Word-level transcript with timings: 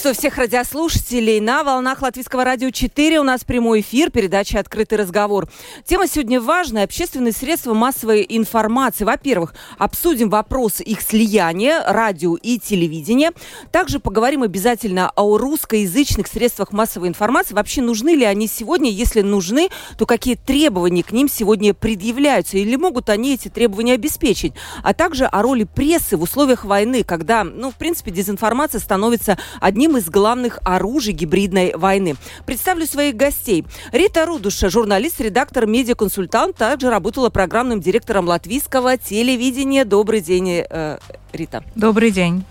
Приветствую 0.00 0.30
всех 0.30 0.38
радиослушателей. 0.38 1.40
На 1.40 1.62
волнах 1.62 2.00
Латвийского 2.00 2.42
радио 2.42 2.70
4 2.70 3.20
у 3.20 3.22
нас 3.22 3.44
прямой 3.44 3.80
эфир, 3.80 4.10
передача 4.10 4.58
«Открытый 4.58 4.96
разговор». 4.96 5.46
Тема 5.84 6.08
сегодня 6.08 6.40
важная. 6.40 6.84
Общественные 6.84 7.34
средства 7.34 7.74
массовой 7.74 8.24
информации. 8.26 9.04
Во-первых, 9.04 9.54
обсудим 9.76 10.30
вопрос 10.30 10.80
их 10.80 11.02
слияния, 11.02 11.84
радио 11.86 12.36
и 12.36 12.58
телевидения. 12.58 13.32
Также 13.72 14.00
поговорим 14.00 14.42
обязательно 14.42 15.12
о 15.16 15.36
русскоязычных 15.36 16.28
средствах 16.28 16.72
массовой 16.72 17.08
информации. 17.08 17.52
Вообще 17.52 17.82
нужны 17.82 18.16
ли 18.16 18.24
они 18.24 18.46
сегодня? 18.46 18.90
Если 18.90 19.20
нужны, 19.20 19.68
то 19.98 20.06
какие 20.06 20.36
требования 20.36 21.02
к 21.02 21.12
ним 21.12 21.28
сегодня 21.28 21.74
предъявляются? 21.74 22.56
Или 22.56 22.76
могут 22.76 23.10
они 23.10 23.34
эти 23.34 23.48
требования 23.48 23.92
обеспечить? 23.92 24.54
А 24.82 24.94
также 24.94 25.26
о 25.26 25.42
роли 25.42 25.64
прессы 25.64 26.16
в 26.16 26.22
условиях 26.22 26.64
войны, 26.64 27.04
когда, 27.04 27.44
ну, 27.44 27.70
в 27.70 27.74
принципе, 27.74 28.10
дезинформация 28.10 28.80
становится 28.80 29.36
одним 29.60 29.89
из 29.96 30.08
главных 30.08 30.58
оружий 30.64 31.12
гибридной 31.12 31.74
войны. 31.74 32.16
Представлю 32.46 32.86
своих 32.86 33.16
гостей. 33.16 33.64
Рита 33.92 34.26
Рудуша, 34.26 34.70
журналист, 34.70 35.20
редактор, 35.20 35.66
медиаконсультант, 35.66 36.56
также 36.56 36.90
работала 36.90 37.30
программным 37.30 37.80
директором 37.80 38.26
латвийского 38.26 38.96
телевидения. 38.96 39.84
Добрый 39.84 40.20
день, 40.20 40.64
э, 40.68 40.98
Рита. 41.32 41.64
Добрый 41.74 42.10
день. 42.10 42.44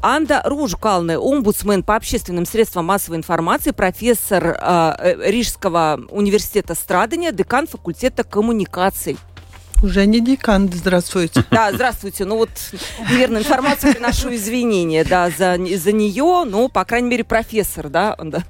Анда 0.00 0.42
Ружкалны, 0.44 1.16
омбудсмен 1.16 1.84
по 1.84 1.94
общественным 1.94 2.44
средствам 2.44 2.86
массовой 2.86 3.18
информации, 3.18 3.70
профессор 3.70 4.48
э, 4.48 4.94
э 4.98 5.30
Рижского 5.30 6.00
университета 6.10 6.74
страдания, 6.74 7.30
декан 7.30 7.68
факультета 7.68 8.24
коммуникаций. 8.24 9.16
Уже 9.82 10.06
не 10.06 10.20
декан, 10.20 10.70
здравствуйте. 10.72 11.44
Да, 11.50 11.72
здравствуйте. 11.72 12.24
Ну 12.24 12.36
вот, 12.36 12.50
неверную 13.10 13.42
информацию 13.42 13.92
приношу 13.92 14.32
извинения, 14.34 15.04
да, 15.04 15.28
за, 15.28 15.58
за 15.76 15.92
нее, 15.92 16.44
ну, 16.46 16.68
по 16.68 16.84
крайней 16.84 17.08
мере, 17.08 17.24
профессор, 17.24 17.88
да, 17.88 18.16
да. 18.22 18.44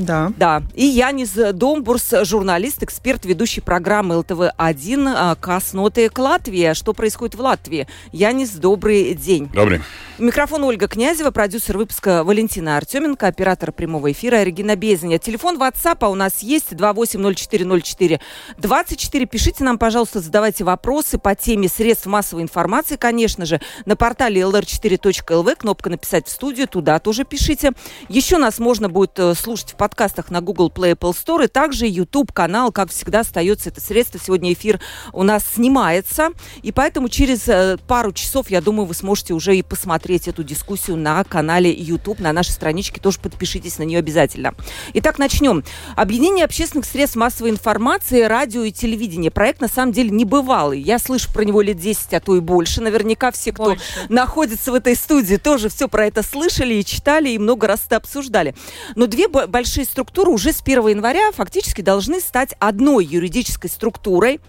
Да. 0.00 0.32
Да. 0.36 0.62
И 0.74 0.84
Янис 0.84 1.32
Домбурс, 1.32 2.14
журналист, 2.22 2.82
эксперт, 2.82 3.24
ведущий 3.26 3.60
программы 3.60 4.16
ЛТВ-1 4.16 5.14
а, 5.14 5.34
«Косноты 5.34 6.10
Латвия». 6.16 6.74
Что 6.74 6.94
происходит 6.94 7.34
в 7.34 7.40
Латвии? 7.40 7.86
Янис, 8.12 8.52
добрый 8.52 9.14
день. 9.14 9.48
Добрый. 9.52 9.82
Микрофон 10.20 10.64
Ольга 10.64 10.86
Князева, 10.86 11.30
продюсер 11.30 11.78
выпуска 11.78 12.24
Валентина 12.24 12.76
Артеменко, 12.76 13.26
оператор 13.26 13.72
прямого 13.72 14.12
эфира 14.12 14.42
Регина 14.42 14.76
Безеня. 14.76 15.18
Телефон 15.18 15.56
WhatsApp 15.56 16.06
у 16.10 16.14
нас 16.14 16.40
есть 16.40 16.76
280404 16.76 18.20
24. 18.58 19.26
Пишите 19.26 19.64
нам, 19.64 19.78
пожалуйста, 19.78 20.20
задавайте 20.20 20.62
вопросы 20.64 21.16
по 21.16 21.34
теме 21.34 21.68
средств 21.68 22.04
массовой 22.04 22.42
информации, 22.42 22.96
конечно 22.96 23.46
же, 23.46 23.62
на 23.86 23.96
портале 23.96 24.42
lr4.lv, 24.42 25.56
кнопка 25.56 25.88
«Написать 25.88 26.26
в 26.26 26.30
студию», 26.30 26.68
туда 26.68 26.98
тоже 26.98 27.24
пишите. 27.24 27.72
Еще 28.10 28.36
нас 28.36 28.58
можно 28.58 28.90
будет 28.90 29.18
э, 29.18 29.34
слушать 29.34 29.70
в 29.70 29.76
подкастах 29.90 30.30
на 30.30 30.40
Google 30.40 30.70
Play 30.70 30.94
Apple 30.94 31.12
Store, 31.12 31.44
и 31.44 31.48
также 31.48 31.86
YouTube-канал, 31.86 32.70
как 32.70 32.90
всегда, 32.90 33.20
остается 33.20 33.70
это 33.70 33.80
средство. 33.80 34.20
Сегодня 34.24 34.52
эфир 34.52 34.80
у 35.12 35.24
нас 35.24 35.44
снимается, 35.54 36.28
и 36.62 36.70
поэтому 36.70 37.08
через 37.08 37.48
э, 37.48 37.76
пару 37.88 38.12
часов, 38.12 38.50
я 38.50 38.60
думаю, 38.60 38.86
вы 38.86 38.94
сможете 38.94 39.34
уже 39.34 39.56
и 39.56 39.62
посмотреть 39.62 39.90
смотреть 39.90 40.28
эту 40.28 40.44
дискуссию 40.44 40.96
на 40.96 41.24
канале 41.24 41.72
YouTube, 41.72 42.20
на 42.20 42.32
нашей 42.32 42.52
страничке. 42.52 43.00
Тоже 43.00 43.18
подпишитесь 43.18 43.78
на 43.78 43.82
нее 43.82 43.98
обязательно. 43.98 44.54
Итак, 44.94 45.18
начнем. 45.18 45.64
Объединение 45.96 46.44
общественных 46.44 46.86
средств 46.86 47.16
массовой 47.16 47.50
информации, 47.50 48.22
радио 48.22 48.62
и 48.62 48.70
телевидение. 48.70 49.32
Проект, 49.32 49.60
на 49.60 49.68
самом 49.68 49.92
деле, 49.92 50.10
небывалый. 50.10 50.80
Я 50.80 50.98
слышу 51.00 51.32
про 51.32 51.44
него 51.44 51.60
лет 51.60 51.76
10, 51.76 52.14
а 52.14 52.20
то 52.20 52.36
и 52.36 52.40
больше. 52.40 52.80
Наверняка 52.80 53.32
все, 53.32 53.52
кто 53.52 53.64
больше. 53.64 53.82
находится 54.08 54.70
в 54.70 54.74
этой 54.74 54.94
студии, 54.94 55.36
тоже 55.36 55.68
все 55.68 55.88
про 55.88 56.06
это 56.06 56.22
слышали 56.22 56.74
и 56.74 56.84
читали, 56.84 57.30
и 57.30 57.38
много 57.38 57.66
раз 57.66 57.82
это 57.86 57.96
обсуждали. 57.96 58.54
Но 58.94 59.06
две 59.06 59.26
большие 59.28 59.79
структуры 59.84 60.30
уже 60.30 60.52
с 60.52 60.60
1 60.62 60.88
января 60.88 61.32
фактически 61.32 61.80
должны 61.80 62.20
стать 62.20 62.54
одной 62.58 63.04
юридической 63.04 63.68
структурой. 63.68 64.40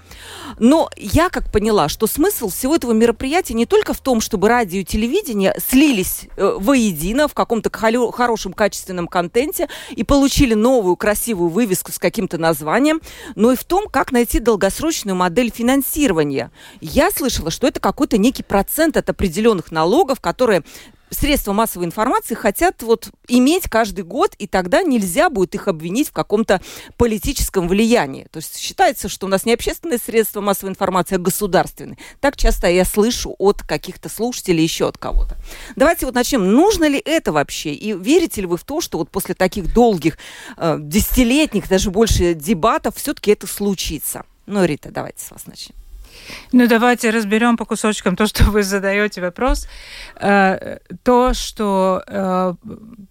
Но 0.60 0.90
я 0.98 1.30
как 1.30 1.52
поняла, 1.52 1.90
что 1.90 2.08
смысл 2.08 2.50
всего 2.50 2.76
этого 2.76 2.92
мероприятия 2.92 3.54
не 3.54 3.66
только 3.66 3.94
в 3.94 4.00
том, 4.00 4.22
чтобы 4.22 4.48
радио 4.48 4.80
и 4.80 4.84
телевидение 4.84 5.56
слились 5.58 6.28
э, 6.38 6.58
воедино 6.60 7.28
в 7.28 7.34
каком-то 7.34 7.72
хорошем 7.72 8.54
качественном 8.54 9.08
контенте 9.08 9.70
и 9.92 10.04
получили 10.04 10.54
новую 10.54 10.96
красивую 10.96 11.50
вывеску 11.50 11.92
с 11.92 12.00
каким-то 12.00 12.38
названием, 12.38 13.02
но 13.36 13.52
и 13.52 13.56
в 13.56 13.64
том, 13.64 13.88
как 13.88 14.12
найти 14.12 14.40
долгосрочную 14.40 15.16
модель 15.16 15.52
финансирования. 15.54 16.52
Я 16.80 17.12
слышала, 17.12 17.52
что 17.52 17.68
это 17.68 17.80
какой-то 17.80 18.18
некий 18.18 18.44
процент 18.44 18.98
от 18.98 19.10
определенных 19.10 19.72
налогов, 19.72 20.20
которые 20.20 20.64
средства 21.12 21.54
массовой 21.54 21.86
информации 21.86 22.36
хотят 22.36 22.82
вот 22.82 23.10
иметь 23.28 23.70
каждый 23.70 24.04
год, 24.04 24.34
и 24.38 24.48
тогда 24.48 24.82
нельзя 24.82 25.30
будет 25.30 25.54
их 25.56 25.68
обвинить 25.68 26.10
в 26.10 26.14
каком-то 26.14 26.62
политическом 26.98 27.68
влиянии. 27.68 28.28
То 28.32 28.38
есть 28.38 28.58
считается, 28.58 29.10
что 29.10 29.28
у 29.28 29.30
нас 29.30 29.46
не 29.46 29.54
общественные 29.54 30.00
средства 30.00 30.42
массовой 30.42 30.72
информации, 30.72 31.16
а 31.16 31.20
государственные. 31.20 31.98
Так 32.20 32.38
часто 32.38 32.68
я 32.68 32.86
слышу 32.86 33.36
от 33.38 33.62
каких-то 33.62 34.10
слушателей, 34.10 34.64
еще 34.64 34.88
от 34.88 34.98
кого-то. 34.98 35.38
Давайте 35.76 36.06
вот 36.06 36.16
начнем. 36.16 36.52
Нужно 36.52 36.86
ли 36.86 37.02
это 37.04 37.32
вообще? 37.32 37.74
И 37.74 37.94
верите 37.94 38.42
ли 38.42 38.48
вы 38.48 38.58
в 38.58 38.64
то, 38.64 38.82
что 38.82 38.98
вот 38.98 39.10
после 39.10 39.36
таких 39.36 39.74
долгих, 39.74 40.18
э, 40.58 40.78
десятилетних, 40.80 41.68
даже 41.68 41.92
больше 41.92 42.34
дебатов, 42.34 42.96
все-таки 42.96 43.32
это 43.32 43.48
случится? 43.48 44.24
Ну, 44.46 44.64
Рита, 44.66 44.90
давайте 44.92 45.24
с 45.24 45.32
вас 45.32 45.46
начнем. 45.46 45.81
Ну, 46.52 46.68
давайте 46.68 47.10
разберем 47.12 47.58
по 47.58 47.66
кусочкам 47.66 48.16
то, 48.16 48.28
что 48.28 48.44
вы 48.46 48.64
задаете 48.64 49.22
вопрос. 49.22 49.68
Э, 50.20 50.78
то, 51.04 51.34
что 51.34 52.04
э, 52.06 52.54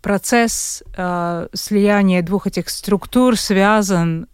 процесс 0.02 0.82
э, 0.96 1.48
слияния 1.54 2.22
двух 2.22 2.46
этих 2.46 2.68
структур 2.68 3.36
связан 3.36 4.26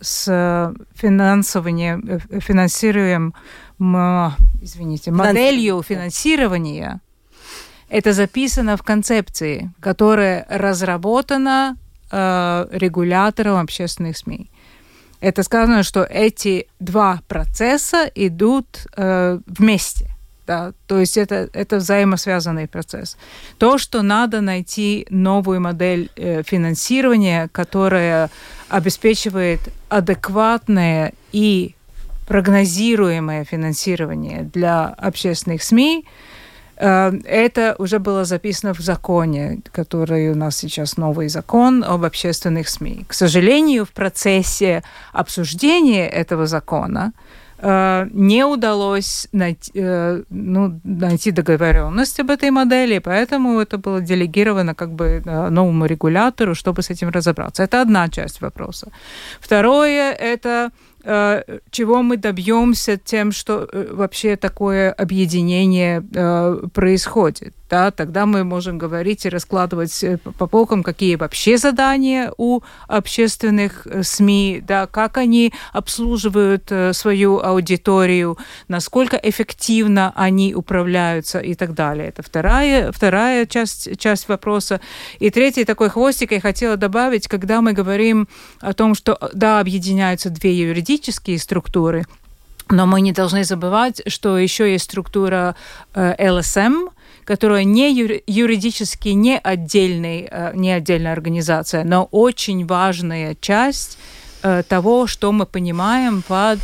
с 0.00 0.74
финансированием, 0.94 2.20
финансируем, 2.40 3.32
извините, 4.60 5.12
моделью 5.12 5.82
финансирования, 5.82 7.00
это 7.88 8.12
записано 8.12 8.76
в 8.76 8.82
концепции, 8.82 9.72
которая 9.80 10.46
разработана 10.50 11.76
регулятором 12.10 13.60
общественных 13.60 14.16
СМИ 14.18 14.50
это 15.24 15.42
сказано, 15.42 15.82
что 15.82 16.04
эти 16.04 16.66
два 16.80 17.20
процесса 17.28 18.10
идут 18.14 18.86
э, 18.96 19.38
вместе. 19.46 20.10
Да, 20.46 20.72
то 20.86 21.00
есть 21.00 21.16
это, 21.16 21.48
это 21.54 21.76
взаимосвязанный 21.76 22.68
процесс. 22.68 23.16
То, 23.56 23.78
что 23.78 24.02
надо 24.02 24.42
найти 24.42 25.06
новую 25.08 25.62
модель 25.62 26.10
э, 26.16 26.42
финансирования, 26.42 27.48
которая 27.52 28.28
обеспечивает 28.68 29.60
адекватное 29.88 31.14
и 31.32 31.74
прогнозируемое 32.26 33.44
финансирование 33.44 34.42
для 34.42 34.88
общественных 34.88 35.62
СМИ, 35.62 36.04
Э, 36.04 36.08
это 36.76 37.76
уже 37.78 37.98
было 37.98 38.24
записано 38.24 38.74
в 38.74 38.80
законе, 38.80 39.60
который 39.72 40.30
у 40.30 40.34
нас 40.34 40.56
сейчас 40.56 40.96
новый 40.96 41.28
закон 41.28 41.84
об 41.84 42.04
общественных 42.04 42.68
СМИ. 42.68 43.04
К 43.06 43.14
сожалению, 43.14 43.84
в 43.84 43.90
процессе 43.90 44.82
обсуждения 45.12 46.08
этого 46.08 46.46
закона 46.46 47.12
э, 47.58 48.08
не 48.12 48.44
удалось 48.44 49.28
найти, 49.32 49.70
э, 49.74 50.22
ну, 50.30 50.80
найти 50.84 51.30
договоренность 51.30 52.20
об 52.20 52.30
этой 52.30 52.50
модели, 52.50 52.98
поэтому 52.98 53.60
это 53.60 53.78
было 53.78 54.00
делегировано 54.00 54.74
как 54.74 54.90
бы 54.90 55.22
новому 55.24 55.86
регулятору, 55.86 56.54
чтобы 56.54 56.82
с 56.82 56.90
этим 56.90 57.10
разобраться. 57.10 57.62
Это 57.62 57.82
одна 57.82 58.08
часть 58.08 58.40
вопроса. 58.40 58.88
Второе– 59.40 60.12
это 60.20 60.44
Э, 60.54 60.70
чего 61.70 62.02
мы 62.02 62.16
добьемся 62.16 62.96
тем, 62.96 63.32
что 63.32 63.68
э, 63.70 63.88
вообще 63.92 64.36
такое 64.36 64.90
объединение 64.92 66.02
э, 66.14 66.66
происходит. 66.72 67.54
Да, 67.74 67.90
тогда 67.90 68.24
мы 68.24 68.44
можем 68.44 68.78
говорить 68.78 69.26
и 69.26 69.28
раскладывать 69.28 70.04
э, 70.04 70.18
по 70.18 70.46
полкам, 70.46 70.84
какие 70.84 71.16
вообще 71.16 71.58
задания 71.58 72.32
у 72.38 72.60
общественных 72.86 73.84
э, 73.86 74.04
СМИ, 74.04 74.62
да, 74.62 74.86
как 74.86 75.16
они 75.16 75.52
обслуживают 75.72 76.70
э, 76.70 76.92
свою 76.92 77.40
аудиторию, 77.40 78.38
насколько 78.68 79.16
эффективно 79.16 80.12
они 80.14 80.54
управляются 80.54 81.40
и 81.40 81.56
так 81.56 81.74
далее. 81.74 82.10
Это 82.10 82.22
вторая, 82.22 82.92
вторая 82.92 83.44
часть, 83.46 83.98
часть 83.98 84.28
вопроса. 84.28 84.80
И 85.18 85.30
третий 85.30 85.64
такой 85.64 85.88
хвостик 85.88 86.30
я 86.30 86.40
хотела 86.40 86.76
добавить, 86.76 87.26
когда 87.26 87.60
мы 87.60 87.72
говорим 87.72 88.28
о 88.60 88.72
том, 88.72 88.94
что, 88.94 89.18
да, 89.32 89.58
объединяются 89.58 90.30
две 90.30 90.52
юридические 90.56 91.40
структуры, 91.40 92.04
но 92.70 92.86
мы 92.86 93.00
не 93.00 93.12
должны 93.12 93.42
забывать, 93.42 94.00
что 94.06 94.38
еще 94.38 94.70
есть 94.70 94.84
структура 94.84 95.56
э, 95.94 96.30
ЛСМ, 96.30 96.93
которая 97.24 97.64
не 97.64 97.92
юридически 98.26 99.08
не, 99.08 99.38
отдельный, 99.38 100.28
э, 100.30 100.52
не 100.54 100.70
отдельная 100.72 101.12
организация, 101.12 101.84
но 101.84 102.04
очень 102.10 102.66
важная 102.66 103.36
часть 103.40 103.98
э, 104.42 104.62
того, 104.68 105.06
что 105.06 105.32
мы 105.32 105.46
понимаем 105.46 106.22
под 106.22 106.60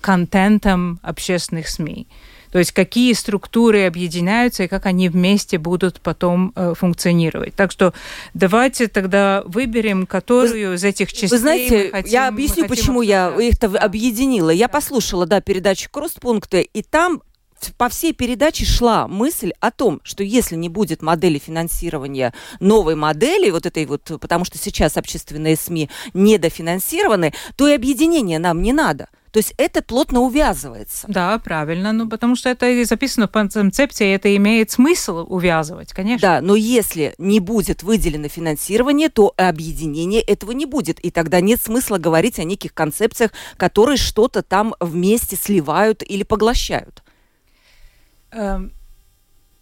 контентом 0.00 1.00
общественных 1.02 1.66
СМИ. 1.66 2.06
То 2.54 2.60
есть 2.60 2.70
какие 2.70 3.12
структуры 3.14 3.84
объединяются 3.84 4.62
и 4.62 4.68
как 4.68 4.86
они 4.86 5.08
вместе 5.08 5.58
будут 5.58 6.00
потом 6.00 6.52
э, 6.54 6.74
функционировать. 6.78 7.52
Так 7.56 7.72
что 7.72 7.92
давайте 8.32 8.86
тогда 8.86 9.42
выберем, 9.44 10.06
которую 10.06 10.68
вы, 10.68 10.74
из 10.76 10.84
этих 10.84 11.12
частей 11.12 11.30
Вы 11.30 11.38
знаете, 11.38 11.90
хотим, 11.90 12.12
я 12.12 12.28
объясню, 12.28 12.68
почему 12.68 13.00
обсуждать. 13.00 13.40
я 13.40 13.48
их 13.48 13.58
да. 13.58 13.80
объединила. 13.80 14.50
Я 14.50 14.68
послушала, 14.68 15.26
да, 15.26 15.40
передачу 15.40 15.90
«Кросспункты», 15.90 16.62
и 16.62 16.84
там 16.84 17.22
по 17.78 17.88
всей 17.88 18.12
передаче 18.12 18.64
шла 18.64 19.08
мысль 19.08 19.52
о 19.60 19.70
том, 19.70 20.00
что 20.04 20.22
если 20.22 20.56
не 20.56 20.68
будет 20.68 21.02
модели 21.02 21.38
финансирования 21.38 22.32
новой 22.60 22.94
модели, 22.94 23.50
вот 23.50 23.66
этой 23.66 23.86
вот, 23.86 24.10
потому 24.20 24.44
что 24.44 24.58
сейчас 24.58 24.96
общественные 24.96 25.56
СМИ 25.56 25.90
недофинансированы, 26.12 27.32
то 27.56 27.68
и 27.68 27.74
объединение 27.74 28.38
нам 28.38 28.62
не 28.62 28.72
надо. 28.72 29.08
То 29.34 29.38
есть 29.38 29.52
это 29.56 29.82
плотно 29.82 30.20
увязывается. 30.20 31.08
Да, 31.08 31.36
правильно, 31.40 31.92
ну 31.92 32.08
потому 32.08 32.36
что 32.36 32.48
это 32.50 32.68
и 32.70 32.84
записано 32.84 33.26
в 33.26 33.32
концепции, 33.32 34.14
это 34.14 34.34
имеет 34.36 34.70
смысл 34.70 35.26
увязывать, 35.28 35.92
конечно. 35.92 36.28
Да, 36.28 36.40
но 36.40 36.54
если 36.54 37.16
не 37.18 37.40
будет 37.40 37.82
выделено 37.82 38.28
финансирование, 38.28 39.08
то 39.08 39.34
объединения 39.36 40.20
этого 40.20 40.52
не 40.52 40.66
будет. 40.66 41.00
И 41.00 41.10
тогда 41.10 41.40
нет 41.40 41.60
смысла 41.60 41.98
говорить 41.98 42.38
о 42.38 42.44
неких 42.44 42.74
концепциях, 42.74 43.32
которые 43.56 43.96
что-то 43.96 44.42
там 44.42 44.76
вместе 44.78 45.34
сливают 45.34 46.04
или 46.08 46.22
поглощают. 46.22 47.03
Эм, 48.34 48.72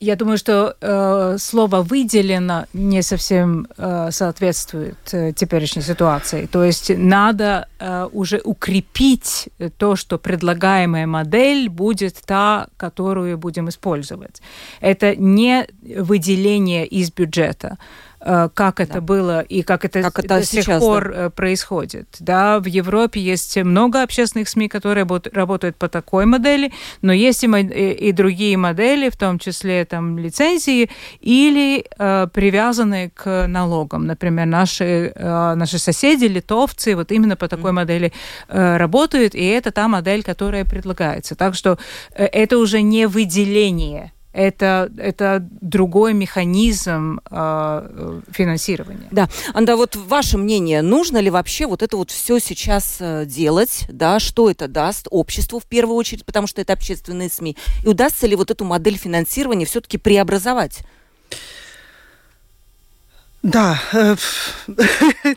я 0.01 0.17
думаю, 0.17 0.37
что 0.37 0.77
э, 0.81 1.37
слово 1.39 1.83
выделено 1.83 2.67
не 2.73 3.03
совсем 3.03 3.69
э, 3.77 4.11
соответствует 4.11 4.97
э, 5.13 5.33
теперешней 5.33 5.83
ситуации. 5.83 6.47
То 6.47 6.65
есть 6.65 6.91
надо 6.97 7.69
э, 7.79 8.09
уже 8.13 8.41
укрепить 8.45 9.49
то, 9.79 9.95
что 9.95 10.19
предлагаемая 10.19 11.07
модель 11.07 11.69
будет 11.69 12.17
та, 12.27 12.67
которую 12.77 13.39
будем 13.39 13.69
использовать. 13.69 14.43
Это 14.81 15.15
не 15.15 15.69
выделение 15.99 16.85
из 16.85 17.13
бюджета. 17.13 17.79
Э, 18.25 18.49
как 18.55 18.81
это 18.81 18.95
да. 18.95 19.01
было 19.01 19.41
и 19.41 19.63
как 19.63 19.85
это, 19.85 20.03
как 20.03 20.19
это 20.21 20.29
до 20.29 20.45
сейчас, 20.45 20.67
сих 20.67 20.79
пор 20.79 21.13
да. 21.13 21.27
Э, 21.27 21.31
происходит. 21.31 22.17
Да, 22.21 22.61
в 22.61 22.67
Европе 22.67 23.21
есть 23.21 23.57
много 23.57 24.03
общественных 24.03 24.49
СМИ, 24.49 24.69
которые 24.69 25.07
работают 25.33 25.77
по 25.77 25.89
такой 25.89 26.27
модели, 26.27 26.73
но 27.03 27.13
есть 27.13 27.43
и, 27.43 27.49
и 27.49 28.13
другие 28.13 28.57
модели, 28.57 29.11
в 29.11 29.17
том 29.17 29.39
числе 29.39 29.85
там 29.85 30.19
лицензии 30.19 30.91
или 31.21 31.85
э, 31.99 32.29
привязанные 32.33 33.11
к 33.11 33.47
налогам. 33.49 34.07
Например, 34.07 34.47
наши, 34.47 35.13
э, 35.15 35.55
наши 35.55 35.79
соседи, 35.79 36.27
литовцы, 36.27 36.95
вот 36.95 37.11
именно 37.11 37.37
по 37.37 37.49
такой 37.49 37.71
mm. 37.71 37.75
модели 37.75 38.13
э, 38.49 38.77
работают, 38.77 39.35
и 39.35 39.45
это 39.45 39.73
та 39.73 39.89
модель, 39.89 40.23
которая 40.23 40.65
предлагается. 40.65 41.35
Так 41.35 41.55
что 41.55 41.79
э, 42.15 42.25
это 42.27 42.59
уже 42.59 42.83
не 42.83 43.07
выделение 43.09 44.13
это, 44.32 44.90
это 44.96 45.46
другой 45.61 46.14
механизм 46.14 47.20
э, 47.31 48.20
финансирования. 48.31 49.08
Да. 49.11 49.29
Анда, 49.52 49.76
вот 49.76 49.96
ваше 49.96 50.38
мнение, 50.38 50.82
нужно 50.82 51.19
ли 51.19 51.31
вообще 51.31 51.67
вот 51.67 51.82
это 51.82 51.96
вот 51.96 52.11
все 52.11 52.38
сейчас 52.38 52.96
э, 53.00 53.25
делать, 53.26 53.84
да, 53.88 54.19
что 54.20 54.50
это 54.50 54.69
даст 54.69 55.06
обществу 55.11 55.58
в 55.61 55.64
первую 55.64 55.96
очередь, 55.96 56.25
потому 56.25 56.46
что 56.46 56.61
это 56.61 56.73
общественные 56.73 57.29
СМИ, 57.29 57.56
и 57.84 57.88
удастся 57.88 58.26
ли 58.26 58.37
вот 58.37 58.50
эту 58.50 58.64
модель 58.64 58.96
финансирования 58.96 59.67
все-таки 59.67 59.99
преобразовать? 59.99 60.82
Да, 63.43 63.81
э, 63.93 64.14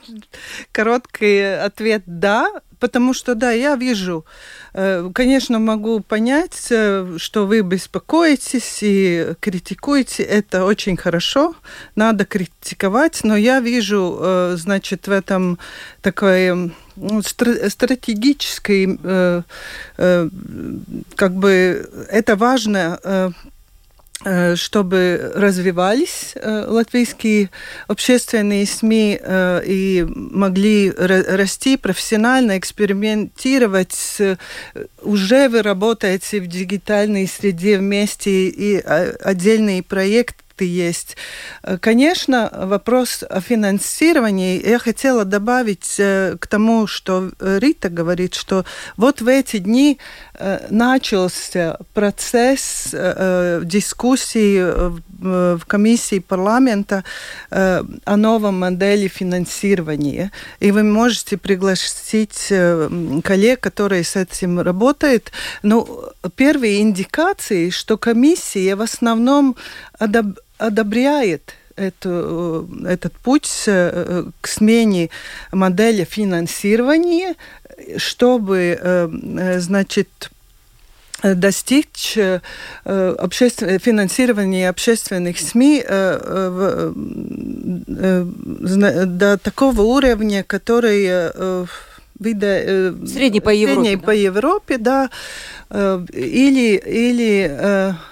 короткий 0.71 1.41
ответ 1.41 2.03
«да», 2.05 2.61
потому 2.79 3.13
что, 3.13 3.35
да, 3.35 3.51
я 3.51 3.75
вижу, 3.75 4.25
э, 4.73 5.09
конечно, 5.13 5.59
могу 5.59 5.99
понять, 5.99 6.67
э, 6.69 7.15
что 7.17 7.45
вы 7.45 7.61
беспокоитесь 7.61 8.79
и 8.81 9.33
критикуете, 9.39 10.23
это 10.23 10.65
очень 10.65 10.97
хорошо, 10.97 11.55
надо 11.95 12.25
критиковать, 12.25 13.21
но 13.23 13.35
я 13.35 13.59
вижу, 13.59 14.53
значит, 14.55 15.07
в 15.07 15.11
этом 15.11 15.57
такое 16.01 16.71
ну, 16.95 17.21
стратегический, 17.21 18.97
как 21.15 21.33
бы, 21.35 21.89
это 22.09 22.35
важно 22.35 22.99
Э, 23.03 23.31
чтобы 24.55 25.33
развивались 25.35 26.31
э, 26.35 26.65
латвийские 26.67 27.49
общественные 27.87 28.65
СМИ 28.65 29.19
э, 29.21 29.61
и 29.65 30.05
могли 30.07 30.89
расти 30.91 31.75
профессионально, 31.77 32.57
экспериментировать. 32.57 34.21
Уже 35.01 35.49
вы 35.49 35.61
работаете 35.61 36.39
в 36.39 36.47
дигитальной 36.47 37.27
среде 37.27 37.77
вместе 37.77 38.47
и 38.47 38.77
отдельные 38.77 39.83
проекты 39.83 40.43
есть. 40.59 41.17
Конечно, 41.81 42.49
вопрос 42.53 43.25
о 43.29 43.41
финансировании. 43.41 44.65
Я 44.65 44.79
хотела 44.79 45.25
добавить 45.25 45.95
к 45.97 46.47
тому, 46.49 46.87
что 46.87 47.31
Рита 47.41 47.89
говорит, 47.89 48.35
что 48.35 48.63
вот 48.95 49.19
в 49.19 49.27
эти 49.27 49.57
дни 49.57 49.99
Э, 50.34 50.34
начался 50.69 51.77
процесс 51.93 52.89
э, 52.93 53.61
дискуссии 53.63 54.61
в 55.19 55.65
комиссии 55.65 56.19
парламента 56.19 57.03
э, 57.51 57.83
о 58.03 58.17
новом 58.17 58.59
модели 58.59 59.07
финансирования. 59.07 60.31
И 60.59 60.71
вы 60.71 60.83
можете 60.83 61.37
пригласить 61.37 62.51
коллег, 63.23 63.59
которые 63.59 64.03
с 64.03 64.15
этим 64.15 64.59
работают. 64.59 65.31
Ну, 65.63 65.87
первые 66.35 66.81
индикации, 66.81 67.69
что 67.69 67.97
комиссия 67.97 68.75
в 68.75 68.81
основном 68.81 69.55
одоб 69.99 70.25
одобряет 70.57 71.53
эту, 71.75 72.69
этот 72.85 73.13
путь 73.13 73.49
к 73.65 74.47
смене 74.47 75.09
модели 75.51 76.05
финансирования, 76.05 77.35
чтобы, 77.97 78.77
э, 78.79 79.09
э, 79.37 79.59
значит, 79.59 80.31
достичь 81.23 82.17
э, 82.17 82.41
обществен... 83.17 83.79
финансирования 83.79 84.69
общественных 84.69 85.39
СМИ 85.39 85.83
до 89.07 89.37
такого 89.41 89.81
уровня, 89.81 90.43
который 90.43 91.31
вида 92.19 92.93
средний 93.07 93.41
по 93.41 93.49
Европе, 93.49 93.81
средний 93.81 93.95
да? 93.95 94.05
по 94.05 94.11
Европе, 94.11 94.77
да, 94.77 95.09
или 96.13 96.75
или 96.77 97.49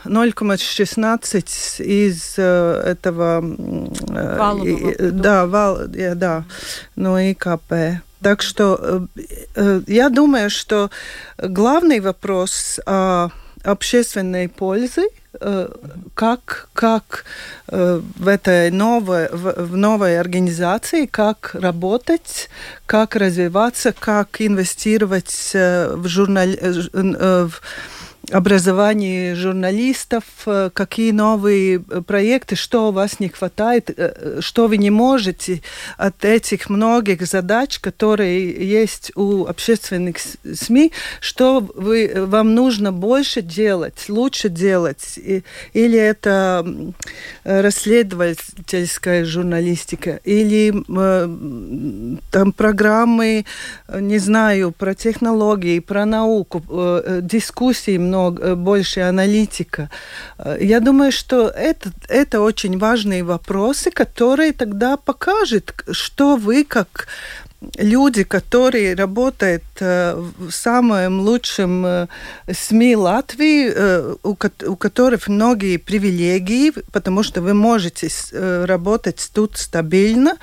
0,16 0.05 1.83
из 1.83 2.37
этого 2.37 3.41
Валового, 3.41 5.11
да, 5.11 5.45
вал, 5.45 5.79
да, 5.87 6.45
ну 6.95 7.17
ИКП. 7.17 8.01
Так 8.23 8.41
что 8.41 9.07
э, 9.15 9.21
э, 9.55 9.81
я 9.87 10.09
думаю, 10.09 10.49
что 10.49 10.89
главный 11.37 11.99
вопрос 11.99 12.79
о 12.85 13.29
общественной 13.63 14.47
пользе 14.47 15.07
э, 15.39 15.69
как, 16.13 16.69
как 16.73 17.25
в 17.67 18.27
этой 18.27 18.71
новой, 18.71 19.29
в 19.31 19.75
новой 19.75 20.19
организации, 20.19 21.05
как 21.05 21.51
работать, 21.53 22.49
как 22.85 23.15
развиваться, 23.15 23.93
как 23.97 24.41
инвестировать 24.41 25.51
в, 25.53 26.07
журнал, 26.07 26.47
в 26.47 27.61
образовании 28.31 29.33
журналистов, 29.33 30.23
э, 30.45 30.69
какие 30.73 31.11
новые 31.11 31.79
проекты, 31.79 32.55
что 32.55 32.89
у 32.89 32.91
вас 32.91 33.19
не 33.19 33.29
хватает, 33.29 33.89
что 34.39 34.67
вы 34.67 34.77
не 34.77 34.89
можете 34.89 35.61
от 35.97 36.23
этих 36.23 36.69
многих 36.69 37.25
задач, 37.25 37.79
которые 37.79 38.51
есть 38.51 39.11
у 39.15 39.45
общественных 39.45 40.17
СМИ, 40.19 40.93
что 41.19 41.67
вы, 41.75 42.13
вам 42.15 42.55
нужно 42.55 42.91
больше 42.93 43.41
делать, 43.41 44.05
лучше 44.07 44.49
делать, 44.49 45.19
или 45.73 45.99
это 45.99 46.65
расследовательская 47.43 49.25
журналистика, 49.25 50.21
или 50.23 50.73
там 52.31 52.51
программы, 52.53 53.45
не 53.93 54.17
знаю, 54.17 54.71
про 54.71 54.95
технологии, 54.95 55.79
про 55.79 56.05
науку, 56.05 56.63
дискуссии 57.21 57.97
много, 58.13 58.55
больше 58.55 59.01
аналитика. 59.01 59.89
Я 60.59 60.79
думаю, 60.79 61.11
что 61.11 61.47
это, 61.47 61.91
это 62.09 62.41
очень 62.41 62.77
важные 62.77 63.23
вопросы, 63.23 63.91
которые 63.91 64.53
тогда 64.53 64.97
покажут, 64.97 65.73
что 65.91 66.35
вы 66.35 66.63
как 66.63 67.07
люди, 67.77 68.23
которые 68.23 68.95
работают 68.95 69.63
э, 69.79 70.15
в 70.37 70.51
самом 70.51 71.21
лучшем 71.21 71.85
э, 71.85 72.07
СМИ 72.51 72.95
Латвии, 72.95 73.71
э, 73.73 74.15
у 74.23 74.75
которых 74.75 75.27
многие 75.27 75.77
привилегии, 75.77 76.71
потому 76.91 77.23
что 77.23 77.41
вы 77.41 77.53
можете 77.53 78.09
работать 78.65 79.31
тут 79.33 79.57
стабильно, 79.57 80.37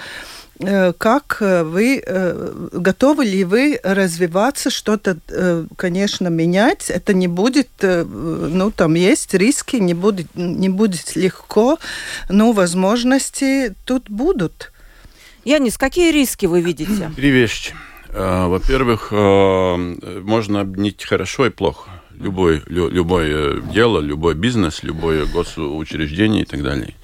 как 0.99 1.39
вы, 1.41 2.03
готовы 2.73 3.25
ли 3.25 3.45
вы 3.45 3.81
развиваться, 3.83 4.69
что-то, 4.71 5.17
конечно, 5.77 6.29
менять? 6.29 6.91
Это 6.91 7.15
не 7.15 7.29
будет, 7.29 7.71
ну, 7.81 8.71
там 8.71 8.95
есть 8.95 9.33
риски, 9.35 9.77
не 9.77 9.95
будет, 9.95 10.27
не 10.35 10.69
будет 10.69 11.17
легко, 11.17 11.79
но 12.29 12.53
возможности 12.53 13.75
тут 13.85 14.11
будут. 14.11 14.73
Янис, 15.45 15.79
какие 15.79 16.13
риски 16.13 16.45
вы 16.47 16.61
видите? 16.61 17.11
Три 17.17 17.31
вещи. 17.31 17.75
Во-первых, 18.13 19.13
можно 19.13 20.61
обнить 20.61 21.05
хорошо 21.05 21.47
и 21.47 21.51
плохо. 21.51 21.89
Любой, 22.19 22.63
любое 22.67 23.63
дело, 23.63 24.01
любой 24.01 24.35
бизнес, 24.35 24.83
любое 24.83 25.25
госучреждение 25.25 26.43
и 26.43 26.45
так 26.45 26.63
далее. 26.63 26.95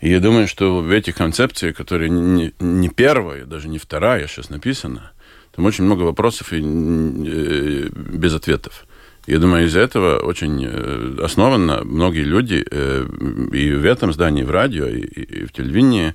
И 0.00 0.08
я 0.08 0.20
думаю, 0.20 0.48
что 0.48 0.80
в 0.80 0.90
этих 0.90 1.14
концепциях, 1.14 1.76
которые 1.76 2.08
не, 2.08 2.54
не 2.58 2.88
первая, 2.88 3.44
даже 3.44 3.68
не 3.68 3.78
вторая 3.78 4.26
сейчас 4.26 4.48
написана, 4.48 5.12
там 5.54 5.66
очень 5.66 5.84
много 5.84 6.02
вопросов 6.02 6.52
и 6.52 6.58
э, 6.58 7.88
без 7.92 8.34
ответов. 8.34 8.86
Я 9.26 9.38
думаю, 9.38 9.66
из-за 9.66 9.80
этого 9.80 10.18
очень 10.18 10.64
э, 10.66 11.16
основанно 11.22 11.84
многие 11.84 12.24
люди 12.24 12.64
э, 12.68 13.06
и 13.52 13.72
в 13.72 13.84
этом 13.84 14.12
здании, 14.12 14.42
в 14.42 14.50
радио, 14.50 14.86
и 14.86 15.44
в 15.44 15.52
телевидении, 15.52 16.14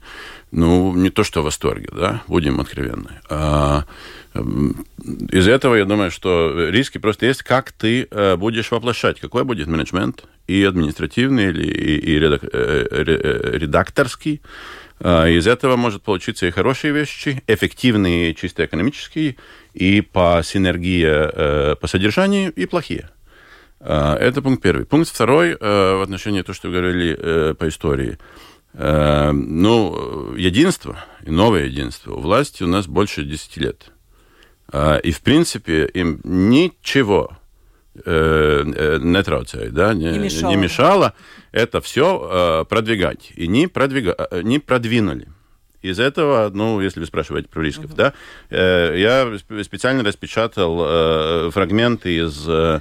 ну, 0.52 0.94
не 0.96 1.10
то 1.10 1.24
что 1.24 1.42
в 1.42 1.46
восторге, 1.46 1.90
да, 1.92 2.24
будем 2.28 2.60
откровенны. 2.60 3.12
А, 3.30 3.86
из 4.34 5.48
этого 5.48 5.76
я 5.76 5.86
думаю, 5.86 6.12
что 6.12 6.70
риски 6.70 6.98
просто 6.98 7.28
есть, 7.28 7.44
как 7.44 7.72
ты 7.72 8.08
э, 8.10 8.36
будешь 8.38 8.72
воплощать, 8.72 9.20
какой 9.20 9.44
будет 9.44 9.68
менеджмент, 9.68 10.26
и 10.48 10.64
административный, 10.64 11.52
и, 11.52 11.62
и, 11.62 12.16
и 12.16 12.20
редакторский. 13.60 14.42
А, 15.00 15.28
из 15.28 15.48
этого 15.48 15.76
может 15.76 16.04
получиться 16.04 16.46
и 16.46 16.52
хорошие 16.52 16.94
вещи, 16.94 17.44
эффективные, 17.48 18.34
чисто 18.34 18.66
экономические, 18.66 19.36
и 19.74 20.02
по 20.02 20.42
синергии, 20.44 21.06
э, 21.06 21.76
по 21.76 21.88
содержанию, 21.88 22.52
и 22.54 22.66
плохие. 22.66 23.10
А, 23.80 24.16
это 24.16 24.42
пункт 24.42 24.64
первый. 24.64 24.86
Пункт 24.86 25.10
второй 25.10 25.52
э, 25.52 25.56
в 25.60 26.02
отношении 26.02 26.42
того, 26.42 26.54
что 26.54 26.70
говорили 26.70 27.16
э, 27.18 27.54
по 27.56 27.68
истории. 27.68 28.18
Ну, 28.78 30.36
единство, 30.36 30.98
и 31.24 31.32
новое 31.32 31.64
единство 31.64 32.14
у 32.14 32.20
власти 32.20 32.62
у 32.62 32.68
нас 32.68 32.88
больше 32.88 33.24
10 33.24 33.56
лет. 33.56 33.94
А, 34.68 34.98
и, 34.98 35.12
в 35.12 35.22
принципе, 35.22 35.86
им 35.94 36.20
ничего 36.26 37.38
не 37.96 39.24
трауцает, 39.24 39.74
да, 39.74 39.94
не, 39.94 40.12
не, 40.12 40.20
мешало. 40.20 40.50
не 40.50 40.58
мешало 40.58 41.14
это 41.52 41.80
все 41.82 42.66
продвигать. 42.70 43.32
И 43.36 43.48
не, 43.48 43.68
продвига, 43.68 44.16
не 44.44 44.60
продвинули. 44.60 45.28
Из 45.86 46.00
этого, 46.00 46.50
ну, 46.52 46.82
если 46.82 47.00
вы 47.00 47.06
спрашиваете 47.06 47.48
про 47.48 47.62
рисков, 47.62 47.92
uh-huh. 47.92 47.96
да, 47.96 48.14
э, 48.50 48.96
я 48.98 49.64
специально 49.64 50.04
распечатал 50.04 50.80
э, 50.84 51.52
фрагменты 51.52 52.26
из 52.26 52.44
э, 52.48 52.80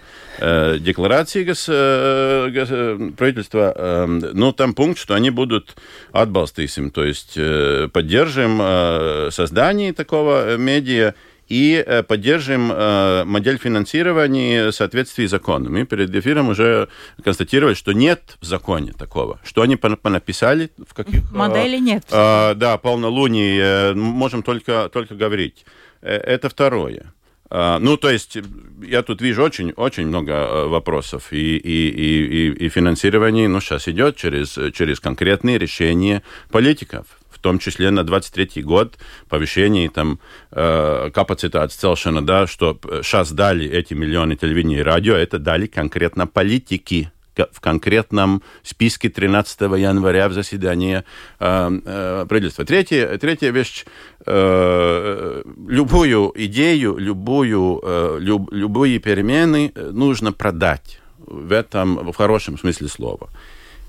декларации 0.80 1.44
гос, 1.44 1.66
э, 1.68 2.48
гос, 2.48 3.14
правительства. 3.18 3.74
Э, 3.76 4.06
ну, 4.06 4.52
там 4.52 4.72
пункт, 4.72 4.98
что 4.98 5.12
они 5.12 5.28
будут 5.28 5.76
отбалстысим, 6.12 6.90
то 6.90 7.04
есть 7.04 7.34
э, 7.36 7.90
поддержим 7.92 8.58
э, 8.62 9.28
создание 9.30 9.92
такого 9.92 10.56
медиа 10.56 11.14
и 11.48 11.82
э, 11.86 12.02
поддержим 12.02 12.72
э, 12.72 13.24
модель 13.24 13.58
финансирования 13.58 14.70
в 14.70 14.72
соответствии 14.72 15.26
с 15.26 15.30
законом. 15.30 15.72
Мы 15.72 15.84
перед 15.84 16.14
эфиром 16.14 16.48
уже 16.48 16.88
констатировали, 17.22 17.74
что 17.74 17.92
нет 17.92 18.36
в 18.40 18.44
законе 18.44 18.92
такого. 18.92 19.38
Что 19.44 19.62
они 19.62 19.76
понаписали, 19.76 20.70
в 20.78 20.94
каких... 20.94 21.22
Э, 21.22 21.36
Модели 21.36 21.78
нет. 21.78 22.04
Да, 22.10 22.78
полнолуние, 22.82 23.94
можем 23.94 24.42
только, 24.42 24.88
только 24.92 25.14
говорить. 25.14 25.64
Это 26.00 26.48
второе. 26.48 27.12
Ну, 27.50 27.96
то 27.96 28.10
есть, 28.10 28.38
я 28.82 29.02
тут 29.02 29.20
вижу 29.20 29.44
очень-очень 29.44 30.06
много 30.06 30.66
вопросов. 30.66 31.32
И, 31.32 31.56
и, 31.56 31.88
и, 31.88 32.66
и 32.66 32.68
финансирование, 32.68 33.48
ну, 33.48 33.60
сейчас 33.60 33.86
идет 33.86 34.16
через, 34.16 34.58
через 34.72 34.98
конкретные 34.98 35.58
решения 35.58 36.22
политиков 36.50 37.06
том 37.44 37.58
числе 37.58 37.90
на 37.90 38.04
23 38.04 38.62
год 38.62 38.96
повышение 39.28 39.90
там 39.90 40.18
э, 40.50 41.10
капацитат 41.12 41.72
целшина, 41.72 42.24
да, 42.24 42.46
что 42.46 42.80
сейчас 43.02 43.32
дали 43.32 43.68
эти 43.68 43.92
миллионы 43.92 44.34
телевидения 44.34 44.78
и 44.78 44.82
радио, 44.82 45.14
это 45.14 45.38
дали 45.38 45.66
конкретно 45.66 46.26
политики 46.26 47.12
в 47.52 47.60
конкретном 47.60 48.42
списке 48.62 49.08
13 49.08 49.60
января 49.60 50.28
в 50.28 50.32
заседании 50.32 51.02
э, 51.40 51.80
э, 51.84 52.26
правительства. 52.28 52.64
Третья, 52.64 53.18
третья 53.18 53.50
вещь. 53.50 53.84
Э, 54.26 55.42
любую 55.68 56.32
идею, 56.34 56.96
любую, 56.96 57.80
э, 57.82 58.16
люб, 58.20 58.52
любые 58.52 58.98
перемены 58.98 59.72
нужно 59.74 60.32
продать 60.32 61.00
в 61.18 61.52
этом, 61.52 62.12
в 62.12 62.16
хорошем 62.16 62.58
смысле 62.58 62.88
слова. 62.88 63.30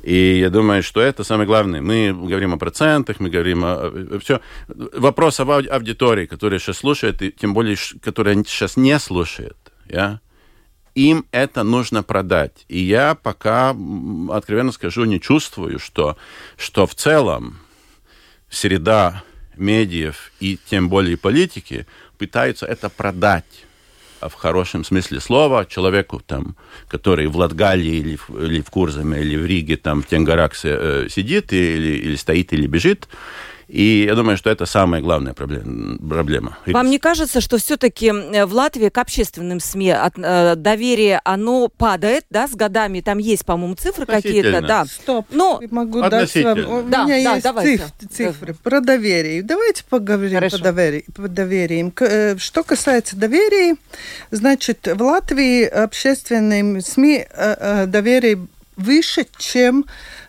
И 0.06 0.38
я 0.40 0.52
думаю, 0.52 0.84
что 0.84 1.02
это 1.02 1.24
самое 1.24 1.48
главное. 1.48 1.82
Мы 1.82 2.14
говорим 2.14 2.54
о 2.54 2.58
процентах, 2.58 3.20
мы 3.20 3.30
говорим 3.30 3.64
о... 3.66 4.20
Все. 4.20 4.40
Вопрос 4.68 5.40
об 5.40 5.50
аудитории, 5.50 6.28
которая 6.28 6.60
сейчас 6.60 6.78
слушает, 6.78 7.24
и 7.24 7.32
тем 7.32 7.56
более, 7.56 7.76
которая 8.02 8.36
сейчас 8.44 8.78
не 8.78 9.00
слушает, 9.00 9.58
я, 9.90 10.20
им 10.96 11.26
это 11.32 11.64
нужно 11.64 12.04
продать. 12.04 12.66
И 12.68 12.80
я 12.80 13.16
пока, 13.16 13.76
откровенно 14.32 14.72
скажу, 14.72 15.06
не 15.06 15.20
чувствую, 15.20 15.78
что, 15.78 16.18
что 16.58 16.88
в 16.88 16.96
целом 16.96 17.60
среда 18.50 19.24
медиев 19.56 20.32
и 20.40 20.58
тем 20.70 20.90
более 20.90 21.18
политики 21.18 21.86
пытаются 22.18 22.66
это 22.66 22.90
продать 22.90 23.66
в 24.22 24.34
хорошем 24.34 24.84
смысле 24.84 25.20
слова, 25.20 25.66
человеку, 25.66 26.22
там, 26.26 26.56
который 26.88 27.28
в 27.28 27.38
Латгалии 27.38 27.96
или 27.98 28.16
в, 28.16 28.30
или 28.30 28.62
в 28.62 28.70
Курзаме, 28.70 29.22
или 29.22 29.36
в 29.36 29.46
Риге, 29.46 29.78
там, 29.78 30.02
в 30.02 30.08
Тенгораксе 30.08 30.70
э, 30.70 31.08
сидит, 31.10 31.54
или, 31.54 31.98
или 31.98 32.16
стоит, 32.16 32.54
или 32.54 32.66
бежит, 32.66 33.08
и 33.68 34.06
я 34.08 34.16
думаю, 34.16 34.38
что 34.38 34.50
это 34.50 34.66
самая 34.66 35.02
главная 35.02 35.34
проблема. 35.34 36.58
Вам 36.68 36.90
не 36.90 37.00
кажется, 37.00 37.42
что 37.42 37.58
все-таки 37.58 38.08
э, 38.08 38.46
в 38.46 38.54
Латвии 38.54 38.90
к 38.90 38.98
общественным 38.98 39.60
СМИ 39.60 39.92
от, 39.92 40.14
э, 40.18 40.56
доверие, 40.56 41.20
оно 41.24 41.68
падает, 41.68 42.26
да, 42.30 42.48
с 42.48 42.52
годами? 42.52 43.02
Там 43.02 43.18
есть, 43.18 43.46
по-моему, 43.46 43.76
цифры 43.76 44.06
какие-то, 44.06 44.62
да. 44.62 44.86
Стоп, 44.86 45.26
Но... 45.32 45.62
могу 45.72 46.02
дать 46.02 46.36
вам. 46.36 46.60
У 46.60 46.84
да, 46.84 47.06
меня 47.06 47.24
да, 47.24 47.34
есть 47.34 47.44
давайте. 47.44 47.78
цифры, 47.78 48.08
цифры 48.10 48.54
да. 48.54 48.60
про 48.62 48.82
доверие. 48.82 49.42
Давайте 49.42 49.84
поговорим 49.90 50.36
Хорошо. 50.36 50.58
по, 50.58 50.64
доверию, 50.64 51.04
по 51.16 51.28
довериям. 51.28 51.94
Э, 52.00 52.38
что 52.38 52.64
касается 52.64 53.16
доверия, 53.16 53.76
значит, 54.32 54.88
в 54.88 55.02
Латвии 55.02 55.66
общественным 55.66 56.82
СМИ 56.82 57.26
э, 57.30 57.86
доверие 57.88 58.48
выше, 58.76 59.28
чем 59.38 59.86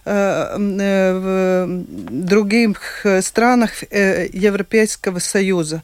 Э, 0.08 0.56
э, 0.56 1.18
в 1.18 1.66
других 2.10 3.04
странах 3.20 3.82
э, 3.90 4.28
Европейского 4.32 5.18
Союза. 5.18 5.82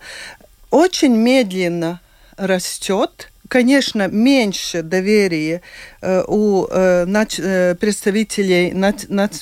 Очень 0.71 1.17
медленно 1.17 2.01
растет 2.37 3.29
конечно, 3.49 4.07
меньше 4.09 4.83
доверия 4.83 5.61
у 6.01 6.67
представителей 6.67 8.73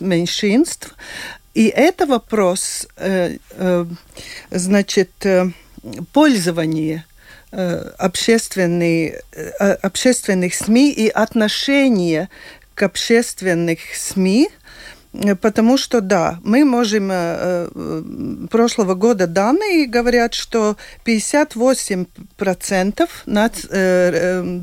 меньшинств. 0.00 0.96
И 1.54 1.68
это 1.68 2.06
вопрос, 2.06 2.88
значит, 4.50 5.10
пользования 6.12 7.04
общественные, 7.52 9.22
общественных 9.80 10.54
СМИ 10.54 10.90
и 10.90 11.08
отношение 11.08 12.28
к 12.74 12.82
общественных 12.82 13.80
СМИ– 13.94 14.48
Э, 15.12 15.34
потому 15.34 15.76
что, 15.76 16.00
да, 16.00 16.38
мы 16.42 16.64
можем... 16.64 17.10
Э, 17.10 17.68
э, 17.74 18.02
прошлого 18.50 18.94
года 18.94 19.26
данные 19.26 19.86
говорят, 19.86 20.34
что 20.34 20.76
58% 21.04 23.08
над, 23.26 23.52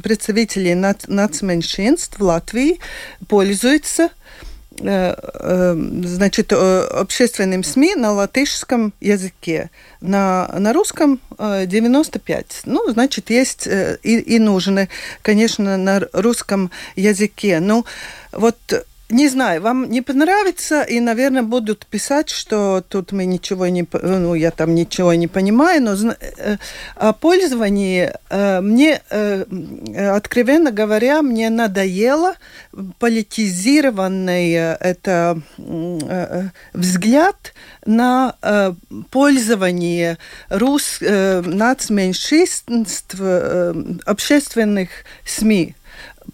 представителей 0.03 0.75
над, 0.75 1.07
нацменьшинств 1.07 2.19
в 2.19 2.23
Латвии 2.23 2.79
пользуются 3.27 4.09
значит, 4.79 6.53
общественным 6.53 7.63
СМИ 7.63 7.95
на 7.95 8.13
латышском 8.13 8.93
языке. 8.99 9.69
На, 10.01 10.47
на 10.57 10.73
русском 10.73 11.19
95. 11.39 12.61
Ну, 12.65 12.91
значит, 12.91 13.29
есть 13.29 13.67
и, 13.67 14.19
и 14.19 14.39
нужны, 14.39 14.89
конечно, 15.21 15.77
на 15.77 16.01
русском 16.13 16.69
языке. 16.95 17.59
Ну, 17.59 17.85
вот 18.31 18.57
не 19.09 19.29
знаю, 19.29 19.61
вам 19.61 19.89
не 19.89 20.01
понравится, 20.01 20.81
и, 20.81 20.99
наверное, 20.99 21.43
будут 21.43 21.85
писать, 21.85 22.29
что 22.29 22.83
тут 22.87 23.13
мы 23.13 23.25
ничего 23.25 23.67
не, 23.67 23.87
ну, 24.01 24.35
я 24.35 24.51
там 24.51 24.75
ничего 24.75 25.13
не 25.13 25.27
понимаю, 25.27 25.81
но 25.81 25.93
э, 25.93 26.57
о 26.95 27.13
пользовании 27.13 28.11
э, 28.29 28.59
мне, 28.59 29.01
э, 29.09 29.45
откровенно 30.13 30.71
говоря, 30.71 31.21
мне 31.21 31.49
надоело 31.49 32.33
политизированный 32.99 34.51
это 34.51 35.41
взгляд 36.73 37.53
на 37.85 38.35
пользование 39.09 40.17
рус, 40.49 40.99
нацменьшинств 40.99 43.15
общественных 44.05 44.89
СМИ 45.25 45.76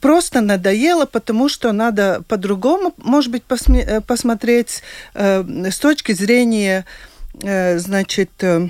просто 0.03 0.41
надоело, 0.41 1.05
потому 1.05 1.49
что 1.49 1.71
надо 1.71 2.23
по-другому, 2.27 2.93
может 2.97 3.31
быть, 3.31 3.43
э, 3.69 4.01
посмотреть 4.01 4.83
э, 5.13 5.43
с 5.71 5.79
точки 5.79 6.11
зрения, 6.11 6.85
э, 7.41 7.79
значит, 7.79 8.31
э, 8.41 8.67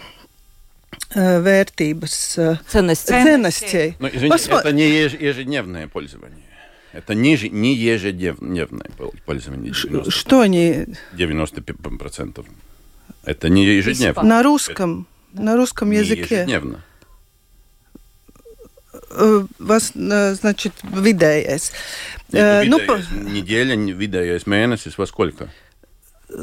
э 1.15 1.41
вертības, 1.41 2.37
э, 2.37 2.57
ценностей. 2.67 3.23
ценностей. 3.23 3.95
Но, 3.99 4.07
извините, 4.09 4.29
Посмо... 4.29 4.59
это 4.59 4.71
не 4.71 4.87
ежедневное 5.29 5.87
пользование. 5.87 6.45
Это 6.93 7.15
не, 7.15 7.35
не 7.49 7.73
ежедневное 7.73 8.91
пользование. 9.25 9.71
90%. 9.71 10.11
Что 10.11 10.45
не? 10.45 10.85
90%. 11.13 12.45
Это 13.25 13.49
не 13.49 13.65
ежедневно. 13.65 14.21
На 14.21 14.43
русском, 14.43 15.07
это 15.33 15.41
на 15.41 15.55
русском 15.55 15.89
языке. 15.89 16.35
ежедневно. 16.35 16.83
Э, 19.15 19.45
вас, 19.59 19.91
э, 19.95 20.33
значит, 20.33 20.73
vidējais. 20.83 21.71
Нет, 22.31 22.67
ну, 22.67 22.79
vidējais 22.79 23.05
ну, 23.11 23.29
неделя, 23.29 23.75
vidējais 23.75 24.47
месяц, 24.47 24.97
во 24.97 25.05
сколько? 25.05 25.49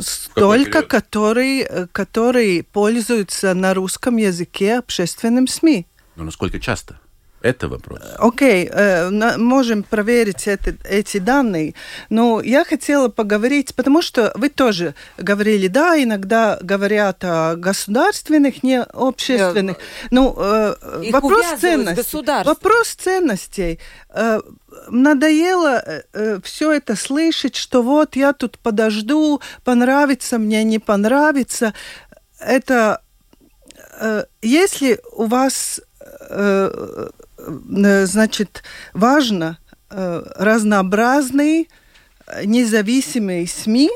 Столько, 0.01 0.83
который, 0.83 1.67
который 1.91 2.63
пользуются 2.63 3.55
на 3.55 3.75
русском 3.75 4.19
языке 4.19 4.79
общественным 4.79 5.49
СМИ. 5.49 5.87
Ну, 6.15 6.25
насколько 6.25 6.61
часто? 6.61 7.01
Это 7.43 7.69
вопрос. 7.69 8.01
Окей, 8.19 8.67
okay, 8.67 9.11
э, 9.11 9.37
можем 9.39 9.83
проверить 9.83 10.47
это, 10.47 10.75
эти 10.85 11.19
данные. 11.19 11.75
Но 12.11 12.43
я 12.43 12.65
хотела 12.65 13.09
поговорить, 13.09 13.75
потому 13.75 14.03
что 14.03 14.33
вы 14.35 14.51
тоже 14.51 14.95
говорили, 15.17 15.69
да, 15.69 16.03
иногда 16.03 16.59
говорят 16.61 17.25
о 17.25 17.57
государственных, 17.57 18.63
не 18.63 18.83
общественных. 18.83 19.79
Ну, 20.11 20.35
э, 20.37 21.11
вопрос 21.13 21.47
ценностей. 21.59 22.45
Вопрос 22.45 22.89
ценностей. 22.89 23.79
Э, 24.11 24.41
надоело 24.89 25.83
все 26.45 26.73
это 26.73 26.95
слышать, 26.95 27.57
что 27.57 27.83
вот 27.83 28.17
я 28.17 28.33
тут 28.33 28.59
подожду, 28.59 29.41
понравится 29.65 30.39
мне, 30.39 30.63
не 30.65 30.79
понравится. 30.79 31.75
Это 32.39 33.03
если 34.41 34.99
у 35.13 35.27
вас 35.27 35.81
Э, 36.31 37.09
значит, 38.07 38.63
важно 38.93 39.59
э, 39.91 40.23
разнообразные 40.37 41.67
независимые 42.45 43.47
СМИ, 43.47 43.91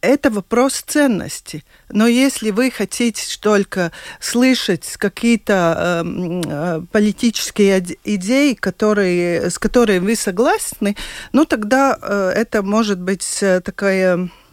это 0.00 0.30
вопрос 0.30 0.84
ценности. 0.86 1.64
Но 1.88 2.06
если 2.06 2.50
вы 2.50 2.70
хотите 2.70 3.22
только 3.40 3.92
слышать 4.20 4.96
какие-то 4.98 6.02
эм, 6.04 6.42
э, 6.46 6.82
политические 6.92 7.84
идеи, 8.04 8.54
которые, 8.54 9.50
с 9.50 9.58
которыми 9.58 9.98
вы 9.98 10.16
согласны, 10.16 10.96
ну 11.32 11.44
тогда 11.44 11.98
э, 12.00 12.32
это 12.36 12.62
может 12.62 13.00
быть 13.00 13.38
э, 13.40 13.60
такая 13.60 14.16
Э, 14.18 14.45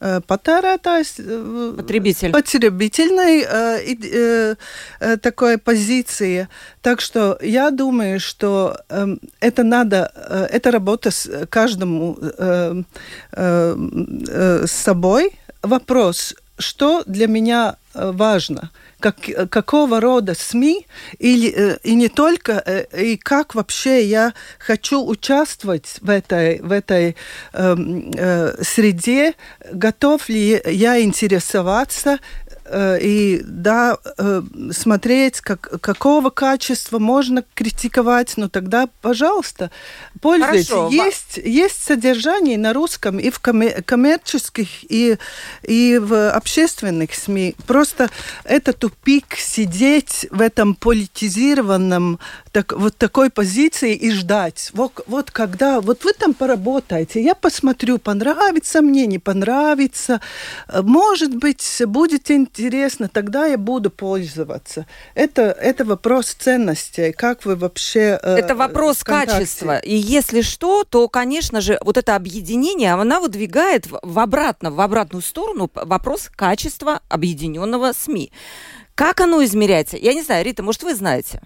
patērētājs, 0.00 1.20
Потребитель. 1.76 2.32
потребительной 2.32 3.42
э, 3.42 4.56
э, 5.00 5.16
такой 5.16 5.58
позиции. 5.58 6.48
Так 6.82 7.00
что 7.00 7.38
я 7.40 7.70
думаю, 7.70 8.20
что 8.20 8.76
э, 8.88 9.16
это 9.40 9.62
надо, 9.62 10.10
э, 10.14 10.46
это 10.50 10.70
работа 10.70 11.10
с 11.10 11.46
каждому 11.48 12.18
э, 12.20 12.82
э, 13.32 13.76
э, 14.28 14.66
с 14.66 14.72
собой. 14.72 15.32
Вопрос, 15.62 16.34
что 16.58 17.02
для 17.06 17.26
меня 17.26 17.76
важно– 17.94 18.70
как, 19.04 19.50
какого 19.50 20.00
рода 20.00 20.34
СМИ, 20.34 20.86
или, 21.18 21.52
э, 21.54 21.78
и 21.82 21.94
не 21.94 22.08
только, 22.08 22.62
э, 22.64 23.02
и 23.02 23.18
как 23.18 23.54
вообще 23.54 24.02
я 24.06 24.32
хочу 24.58 25.04
участвовать 25.04 25.98
в 26.00 26.08
этой, 26.08 26.60
в 26.62 26.72
этой 26.72 27.14
эм, 27.52 28.10
э, 28.16 28.54
среде, 28.62 29.34
готов 29.70 30.30
ли 30.30 30.58
я 30.64 31.02
интересоваться 31.02 32.18
Э, 32.43 32.43
и 33.00 33.42
да, 33.44 33.96
э, 34.18 34.42
смотреть, 34.72 35.40
как, 35.40 35.80
какого 35.80 36.30
качества 36.30 36.98
можно 36.98 37.44
критиковать, 37.54 38.34
ну 38.36 38.48
тогда, 38.48 38.88
пожалуйста, 39.00 39.70
пользуйтесь. 40.20 40.68
Хорошо. 40.68 40.90
Есть, 40.90 41.36
есть 41.36 41.82
содержание 41.82 42.58
на 42.58 42.72
русском 42.72 43.18
и 43.18 43.30
в 43.30 43.40
коммерческих, 43.40 44.68
и, 44.90 45.18
и 45.62 45.98
в 45.98 46.30
общественных 46.30 47.14
СМИ. 47.14 47.54
Просто 47.66 48.10
это 48.44 48.72
тупик 48.72 49.36
сидеть 49.36 50.26
в 50.30 50.40
этом 50.40 50.74
политизированном 50.74 52.18
так, 52.54 52.72
вот 52.72 52.96
такой 52.96 53.30
позиции 53.30 53.96
и 53.96 54.12
ждать. 54.12 54.70
Вот, 54.74 55.02
вот 55.08 55.32
когда, 55.32 55.80
вот 55.80 56.04
вы 56.04 56.12
там 56.12 56.34
поработаете, 56.34 57.20
я 57.20 57.34
посмотрю, 57.34 57.98
понравится 57.98 58.80
мне, 58.80 59.06
не 59.06 59.18
понравится. 59.18 60.20
Может 60.72 61.34
быть, 61.34 61.82
будет 61.84 62.30
интересно, 62.30 63.08
тогда 63.08 63.46
я 63.46 63.58
буду 63.58 63.90
пользоваться. 63.90 64.86
Это, 65.16 65.42
это 65.42 65.84
вопрос 65.84 66.26
ценностей, 66.26 67.10
как 67.10 67.44
вы 67.44 67.56
вообще... 67.56 68.20
Э, 68.22 68.36
это 68.36 68.54
вопрос 68.54 69.02
качества. 69.02 69.78
И 69.78 69.96
если 69.96 70.40
что, 70.40 70.84
то, 70.84 71.08
конечно 71.08 71.60
же, 71.60 71.76
вот 71.80 71.96
это 71.96 72.14
объединение, 72.14 72.92
она 72.92 73.18
выдвигает 73.18 73.88
в 73.90 74.18
обратно, 74.20 74.70
в 74.70 74.80
обратную 74.80 75.22
сторону 75.22 75.68
вопрос 75.74 76.30
качества 76.32 77.00
объединенного 77.08 77.92
СМИ. 77.92 78.30
Как 78.94 79.20
оно 79.20 79.44
измеряется? 79.44 79.96
Я 79.96 80.14
не 80.14 80.22
знаю, 80.22 80.44
Рита, 80.44 80.62
может, 80.62 80.84
вы 80.84 80.94
знаете? 80.94 81.40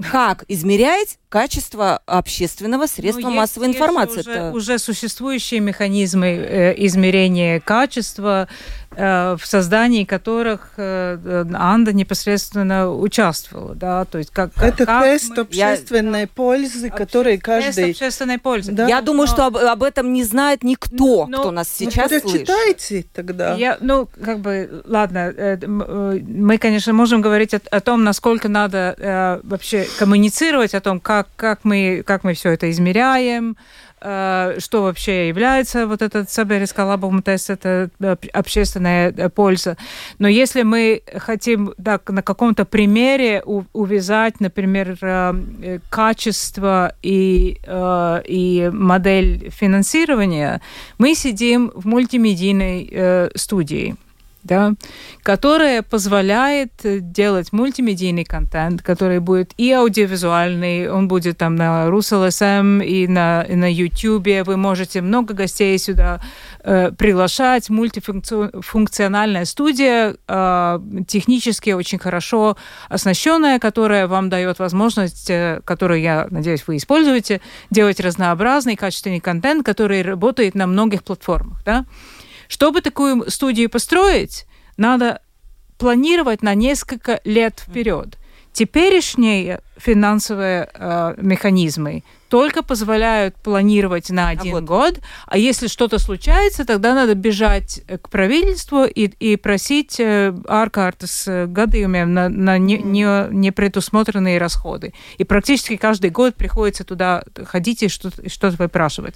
Как 0.00 0.44
измерять 0.48 1.18
качество 1.32 1.96
общественного 2.04 2.86
средства 2.86 3.30
ну, 3.30 3.36
массовой 3.36 3.68
есть, 3.68 3.78
информации? 3.78 4.18
Есть 4.18 4.28
уже, 4.28 4.50
уже 4.50 4.78
существующие 4.78 5.60
механизмы 5.60 6.26
э, 6.26 6.74
измерения 6.76 7.58
качества 7.58 8.48
Э, 8.94 9.36
в 9.38 9.46
создании 9.46 10.04
которых 10.04 10.72
э, 10.76 11.44
Анда 11.54 11.94
непосредственно 11.94 12.92
участвовала, 12.92 13.74
да, 13.74 14.04
то 14.04 14.18
есть 14.18 14.30
как 14.30 14.50
это 14.62 14.84
как 14.84 15.04
тест 15.04 15.30
мы... 15.30 15.42
общественной 15.42 16.20
я... 16.22 16.26
пользы, 16.26 16.90
который 16.90 17.38
каждый 17.38 17.72
тест 17.72 18.02
общественной 18.02 18.38
пользы. 18.38 18.72
Да? 18.72 18.86
Я 18.86 19.00
думаю, 19.00 19.28
что 19.28 19.46
об, 19.46 19.56
об 19.56 19.82
этом 19.82 20.12
не 20.12 20.24
знает 20.24 20.62
никто, 20.62 21.26
ну, 21.26 21.38
кто 21.38 21.50
нас 21.50 21.70
сейчас 21.70 22.10
ну, 22.10 22.20
слышит. 22.20 22.40
Читайте 22.40 23.06
тогда. 23.14 23.54
Я, 23.54 23.78
ну, 23.80 24.08
как 24.22 24.40
бы, 24.40 24.82
ладно, 24.84 25.32
э, 25.34 25.56
мы, 25.66 26.58
конечно, 26.58 26.92
можем 26.92 27.22
говорить 27.22 27.54
о, 27.54 27.60
о 27.70 27.80
том, 27.80 28.04
насколько 28.04 28.50
надо 28.50 28.94
э, 28.98 29.40
вообще 29.42 29.86
коммуницировать 29.98 30.74
о 30.74 30.82
том, 30.82 31.00
как 31.00 31.21
как 31.36 31.60
мы 31.64 32.02
как 32.06 32.24
мы 32.24 32.34
все 32.34 32.50
это 32.50 32.70
измеряем 32.70 33.56
Э, 34.04 34.56
что 34.58 34.82
вообще 34.82 35.28
является 35.28 35.86
вот 35.86 36.02
этот 36.02 36.28
Саберис 36.28 36.74
лабовый 36.76 37.22
тест, 37.22 37.50
это 37.50 37.88
э, 38.00 38.16
общественная 38.32 39.12
э, 39.16 39.28
польза. 39.28 39.76
Но 40.18 40.26
если 40.26 40.62
мы 40.62 41.02
хотим 41.16 41.72
так, 41.82 42.10
на 42.10 42.22
каком-то 42.22 42.64
примере 42.64 43.42
увязать, 43.44 44.40
например, 44.40 44.96
качество 45.88 46.94
и, 47.02 47.58
и 48.28 48.70
модель 48.72 49.50
финансирования, 49.50 50.60
мы 50.98 51.14
сидим 51.14 51.70
в 51.74 51.86
мультимедийной 51.86 53.30
студии. 53.36 53.96
Да, 54.44 54.74
которая 55.22 55.82
позволяет 55.82 56.72
делать 56.84 57.52
мультимедийный 57.52 58.24
контент, 58.24 58.82
который 58.82 59.20
будет 59.20 59.52
и 59.56 59.70
аудиовизуальный, 59.72 60.90
он 60.90 61.08
будет 61.08 61.38
там 61.38 61.56
на 61.56 61.88
РусЛСМ 61.88 62.80
и 62.80 63.06
на, 63.06 63.42
и 63.42 63.54
на 63.54 63.72
YouTube. 63.72 64.46
Вы 64.46 64.56
можете 64.56 65.00
много 65.00 65.34
гостей 65.34 65.78
сюда 65.78 66.20
э, 66.64 66.90
приглашать. 66.92 67.70
Мультифункциональная 67.70 69.44
студия, 69.44 70.16
э, 70.26 70.80
технически 71.06 71.70
очень 71.70 71.98
хорошо 71.98 72.56
оснащенная, 72.88 73.58
которая 73.58 74.06
вам 74.06 74.28
дает 74.28 74.58
возможность, 74.58 75.30
э, 75.30 75.60
которую, 75.64 76.00
я 76.00 76.26
надеюсь, 76.30 76.66
вы 76.66 76.76
используете, 76.76 77.40
делать 77.70 78.00
разнообразный 78.00 78.76
качественный 78.76 79.20
контент, 79.20 79.64
который 79.64 80.02
работает 80.02 80.54
на 80.54 80.66
многих 80.66 81.04
платформах. 81.04 81.62
Да? 81.64 81.84
Чтобы 82.52 82.82
такую 82.82 83.30
студию 83.30 83.70
построить, 83.70 84.44
надо 84.76 85.22
планировать 85.78 86.42
на 86.42 86.52
несколько 86.54 87.22
лет 87.24 87.64
вперед. 87.66 88.18
Теперешние 88.52 89.62
финансовые 89.78 90.68
э, 90.74 91.14
механизмы 91.16 92.04
только 92.28 92.62
позволяют 92.62 93.36
планировать 93.36 94.10
на 94.10 94.28
один 94.28 94.52
а 94.52 94.60
вот. 94.60 94.64
год, 94.64 95.00
а 95.26 95.38
если 95.38 95.66
что-то 95.66 95.98
случается, 95.98 96.66
тогда 96.66 96.94
надо 96.94 97.14
бежать 97.14 97.82
к 97.86 98.10
правительству 98.10 98.84
и, 98.84 99.06
и 99.06 99.36
просить 99.36 99.98
э, 99.98 100.34
ārkārtas 100.44 101.46
gadījumiem 101.48 102.04
на, 102.04 102.28
на 102.28 102.58
не, 102.58 102.76
не, 102.76 103.28
непредусмотренные 103.30 104.36
расходы. 104.36 104.92
И 105.16 105.24
практически 105.24 105.76
каждый 105.76 106.10
год 106.10 106.34
приходится 106.34 106.84
туда 106.84 107.24
ходить 107.46 107.82
и 107.82 107.88
что-то, 107.88 108.28
что-то 108.28 108.58
выпрашивать. 108.58 109.14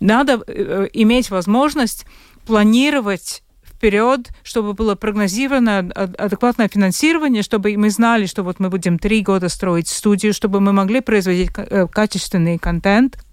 Надо 0.00 0.42
э, 0.46 0.88
иметь 0.92 1.30
возможность 1.30 2.04
планировать 2.44 3.42
вперед, 3.64 4.30
чтобы 4.42 4.72
было 4.72 4.94
прогнозировано 4.94 5.78
адекватное 5.94 6.68
финансирование, 6.68 7.42
чтобы 7.42 7.76
мы 7.76 7.90
знали, 7.90 8.26
что 8.26 8.42
вот 8.42 8.60
мы 8.60 8.70
будем 8.70 8.98
три 8.98 9.22
года 9.22 9.48
строить 9.48 9.88
студию, 9.88 10.32
чтобы 10.32 10.60
мы 10.60 10.72
могли 10.72 11.00
производить 11.00 11.50
э, 11.56 11.86
качественный 11.88 12.58
контент, 12.58 13.23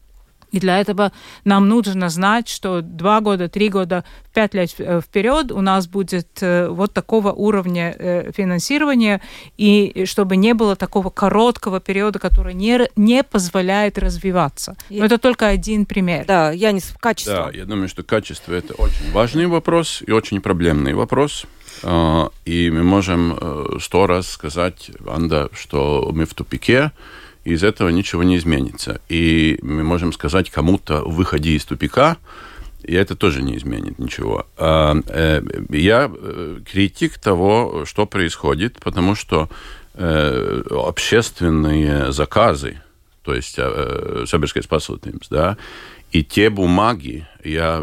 и 0.52 0.60
для 0.60 0.80
этого 0.80 1.12
нам 1.46 1.68
нужно 1.68 2.10
знать, 2.10 2.48
что 2.48 2.82
два 2.82 3.22
года, 3.22 3.48
три 3.48 3.70
года, 3.70 4.04
пять 4.34 4.54
лет 4.54 4.74
э, 4.78 5.02
вперед 5.02 5.52
у 5.52 5.62
нас 5.62 5.88
будет 5.88 6.28
э, 6.42 6.68
вот 6.68 6.94
такого 6.94 7.32
уровня 7.32 7.96
э, 7.98 8.32
финансирования, 8.36 9.22
и 9.58 10.04
чтобы 10.06 10.36
не 10.36 10.54
было 10.54 10.76
такого 10.76 11.10
короткого 11.10 11.80
периода, 11.80 12.20
который 12.20 12.54
не, 12.54 12.88
не 12.96 13.24
позволяет 13.24 13.98
развиваться. 13.98 14.76
Но 14.90 15.06
это 15.06 15.18
только 15.18 15.48
один 15.48 15.86
пример. 15.86 16.26
Да, 16.26 16.52
я 16.52 16.72
не 16.72 16.82
качество. 17.00 17.50
Да, 17.52 17.58
я 17.58 17.66
думаю, 17.66 17.88
что 17.88 18.04
качество 18.04 18.54
это 18.54 18.74
очень 18.74 19.12
важный 19.12 19.48
вопрос 19.48 20.04
и 20.06 20.12
очень 20.12 20.42
проблемный 20.42 20.94
вопрос. 20.94 21.46
А, 21.84 22.30
и 22.46 22.70
мы 22.70 22.84
можем 22.84 23.80
сто 23.80 24.08
раз 24.08 24.30
сказать, 24.30 24.92
Анда, 25.08 25.50
что 25.54 26.12
мы 26.14 26.26
в 26.26 26.34
тупике, 26.34 26.92
из 27.44 27.64
этого 27.64 27.90
ничего 27.90 28.24
не 28.24 28.38
изменится. 28.38 29.02
И 29.10 29.58
мы 29.62 29.84
можем 29.84 30.14
сказать 30.14 30.50
кому-то, 30.50 31.02
выходи 31.02 31.56
из 31.56 31.66
тупика, 31.66 32.18
и 32.84 32.94
это 32.94 33.16
тоже 33.16 33.42
не 33.42 33.58
изменит 33.58 34.00
ничего. 34.00 34.48
А, 34.58 34.96
э, 35.08 35.42
я 35.70 36.12
э, 36.12 36.60
критик 36.70 37.18
того, 37.20 37.84
что 37.86 38.06
происходит, 38.06 38.80
потому 38.80 39.16
что 39.16 39.50
э, 39.94 40.64
общественные 40.70 42.12
заказы, 42.12 42.82
то 43.24 43.36
есть 43.36 43.56
Сабирская 43.56 44.64
спасательность, 44.64 45.30
да, 45.30 45.58
и 46.12 46.24
те 46.24 46.50
бумаги, 46.50 47.28
я 47.44 47.78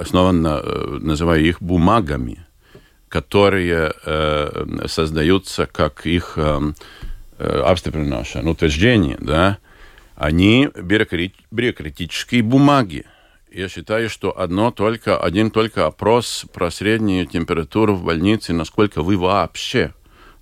основанно 0.00 0.62
называю 1.00 1.44
их 1.44 1.60
бумагами, 1.60 2.46
которые 3.08 3.92
создаются 4.86 5.66
как 5.66 6.06
их 6.06 6.38
apstiprināšana, 7.42 8.50
утверждение, 8.50 9.18
да, 9.20 9.58
они 10.14 10.68
бюрократические 10.74 12.42
бумаги. 12.42 13.04
Я 13.50 13.68
считаю, 13.68 14.08
что 14.08 14.38
одно 14.38 14.70
только, 14.70 15.18
один 15.18 15.50
только 15.50 15.86
опрос 15.86 16.46
про 16.52 16.70
среднюю 16.70 17.26
температуру 17.26 17.94
в 17.94 18.04
больнице, 18.04 18.52
насколько 18.52 19.02
вы 19.02 19.16
вообще 19.16 19.92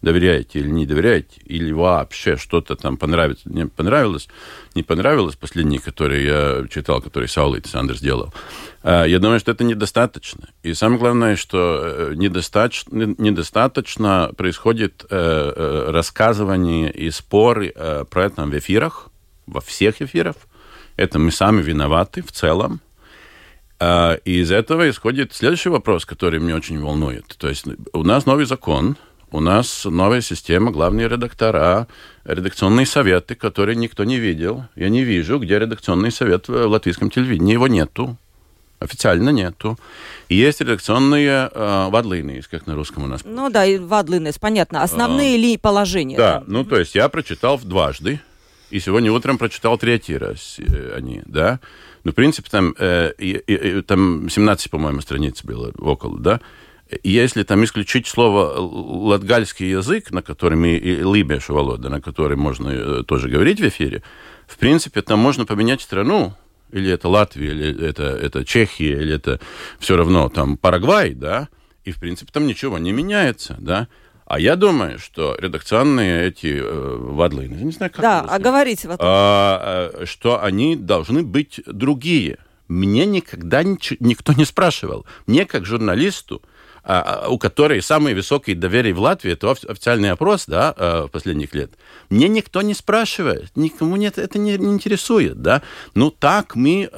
доверяете 0.02 0.60
или 0.60 0.68
не 0.68 0.86
доверяете, 0.86 1.40
или 1.44 1.72
вообще 1.72 2.36
что-то 2.36 2.74
там 2.74 2.96
понравится, 2.96 3.48
не 3.48 3.66
понравилось, 3.66 4.28
не 4.74 4.82
понравилось, 4.82 5.36
последний, 5.36 5.78
который 5.78 6.24
я 6.24 6.66
читал, 6.70 7.02
который 7.02 7.28
Саул 7.28 7.54
Александр 7.54 7.96
сделал. 7.96 8.32
А, 8.82 9.04
я 9.04 9.18
думаю, 9.18 9.40
что 9.40 9.52
это 9.52 9.64
недостаточно. 9.64 10.48
И 10.62 10.72
самое 10.72 11.00
главное, 11.00 11.36
что 11.36 11.80
э, 11.82 12.12
недостаточно, 12.14 13.14
недостаточно 13.18 14.32
происходит 14.36 15.04
э, 15.10 15.16
э, 15.54 15.90
рассказывание 15.90 16.90
и 16.90 17.10
споры 17.10 17.74
про 18.10 18.24
это 18.24 18.44
в 18.44 18.58
эфирах, 18.58 19.08
во 19.46 19.60
всех 19.60 20.00
эфирах. 20.00 20.36
Это 20.96 21.18
мы 21.18 21.30
сами 21.30 21.62
виноваты 21.62 22.22
в 22.22 22.32
целом. 22.32 22.80
И 23.82 24.40
из 24.42 24.52
этого 24.52 24.90
исходит 24.90 25.32
следующий 25.32 25.70
вопрос, 25.70 26.04
который 26.04 26.38
меня 26.40 26.56
очень 26.56 26.78
волнует. 26.78 27.24
То 27.38 27.48
есть 27.48 27.64
у 27.94 28.02
нас 28.02 28.26
новый 28.26 28.44
закон– 28.44 28.96
у 29.32 29.40
нас 29.40 29.84
новая 29.84 30.20
система, 30.20 30.70
главные 30.70 31.08
редактора, 31.08 31.86
редакционные 32.24 32.86
советы, 32.86 33.34
которые 33.34 33.76
никто 33.76 34.04
не 34.04 34.18
видел. 34.18 34.64
Я 34.76 34.88
не 34.88 35.04
вижу, 35.04 35.38
где 35.38 35.58
редакционный 35.58 36.10
совет 36.10 36.48
в 36.48 36.66
латвийском 36.66 37.10
телевидении. 37.10 37.54
Его 37.54 37.68
нету. 37.68 38.16
Официально 38.80 39.28
нету. 39.30 39.78
И 40.28 40.36
есть 40.36 40.60
редакционные 40.60 41.50
э, 41.52 41.88
вадлины, 41.90 42.40
как 42.50 42.66
на 42.66 42.74
русском 42.74 43.04
у 43.04 43.06
нас. 43.06 43.20
Ну 43.24 43.50
да, 43.50 43.66
и 43.66 43.78
вадлины, 43.78 44.32
понятно. 44.40 44.82
Основные 44.82 45.34
а, 45.34 45.38
ли 45.38 45.56
положения? 45.58 46.16
Да, 46.16 46.40
там. 46.40 46.44
ну 46.46 46.64
то 46.64 46.78
есть 46.78 46.94
я 46.94 47.08
прочитал 47.10 47.58
дважды, 47.58 48.20
и 48.70 48.80
сегодня 48.80 49.12
утром 49.12 49.36
прочитал 49.36 49.76
третий 49.76 50.16
раз 50.16 50.56
э, 50.58 50.94
они, 50.96 51.22
да. 51.26 51.60
Ну, 52.04 52.12
в 52.12 52.14
принципе, 52.14 52.48
там, 52.50 52.74
э, 52.78 53.12
э, 53.18 53.82
там 53.82 54.30
17, 54.30 54.70
по-моему, 54.70 55.02
страниц 55.02 55.44
было 55.44 55.72
около, 55.78 56.18
да 56.18 56.40
если 57.02 57.42
там 57.42 57.64
исключить 57.64 58.06
слово 58.06 58.58
латгальский 58.58 59.70
язык, 59.70 60.10
на 60.10 60.22
который 60.22 60.56
мы, 60.56 60.76
и 60.76 60.96
либешу 60.96 61.54
Волода, 61.54 61.88
на 61.88 62.00
который 62.00 62.36
можно 62.36 62.68
э, 62.70 63.02
тоже 63.06 63.28
говорить 63.28 63.60
в 63.60 63.68
эфире, 63.68 64.02
в 64.46 64.58
принципе, 64.58 65.02
там 65.02 65.18
можно 65.18 65.46
поменять 65.46 65.80
страну, 65.80 66.34
или 66.72 66.90
это 66.90 67.08
Латвия, 67.08 67.50
или 67.50 67.86
это, 67.86 68.04
это 68.04 68.44
Чехия, 68.44 69.00
или 69.00 69.14
это 69.14 69.40
все 69.78 69.96
равно 69.96 70.28
там 70.28 70.56
Парагвай, 70.56 71.14
да, 71.14 71.48
и, 71.84 71.92
в 71.92 71.98
принципе, 71.98 72.30
там 72.32 72.46
ничего 72.46 72.78
не 72.78 72.92
меняется, 72.92 73.56
да. 73.58 73.88
А 74.26 74.38
я 74.38 74.54
думаю, 74.54 75.00
что 75.00 75.36
редакционные 75.40 76.28
эти 76.28 76.60
э, 76.62 76.96
вадлины, 77.00 77.54
не 77.54 77.72
знаю, 77.72 77.90
как 77.90 78.00
Да, 78.00 78.20
а 78.20 78.38
говорите 78.38 78.86
вот. 78.86 79.00
А, 79.02 79.90
а, 79.92 80.06
что 80.06 80.40
они 80.40 80.76
должны 80.76 81.24
быть 81.24 81.60
другие. 81.66 82.38
Мне 82.68 83.06
никогда 83.06 83.64
нич- 83.64 83.96
никто 83.98 84.32
не 84.32 84.44
спрашивал. 84.44 85.04
Мне, 85.26 85.46
как 85.46 85.64
журналисту, 85.64 86.42
у 86.84 87.38
которой 87.38 87.82
самые 87.82 88.14
высокие 88.14 88.56
доверие 88.56 88.94
в 88.94 89.00
Латвии, 89.00 89.32
это 89.32 89.50
официальный 89.50 90.10
опрос 90.10 90.44
да, 90.46 90.74
а, 90.76 91.08
последних 91.08 91.54
лет. 91.54 91.72
Мне 92.08 92.28
никто 92.28 92.62
не 92.62 92.74
спрашивает, 92.74 93.50
никому 93.54 93.96
нет, 93.96 94.18
это 94.18 94.38
не, 94.38 94.56
не 94.56 94.72
интересует. 94.72 95.42
Да? 95.42 95.62
Ну, 95.94 96.10
так 96.10 96.56
мы, 96.56 96.88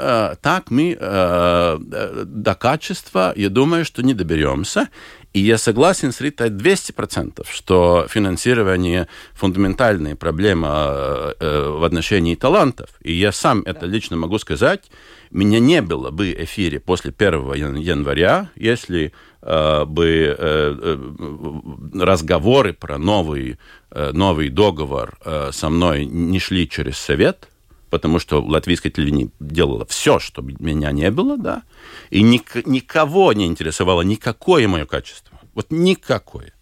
так 0.41 0.71
мы 0.71 0.97
до 0.99 2.57
качества, 2.59 3.33
я 3.37 3.49
думаю, 3.49 3.85
что 3.85 4.03
не 4.03 4.15
доберемся. 4.15 4.89
И 5.33 5.41
я 5.41 5.57
согласен 5.57 6.13
с 6.13 6.21
Ритой 6.21 6.51
200%, 6.51 7.47
что 7.51 8.07
финансирование– 8.09 9.09
фундаментальная 9.35 10.15
проблема 10.15 11.33
в 11.41 11.87
отношении 11.87 12.35
талантов. 12.35 12.91
И 13.01 13.15
я 13.15 13.33
сам 13.33 13.63
это 13.63 13.87
лично 13.87 14.17
могу 14.17 14.39
сказать. 14.39 14.91
Меня 15.31 15.59
не 15.59 15.81
было 15.81 16.11
бы 16.11 16.33
эфире 16.33 16.81
после 16.81 17.15
1 17.17 17.77
января, 17.77 18.51
если 18.57 19.07
Э, 19.07 19.32
бы 19.43 20.07
э, 20.07 20.37
э, 20.39 22.01
разговоры 22.01 22.73
про 22.73 22.97
новый, 22.99 23.59
новый 23.91 24.49
договор 24.49 25.19
со 25.51 25.69
мной 25.69 26.05
не 26.05 26.39
шли 26.39 26.69
через 26.69 26.97
совет, 26.97 27.49
потому 27.91 28.19
что 28.19 28.41
латвийское 28.43 28.91
телевидение 28.93 29.29
делало 29.41 29.85
все, 29.87 30.19
чтобы 30.19 30.55
меня 30.61 30.93
не 30.93 31.11
было, 31.11 31.37
да, 31.37 31.63
и 32.11 32.23
ник- 32.23 32.67
никого 32.67 33.33
не 33.33 33.47
интересовало 33.47 34.03
никакое 34.03 34.69
мое 34.69 34.87
качество. 34.87 35.39
Вот 35.55 35.67
никакое. 35.71 36.53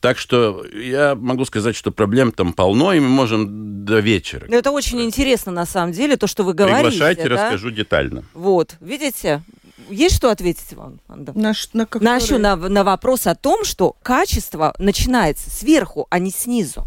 Так 0.00 0.18
что 0.18 0.64
я 0.74 1.14
могу 1.14 1.44
сказать, 1.44 1.76
что 1.76 1.92
проблем 1.92 2.32
там 2.32 2.52
полно, 2.54 2.92
и 2.92 2.98
мы 3.00 3.08
можем 3.08 3.84
до 3.84 4.00
вечера. 4.00 4.46
Но 4.48 4.56
это 4.56 4.70
очень 4.70 5.00
интересно, 5.02 5.52
на 5.52 5.66
самом 5.66 5.92
деле, 5.92 6.16
то, 6.16 6.26
что 6.26 6.42
вы 6.42 6.54
говорите. 6.54 6.88
Приглашайте, 6.90 7.28
да? 7.28 7.34
расскажу 7.34 7.70
детально. 7.70 8.24
Вот, 8.34 8.76
видите, 8.80 9.42
есть 9.92 10.16
что 10.16 10.30
ответить 10.30 10.72
вам, 10.72 11.00
Анда? 11.08 11.32
На, 11.34 11.52
на, 11.72 11.86
который... 11.86 12.38
на, 12.38 12.56
на 12.56 12.84
вопрос 12.84 13.26
о 13.26 13.34
том, 13.34 13.64
что 13.64 13.96
качество 14.02 14.74
начинается 14.78 15.50
сверху, 15.50 16.06
а 16.10 16.18
не 16.18 16.30
снизу. 16.30 16.84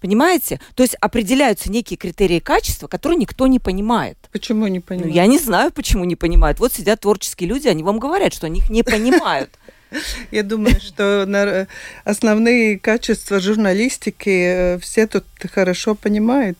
Понимаете? 0.00 0.60
То 0.74 0.82
есть 0.82 0.94
определяются 1.00 1.70
некие 1.70 1.96
критерии 1.96 2.38
качества, 2.38 2.86
которые 2.86 3.18
никто 3.18 3.46
не 3.46 3.58
понимает. 3.58 4.16
Почему 4.32 4.66
не 4.68 4.80
понимают? 4.80 5.10
Ну, 5.10 5.14
я 5.14 5.26
не 5.26 5.38
знаю, 5.38 5.72
почему 5.72 6.04
не 6.04 6.14
понимают. 6.14 6.60
Вот 6.60 6.72
сидят 6.72 7.00
творческие 7.00 7.48
люди, 7.48 7.66
они 7.66 7.82
вам 7.82 7.98
говорят, 7.98 8.32
что 8.32 8.46
они 8.46 8.60
их 8.60 8.70
не 8.70 8.82
понимают. 8.82 9.50
Я 10.30 10.42
думаю, 10.42 10.80
что 10.80 11.66
основные 12.04 12.78
качества 12.78 13.40
журналистики 13.40 14.78
все 14.80 15.06
тут 15.06 15.24
хорошо 15.52 15.94
понимают. 15.94 16.58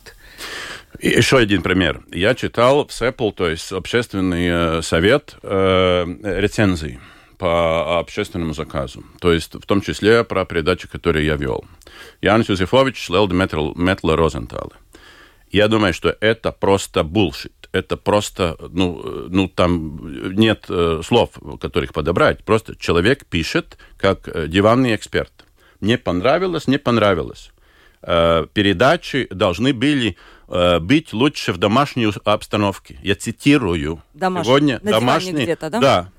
Еще 1.01 1.39
один 1.39 1.63
пример. 1.63 2.03
Я 2.13 2.35
читал 2.35 2.87
в 2.87 2.93
СЭПЛ, 2.93 3.31
то 3.31 3.49
есть 3.49 3.73
общественный 3.73 4.83
совет 4.83 5.37
э, 5.43 6.05
рецензий 6.23 6.99
по 7.39 7.99
общественному 8.01 8.53
заказу. 8.53 9.05
То 9.21 9.33
есть 9.33 9.55
в 9.55 9.65
том 9.65 9.81
числе 9.81 10.25
про 10.25 10.45
передачи, 10.45 10.89
которые 10.89 11.25
я 11.25 11.37
вел. 11.37 11.65
Янис 12.21 12.49
Юзефович, 12.49 13.09
Лелда 13.09 13.35
Метла 13.35 14.17
Розенталы. 14.17 14.73
Я 15.51 15.69
думаю, 15.69 15.95
что 15.95 16.15
это 16.21 16.53
просто 16.53 17.05
булшит. 17.05 17.53
Это 17.73 17.97
просто, 17.97 18.57
ну, 18.71 19.27
ну 19.29 19.49
там 19.49 20.35
нет 20.35 20.67
э, 20.69 21.01
слов, 21.05 21.31
которых 21.61 21.93
подобрать. 21.93 22.45
Просто 22.45 22.75
человек 22.77 23.25
пишет 23.27 23.79
как 23.97 24.29
э, 24.29 24.49
диванный 24.49 24.95
эксперт. 24.95 25.33
Мне 25.81 25.97
понравилось, 25.97 26.67
не 26.67 26.79
понравилось. 26.79 27.53
Э, 28.03 28.47
передачи 28.53 29.27
должны 29.31 29.73
были 29.73 30.17
э, 30.49 30.79
быть 30.79 31.13
лучше 31.13 31.53
в 31.53 31.59
домашней 31.59 32.11
обстановке. 32.25 32.99
Я 33.03 33.17
цитирую. 33.17 34.03
Домашний. 34.15 34.49
Сегодня 34.49 34.81
На 34.83 34.91
домашний. 34.93 35.57
да? 35.61 35.71
Да, 35.71 36.13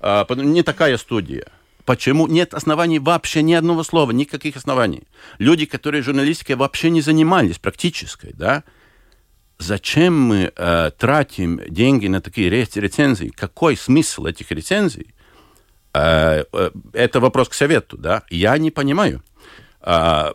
а, 0.00 0.26
не 0.34 0.62
такая 0.62 0.96
студия. 0.96 1.46
Почему 1.84 2.26
нет 2.26 2.54
оснований 2.54 2.98
вообще 2.98 3.42
ни 3.42 3.52
одного 3.52 3.82
слова, 3.82 4.10
никаких 4.10 4.56
оснований? 4.56 5.02
Люди, 5.38 5.66
которые 5.66 6.02
журналистикой 6.02 6.56
вообще 6.56 6.90
не 6.90 7.00
занимались 7.02 7.58
практической, 7.58 8.32
да? 8.32 8.64
Зачем 9.58 10.18
мы 10.18 10.52
э, 10.54 10.90
тратим 10.96 11.60
деньги 11.68 12.06
на 12.06 12.20
такие 12.20 12.48
рецензии? 12.48 13.28
Какой 13.28 13.76
смысл 13.76 14.26
этих 14.26 14.50
рецензий? 14.50 15.14
Э, 15.92 16.44
э, 16.52 16.70
это 16.92 17.20
вопрос 17.20 17.48
к 17.48 17.54
совету, 17.54 17.98
да? 17.98 18.22
Я 18.30 18.56
не 18.58 18.70
понимаю, 18.70 19.22
э, 19.22 19.44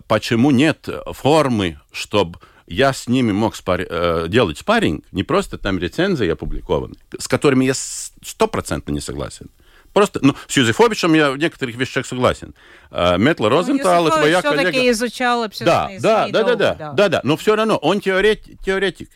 почему 0.08 0.52
нет 0.52 0.88
формы, 1.14 1.80
чтобы 1.92 2.40
я 2.70 2.94
с 2.94 3.08
ними 3.08 3.32
мог 3.32 3.56
спар... 3.56 3.82
Э, 3.82 4.26
делать 4.30 4.60
спарринг, 4.60 5.04
не 5.12 5.24
просто 5.24 5.58
там 5.58 5.80
рецензии 5.80 6.30
опубликованы, 6.30 6.96
с 7.18 7.28
которыми 7.28 7.66
я 7.66 7.74
стопроцентно 7.74 8.92
не 8.92 9.02
согласен, 9.02 9.50
Просто, 9.92 10.20
ну, 10.22 10.36
с 10.48 10.56
Юзефовичем 10.56 11.16
я 11.16 11.32
в 11.32 11.38
некоторых 11.38 11.76
вещах 11.76 12.06
согласен. 12.06 12.54
А, 12.92 13.18
Метла 13.18 13.50
Розентал, 13.50 14.04
ну, 14.04 14.12
твоя 14.12 14.40
коллега... 14.44 14.70
все-таки 14.70 14.92
изучал 14.92 15.44
да, 15.62 15.90
да, 16.00 16.28
да, 16.28 16.44
да, 16.44 16.56
да, 16.56 16.94
да, 16.94 17.10
да, 17.10 17.22
но 17.24 17.36
все 17.36 17.56
равно 17.56 17.76
он 17.76 18.00
теоретик, 18.00 18.62
теоретик. 18.64 19.10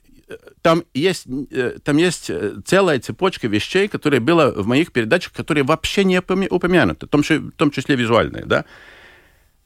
Там 0.64 0.84
есть, 0.96 1.26
э, 1.52 1.78
там 1.84 1.98
есть 1.98 2.32
э, 2.32 2.56
целая 2.66 3.00
цепочка 3.00 3.48
вещей, 3.48 3.88
которые 3.88 4.20
было 4.20 4.52
в 4.52 4.66
моих 4.66 4.92
передачах, 4.92 5.32
которые 5.32 5.64
вообще 5.64 6.04
не 6.04 6.18
упомянуты, 6.18 7.06
в 7.06 7.10
том, 7.10 7.22
в 7.22 7.52
том 7.52 7.70
числе 7.70 7.96
визуальные, 7.96 8.46
да. 8.46 8.66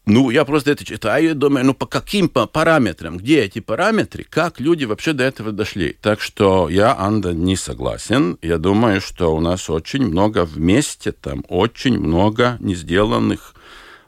Ну, 0.10 0.30
я 0.30 0.46
просто 0.46 0.72
это 0.72 0.86
читаю 0.86 1.32
и 1.32 1.34
думаю, 1.34 1.66
ну, 1.66 1.74
по 1.74 1.86
каким 1.86 2.30
параметрам, 2.30 3.18
где 3.18 3.42
эти 3.42 3.60
параметры, 3.60 4.24
как 4.24 4.62
люди 4.62 4.86
вообще 4.86 5.12
до 5.12 5.26
этого 5.26 5.52
дошли. 5.52 5.98
Так 6.02 6.22
что 6.22 6.70
я, 6.70 6.98
Анда, 6.98 7.34
не 7.34 7.58
согласен. 7.58 8.38
Я 8.42 8.58
думаю, 8.58 9.02
что 9.02 9.36
у 9.36 9.42
нас 9.42 9.70
очень 9.70 10.08
много 10.08 10.46
вместе, 10.46 11.12
там 11.12 11.44
очень 11.50 12.00
много 12.00 12.56
не 12.62 12.74
сделанных 12.74 13.54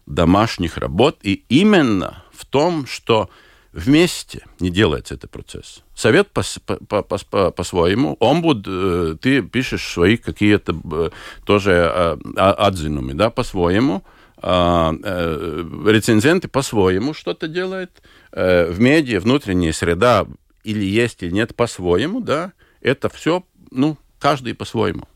домашних 0.05 0.77
работ. 0.77 1.17
И 1.21 1.43
именно 1.49 2.23
в 2.31 2.45
том, 2.45 2.88
что 2.88 3.29
вместе 3.73 4.45
не 4.62 4.69
делается 4.69 5.15
этот 5.15 5.31
процесс. 5.31 5.83
Совет 5.95 6.29
по-своему, 6.29 6.85
по, 6.88 7.01
по, 7.03 7.17
по, 7.51 7.51
по 7.51 8.25
омбуд, 8.25 8.65
э, 8.65 9.17
ты 9.21 9.41
пишешь 9.41 9.85
свои 9.85 10.15
какие-то 10.15 10.73
э, 10.93 11.09
тоже 11.43 11.73
э, 11.73 12.17
отзинумы, 12.38 13.15
да, 13.15 13.29
по-своему– 13.29 14.01
а, 14.13 14.18
рецензенты 14.41 16.47
по-своему 16.47 17.13
что-то 17.13 17.47
делают, 17.47 18.02
э, 18.32 18.71
в 18.71 18.80
медиа 18.80 19.19
внутренняя 19.19 19.73
среда 19.73 20.25
или 20.63 20.86
есть, 20.86 21.23
или 21.23 21.32
нет 21.32 21.56
по-своему, 21.56 22.21
да, 22.21 22.54
это 22.82 23.10
все, 23.10 23.43
ну, 23.71 23.97
каждый 24.19 24.54
по-своему. 24.54 25.08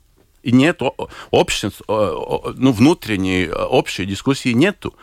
И 0.42 0.52
нет 0.52 0.82
общества, 1.32 2.54
ну, 2.58 2.74
внутренней 2.74 3.50
общей 3.50 4.06
дискуссии 4.06 4.50
нету. 4.50 4.94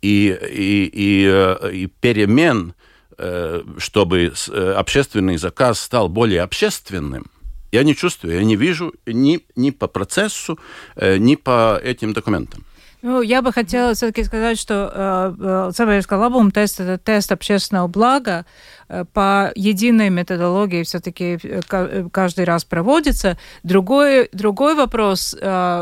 И, 0.00 0.38
и, 0.50 0.90
и, 0.92 1.82
и 1.82 1.86
перемен, 1.86 2.74
э, 3.18 3.62
чтобы 3.76 4.32
общественный 4.76 5.36
заказ 5.36 5.80
стал 5.80 6.08
более 6.08 6.42
общественным, 6.42 7.26
я 7.72 7.82
не 7.82 7.94
чувствую, 7.94 8.36
я 8.36 8.44
не 8.44 8.56
вижу 8.56 8.94
ни, 9.04 9.40
ни 9.54 9.70
по 9.70 9.86
процессу, 9.86 10.58
ни 10.96 11.34
по 11.34 11.78
этим 11.82 12.14
документам. 12.14 12.64
Ну, 13.06 13.22
я 13.22 13.40
бы 13.40 13.52
хотела 13.52 13.94
все-таки 13.94 14.24
сказать, 14.24 14.58
что 14.58 14.90
э, 14.92 15.70
Sabiedriskā 15.70 16.18
labuma 16.18 16.50
тест– 16.50 16.80
это 16.80 16.98
тест 16.98 17.30
общественного 17.30 17.86
блага, 17.86 18.44
Э, 18.85 18.85
по 19.12 19.52
единой 19.54 20.10
методологии 20.10 20.82
все-таки 20.82 21.38
э, 21.42 21.60
э, 21.70 22.08
каждый 22.12 22.44
раз 22.44 22.64
проводится. 22.64 23.38
Другой, 23.62 24.28
другой 24.32 24.74
вопрос, 24.74 25.36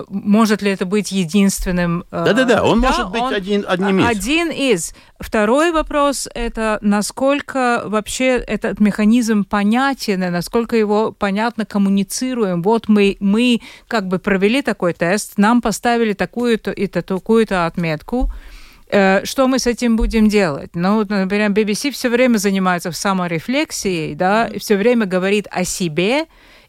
может 0.08 0.62
ли 0.62 0.70
это 0.70 0.86
быть 0.86 1.12
единственным? 1.12 2.04
Да-да-да, 2.10 2.62
он 2.62 2.80
да, 2.80 2.88
может 2.88 3.10
быть 3.10 3.22
он 3.22 3.34
один, 3.34 3.64
одним 3.68 4.00
из. 4.00 4.06
Один 4.06 4.50
из. 4.50 4.94
Второй 5.20 5.72
вопрос– 5.72 6.28
это 6.34 6.78
насколько 6.80 7.82
вообще 7.86 8.36
этот 8.36 8.80
механизм 8.80 9.44
понятен, 9.44 10.22
и 10.22 10.28
насколько 10.28 10.76
его 10.76 11.12
понятно 11.12 11.64
коммуницируем. 11.64 12.62
Вот 12.62 12.88
мы, 12.88 13.16
мы 13.20 13.60
как 13.88 14.08
бы 14.08 14.18
провели 14.18 14.62
такой 14.62 14.92
тест, 14.92 15.34
нам 15.36 15.60
поставили 15.62 16.12
такую-то 16.12 16.70
и 16.70 16.86
такую-то 16.86 17.66
отметку, 17.66 18.30
Э, 18.34 18.53
что 18.88 19.48
мы 19.48 19.58
с 19.58 19.66
этим 19.66 19.96
будем 19.96 20.28
делать? 20.28 20.70
Ну, 20.74 21.04
например, 21.08 21.50
BBC 21.50 21.90
все 21.90 22.08
время 22.08 22.38
занимается 22.38 22.92
саморефлексией, 22.92 24.14
да, 24.14 24.50
все 24.58 24.76
время 24.76 25.06
говорит 25.06 25.46
о 25.50 25.64
себе, 25.64 26.26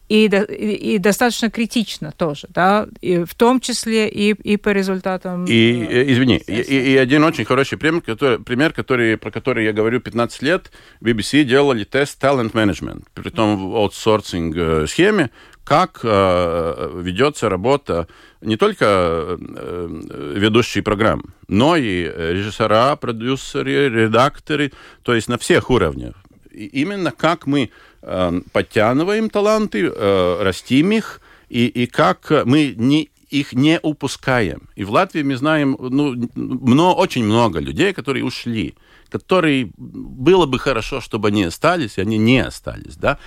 и, 0.08 0.26
и, 0.26 0.94
и 0.94 0.98
достаточно 0.98 1.50
критично 1.50 2.12
тоже, 2.16 2.46
да, 2.50 2.86
и 3.00 3.24
в 3.24 3.34
том 3.34 3.60
числе 3.60 4.08
и, 4.08 4.30
и 4.30 4.56
по 4.56 4.68
результатам. 4.68 5.44
И, 5.46 5.82
э, 5.82 6.02
э 6.02 6.12
извини, 6.12 6.36
и, 6.46 6.92
и 6.92 6.96
один 6.96 7.24
очень 7.24 7.44
хороший 7.44 7.76
пример, 7.76 8.02
который, 8.02 8.38
пример 8.38 8.72
который, 8.72 9.16
про 9.16 9.30
который 9.30 9.64
я 9.64 9.72
говорю 9.72 10.00
15 10.00 10.42
лет, 10.42 10.70
BBC 11.00 11.42
делали 11.42 11.84
тест 11.84 12.22
talent 12.22 12.52
management, 12.52 13.04
при 13.14 13.30
том 13.30 13.70
в 13.70 13.76
аутсорсинг 13.76 14.56
э, 14.56 14.86
схеме, 14.86 15.30
как 15.64 16.00
э, 16.04 17.00
ведется 17.02 17.48
работа 17.48 18.06
не 18.46 18.56
только 18.56 18.86
э, 18.86 20.34
ведущие 20.36 20.82
программ, 20.82 21.34
но 21.48 21.76
и 21.76 22.04
режиссера, 22.04 22.96
продюсеры, 22.96 23.90
редакторы, 23.90 24.72
то 25.02 25.14
есть 25.14 25.28
на 25.28 25.36
всех 25.36 25.68
уровнях. 25.70 26.14
И 26.52 26.66
именно 26.66 27.10
как 27.10 27.46
мы 27.46 27.70
э, 28.02 28.40
подтягиваем 28.52 29.30
таланты, 29.30 29.86
э, 29.86 30.42
растим 30.42 30.92
их, 30.92 31.20
и, 31.48 31.66
и 31.66 31.86
как 31.86 32.30
мы 32.44 32.74
не 32.76 33.10
их 33.30 33.52
не 33.52 33.80
упускаем. 33.82 34.68
И 34.76 34.84
в 34.84 34.90
Латвии 34.92 35.22
мы 35.22 35.36
знаем 35.36 35.76
ну, 35.78 36.14
много, 36.34 36.96
очень 36.96 37.24
много 37.24 37.58
людей, 37.58 37.92
которые 37.92 38.24
ушли, 38.24 38.74
которые 39.08 39.70
было 39.76 40.46
бы 40.46 40.58
хорошо, 40.60 41.00
чтобы 41.00 41.28
они 41.28 41.44
остались, 41.44 41.98
и 41.98 42.00
они 42.00 42.18
не 42.18 42.38
остались, 42.38 42.96
да. 42.96 43.18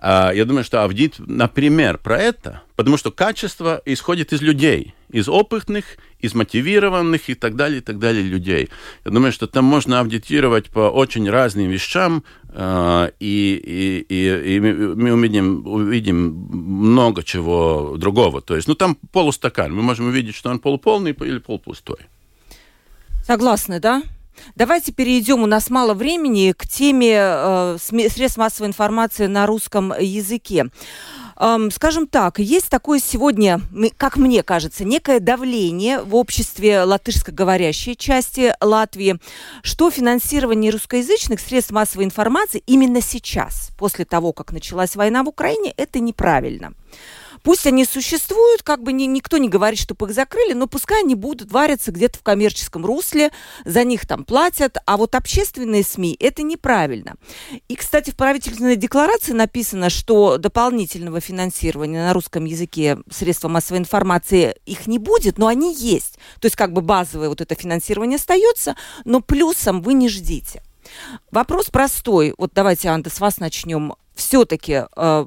А, 0.00 0.30
я 0.32 0.44
думаю, 0.44 0.64
что 0.64 0.84
Авдит, 0.84 1.16
например, 1.18 1.98
про 1.98 2.18
это, 2.18 2.62
потому 2.76 2.96
что 2.96 3.10
качество 3.10 3.82
исходит 3.84 4.32
из 4.32 4.40
людей, 4.40 4.94
из 5.10 5.28
опытных, 5.28 5.96
из 6.20 6.34
мотивированных 6.34 7.28
и 7.28 7.34
так 7.34 7.56
далее, 7.56 7.78
и 7.78 7.80
так 7.80 7.98
далее 7.98 8.22
людей. 8.22 8.68
Я 9.04 9.10
думаю, 9.10 9.32
что 9.32 9.48
там 9.48 9.64
можно 9.64 9.98
аудитировать 9.98 10.70
по 10.70 10.88
очень 10.90 11.28
разным 11.28 11.68
вещам, 11.68 12.22
а, 12.50 13.10
и, 13.18 13.60
и, 13.64 14.06
и, 14.08 14.54
и 14.54 14.60
мы 14.60 15.12
увидим, 15.12 15.66
увидим 15.66 16.16
много 16.16 17.24
чего 17.24 17.96
другого. 17.96 18.40
То 18.40 18.54
есть, 18.54 18.68
ну, 18.68 18.76
там 18.76 18.96
полустакан. 19.10 19.74
Мы 19.74 19.82
можем 19.82 20.06
увидеть, 20.06 20.36
что 20.36 20.50
он 20.50 20.60
полуполный 20.60 21.10
или 21.10 21.38
полупустой. 21.38 21.98
Согласны, 23.26 23.80
да? 23.80 24.02
Давайте 24.54 24.92
перейдем, 24.92 25.42
у 25.42 25.46
нас 25.46 25.70
мало 25.70 25.94
времени, 25.94 26.52
к 26.52 26.66
теме 26.66 27.14
э, 27.14 27.76
средств 27.80 28.38
массовой 28.38 28.68
информации 28.68 29.26
на 29.26 29.46
русском 29.46 29.92
языке. 29.98 30.66
Эм, 31.40 31.70
скажем 31.70 32.08
так, 32.08 32.40
есть 32.40 32.68
такое 32.68 32.98
сегодня, 32.98 33.60
как 33.96 34.16
мне 34.16 34.42
кажется, 34.42 34.84
некое 34.84 35.20
давление 35.20 36.02
в 36.02 36.16
обществе 36.16 36.82
латышскоговорящей 36.82 37.94
части 37.94 38.54
Латвии, 38.60 39.18
что 39.62 39.90
финансирование 39.90 40.72
русскоязычных 40.72 41.38
средств 41.38 41.70
массовой 41.70 42.04
информации 42.06 42.62
именно 42.66 43.00
сейчас, 43.00 43.70
после 43.78 44.04
того, 44.04 44.32
как 44.32 44.52
началась 44.52 44.96
война 44.96 45.22
в 45.22 45.28
Украине, 45.28 45.72
это 45.76 46.00
неправильно. 46.00 46.72
Пусть 47.42 47.66
они 47.66 47.84
существуют, 47.84 48.62
как 48.62 48.82
бы 48.82 48.92
ни, 48.92 49.04
никто 49.04 49.38
не 49.38 49.48
говорит, 49.48 49.78
чтобы 49.78 50.06
их 50.06 50.14
закрыли, 50.14 50.52
но 50.52 50.66
пускай 50.66 51.02
они 51.02 51.14
будут 51.14 51.52
вариться 51.52 51.92
где-то 51.92 52.18
в 52.18 52.22
коммерческом 52.22 52.84
русле, 52.84 53.30
за 53.64 53.84
них 53.84 54.06
там 54.06 54.24
платят, 54.24 54.78
а 54.86 54.96
вот 54.96 55.14
общественные 55.14 55.84
СМИ– 55.84 56.16
это 56.20 56.42
неправильно. 56.42 57.16
И, 57.68 57.76
кстати, 57.76 58.10
в 58.10 58.16
правительственной 58.16 58.76
декларации 58.76 59.32
написано, 59.32 59.90
что 59.90 60.38
дополнительного 60.38 61.20
финансирования 61.20 62.04
на 62.04 62.12
русском 62.12 62.44
языке 62.44 62.98
средства 63.10 63.48
массовой 63.48 63.78
информации 63.78 64.56
их 64.66 64.86
не 64.86 64.98
будет, 64.98 65.38
но 65.38 65.46
они 65.46 65.74
есть. 65.74 66.18
То 66.40 66.46
есть 66.46 66.56
как 66.56 66.72
бы 66.72 66.80
базовое 66.80 67.28
вот 67.28 67.40
это 67.40 67.54
финансирование 67.54 68.16
остается, 68.16 68.76
но 69.04 69.20
плюсом 69.20 69.82
вы 69.82 69.94
не 69.94 70.08
ждите. 70.08 70.62
Вопрос 71.30 71.66
простой. 71.66 72.34
Вот 72.38 72.52
давайте, 72.54 72.88
Анта, 72.88 73.10
с 73.10 73.20
вас 73.20 73.38
начнем. 73.38 73.94
Все-таки 74.14 74.84
э, 74.96 75.26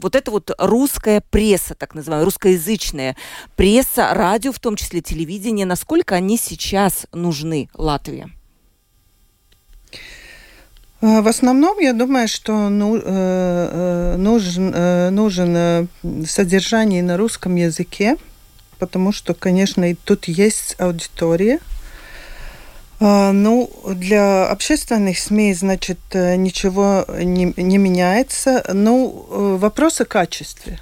вот 0.00 0.14
это 0.14 0.30
вот 0.30 0.50
русская 0.58 1.20
пресса, 1.30 1.74
так 1.74 1.94
называемая, 1.94 2.24
русскоязычная 2.24 3.16
пресса, 3.56 4.10
радио, 4.12 4.52
в 4.52 4.58
том 4.58 4.76
числе 4.76 5.00
телевидение, 5.00 5.66
насколько 5.66 6.14
они 6.14 6.36
сейчас 6.36 7.06
нужны 7.12 7.68
Латвии? 7.74 8.28
Э, 11.00 11.20
в 11.20 11.28
основном, 11.28 11.78
я 11.78 11.92
думаю, 11.92 12.28
что 12.28 12.68
ну, 12.68 12.96
э, 12.96 13.02
э, 13.04 14.16
нужен, 14.16 15.14
нужен 15.14 15.88
содержание 16.26 17.02
на 17.02 17.16
русском 17.16 17.54
языке, 17.54 18.16
потому 18.78 19.12
что, 19.12 19.34
конечно, 19.34 19.90
и 19.90 19.94
тут 19.94 20.26
есть 20.26 20.76
аудитория– 20.78 21.60
ну, 22.98 23.70
для 23.86 24.46
общественных 24.48 25.18
СМИ, 25.18 25.52
значит, 25.54 25.98
э, 26.12 26.36
ничего 26.36 27.04
не, 27.08 27.52
не 27.56 27.78
меняется. 27.78 28.64
Ну, 28.72 29.26
э, 29.30 29.56
вопрос 29.58 30.00
о 30.00 30.06
качестве. 30.06 30.80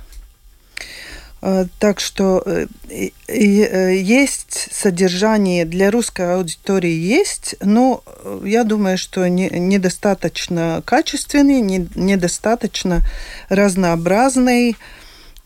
А, 1.43 1.67
так 1.81 1.99
что 1.99 2.45
э, 2.47 3.09
есть 3.29 4.69
содержание 4.73 5.65
для 5.65 5.91
русской 5.91 6.37
аудитории 6.37 6.93
есть, 6.93 7.57
но 7.61 8.05
я 8.45 8.63
думаю, 8.63 8.97
что 8.97 9.29
не, 9.29 9.49
недостаточно 9.51 10.83
качественный, 10.85 11.61
не, 11.61 11.89
недостаточно 11.97 13.03
разнообразный 13.49 14.77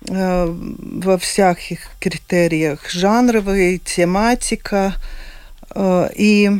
во 0.00 1.18
всех 1.18 1.72
их 1.72 1.80
критериях. 1.98 2.88
Жанровый, 2.88 3.78
тематика– 3.78 4.94
Э, 5.04 5.26
и 5.76 6.50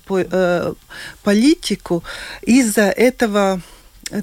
политику 1.22 2.04
из-за 2.42 2.90
этого 2.90 3.60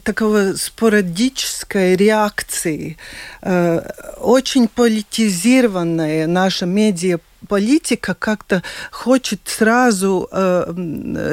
такого 0.04 0.54
спорадической 0.54 1.98
реакции, 1.98 2.96
очень 3.42 4.70
политизированная 4.70 6.26
наша 6.26 6.66
медиа 6.66 7.20
политика 7.48 8.14
как-то 8.14 8.64
хочет 8.92 9.42
сразу 9.46 10.28
э, 10.32 10.74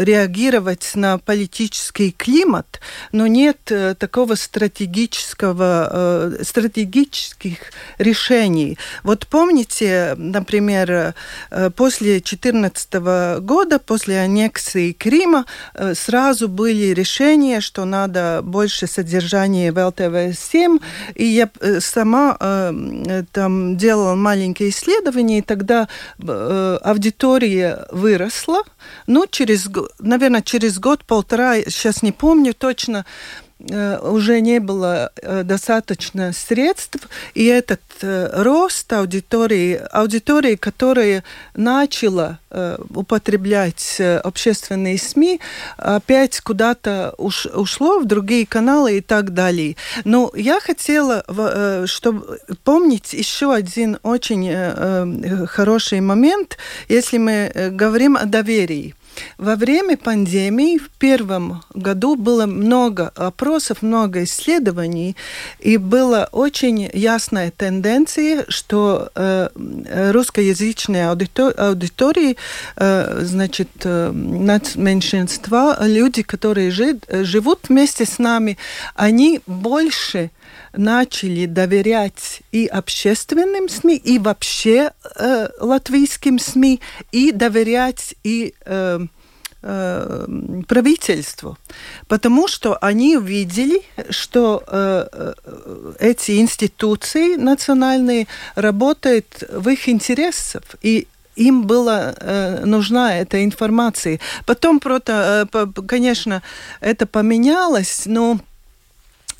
реагировать 0.02 0.92
на 0.94 1.18
политический 1.18 2.10
климат, 2.12 2.80
но 3.12 3.26
нет 3.26 3.58
э, 3.70 3.94
такого 3.94 4.34
стратегического, 4.34 5.88
э, 6.40 6.44
стратегических 6.44 7.58
решений. 7.98 8.78
Вот 9.02 9.26
помните, 9.26 10.14
например, 10.16 11.14
э, 11.50 11.70
после 11.76 12.20
2014 12.20 13.40
года, 13.40 13.78
после 13.78 14.20
аннексии 14.20 14.92
Крыма, 14.92 15.46
э, 15.74 15.94
сразу 15.94 16.48
были 16.48 16.94
решения, 16.94 17.60
что 17.60 17.84
надо 17.84 18.40
больше 18.42 18.86
содержания 18.86 19.72
в 19.72 19.78
ЛТВ-7, 19.78 20.80
и 21.14 21.24
я 21.24 21.50
э, 21.60 21.80
сама 21.80 22.36
э, 22.40 23.24
там 23.32 23.76
делала 23.76 24.14
маленькие 24.14 24.70
исследования, 24.70 25.38
и 25.38 25.42
тогда 25.42 25.80
Э, 25.80 25.86
аудитория 26.18 27.86
выросла, 27.90 28.62
ну, 29.06 29.26
через, 29.26 29.68
наверное, 29.98 30.42
через 30.42 30.78
год-полтора, 30.78 31.56
сейчас 31.62 32.02
не 32.02 32.12
помню 32.12 32.54
точно, 32.54 33.04
Э, 33.04 33.49
уже 34.02 34.40
не 34.40 34.58
было 34.58 35.12
э, 35.20 35.42
достаточно 35.42 36.32
средств, 36.32 37.08
и 37.34 37.44
этот 37.44 37.80
э, 38.02 38.30
рост 38.42 38.92
аудитории, 38.92 39.80
аудитории, 39.92 40.56
которая 40.56 41.24
начала 41.54 42.38
употреблять 42.94 44.00
общественные 44.24 44.98
СМИ, 44.98 45.40
опять 45.76 46.40
куда-то 46.40 47.14
уш, 47.16 47.46
ушло 47.46 48.00
в 48.00 48.06
другие 48.06 48.44
каналы 48.44 48.96
и 48.96 49.00
так 49.00 49.34
далее. 49.34 49.76
Но 50.04 50.32
я 50.34 50.58
хотела, 50.58 51.24
чтобы 51.86 52.40
помнить 52.64 53.12
еще 53.12 53.54
один 53.54 53.98
очень 54.02 55.46
хороший 55.46 56.00
момент, 56.00 56.58
если 56.88 57.18
мы 57.18 57.52
говорим 57.70 58.16
о 58.16 58.24
доверии. 58.24 58.96
Во 59.38 59.56
время 59.56 59.96
пандемии 59.96 60.78
в 60.78 60.88
первом 60.90 61.62
году 61.74 62.16
было 62.16 62.46
много 62.46 63.08
опросов, 63.16 63.82
много 63.82 64.24
исследований, 64.24 65.16
и 65.58 65.76
была 65.76 66.28
очень 66.32 66.90
ясная 66.92 67.50
тенденция, 67.50 68.44
что 68.48 69.10
э, 69.14 69.48
русскоязычные 70.12 71.08
аудитор 71.08 71.54
аудитории, 71.56 72.36
э, 72.76 73.20
значит, 73.22 73.68
э, 73.84 74.12
меньшинства, 74.12 75.76
люди, 75.80 76.22
которые 76.22 76.70
жи 76.70 76.98
живут 77.10 77.68
вместе 77.68 78.04
с 78.04 78.18
нами, 78.18 78.58
они 78.94 79.40
больше 79.46 80.30
начали 80.72 81.46
доверять 81.46 82.42
и 82.52 82.66
общественным 82.66 83.68
СМИ, 83.68 83.96
и 83.96 84.18
вообще 84.18 84.92
э, 85.16 85.48
латвийским 85.60 86.38
СМИ, 86.38 86.80
и 87.12 87.32
доверять 87.32 88.14
и 88.24 88.54
э, 88.64 89.00
э, 89.62 90.26
правительству, 90.68 91.58
потому 92.08 92.48
что 92.48 92.76
они 92.80 93.16
увидели, 93.16 93.82
что 94.10 94.62
э, 94.66 95.06
э 95.12 95.32
эти 95.98 96.40
институции 96.40 97.36
национальные 97.36 98.26
работают 98.54 99.44
в 99.52 99.68
их 99.68 99.88
интересах, 99.88 100.62
и 100.82 101.06
им 101.36 101.66
была 101.66 102.14
э, 102.16 102.64
нужна 102.64 103.16
эта 103.16 103.44
информация. 103.44 104.20
Потом, 104.46 104.80
просто, 104.80 105.48
э, 105.52 105.66
конечно, 105.86 106.42
это 106.80 107.06
поменялось, 107.06 108.02
но 108.06 108.38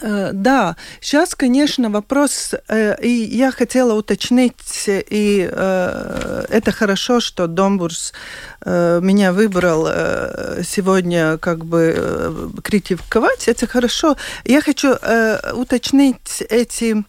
да, 0.00 0.76
сейчас, 1.00 1.34
конечно, 1.34 1.90
вопрос, 1.90 2.54
э, 2.68 2.96
и 3.02 3.08
я 3.08 3.50
хотела 3.50 3.94
уточнить, 3.94 4.84
и 4.86 5.48
э, 5.50 6.44
это 6.48 6.72
хорошо, 6.72 7.20
что 7.20 7.46
Домбурс 7.46 8.12
меня 8.62 9.32
выбрал 9.32 9.86
сегодня 10.62 11.38
как 11.38 11.64
бы 11.64 12.52
критиковать, 12.62 13.48
это 13.48 13.66
хорошо. 13.66 14.18
Я 14.44 14.60
хочу 14.60 14.96
уточнить 15.54 16.42
эти 16.50 17.02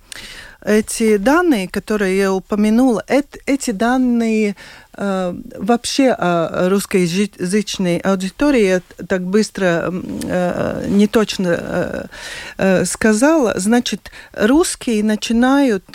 эти 0.66 1.18
данные, 1.18 1.68
которые 1.68 2.18
я 2.18 2.34
упомянула, 2.34 3.04
эти 3.46 3.72
данные 3.72 4.56
Э, 4.94 5.34
вообще 5.56 6.10
о 6.10 6.70
русскоязычной 6.70 7.98
аудитории 8.00 8.82
так 9.08 9.22
быстро 9.24 9.90
э, 9.92 10.86
не 10.90 11.08
точно 11.08 12.10
э, 12.58 12.86
сказала. 12.86 13.54
Значит, 13.58 14.12
русские 14.34 15.04
начинают 15.04 15.86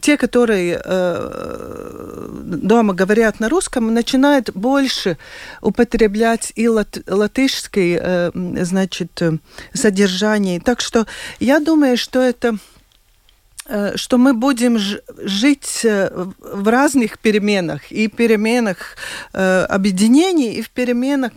те, 0.00 0.16
которые 0.16 0.80
э, 0.84 2.28
дома 2.44 2.94
говорят 2.94 3.40
на 3.40 3.48
русском, 3.48 3.92
начинают 3.92 4.50
больше 4.54 5.16
употреблять 5.60 6.52
и 6.54 6.68
лат, 6.68 6.98
латышское, 7.08 8.00
э, 8.02 8.30
значит, 8.62 9.20
содержание. 9.74 10.60
Так 10.60 10.80
что 10.80 11.06
я 11.38 11.60
думаю, 11.60 11.96
что 11.96 12.20
это 12.20 12.56
Э, 12.56 12.75
что 13.96 14.18
мы 14.18 14.32
будем 14.32 14.78
жить 14.78 15.80
э, 15.84 16.26
в 16.38 16.68
разных 16.68 17.18
переменах, 17.18 17.90
и 17.90 18.08
переменах 18.08 18.96
э, 19.32 19.64
объединений, 19.64 20.54
и 20.54 20.62
в 20.62 20.70
переменах 20.70 21.32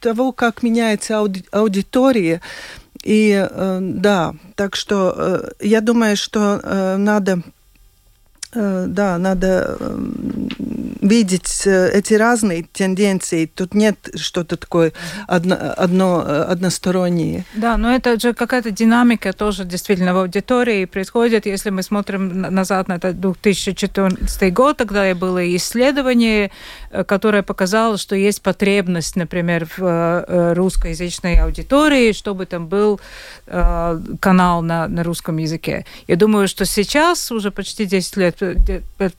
того, 0.00 0.32
как 0.32 0.62
меняется 0.62 1.18
аудитория. 1.50 2.40
И 3.02 3.48
да, 3.80 4.34
так 4.54 4.76
что 4.76 5.50
я 5.58 5.80
думаю, 5.80 6.16
что 6.16 6.96
надо 6.96 7.42
Э, 7.42 7.61
да, 8.54 9.18
надо 9.18 9.78
видеть 11.02 11.66
э, 11.66 11.90
эти 11.92 12.14
разные 12.14 12.62
тенденции. 12.62 13.46
Тут 13.46 13.74
нет 13.74 13.96
что-то 14.14 14.56
такое 14.56 14.92
одно, 15.26 15.56
одно, 15.76 16.24
э, 16.26 16.42
одностороннее. 16.42 17.44
Да, 17.54 17.76
но 17.76 17.92
это 17.94 18.18
же 18.18 18.32
какая-то 18.32 18.70
динамика 18.70 19.32
тоже 19.32 19.64
действительно 19.64 20.14
в 20.14 20.18
аудитории 20.18 20.84
происходит. 20.84 21.46
Если 21.46 21.70
мы 21.70 21.82
смотрим 21.82 22.40
назад 22.40 22.88
на 22.88 22.94
это 22.94 23.12
2014 23.12 24.52
год, 24.54 24.76
тогда 24.76 25.12
было 25.14 25.44
исследование, 25.56 26.50
которое 27.06 27.42
показало, 27.42 27.98
что 27.98 28.14
есть 28.14 28.40
потребность, 28.40 29.16
например, 29.16 29.66
в 29.76 30.54
русскоязычной 30.54 31.36
аудитории, 31.40 32.12
чтобы 32.12 32.46
там 32.46 32.68
был 32.68 33.00
канал 33.46 34.62
на, 34.62 34.88
на 34.88 35.02
русском 35.02 35.36
языке. 35.38 35.84
Я 36.06 36.16
думаю, 36.16 36.48
что 36.48 36.64
сейчас, 36.64 37.32
уже 37.32 37.50
почти 37.50 37.84
10 37.84 38.16
лет 38.16 38.41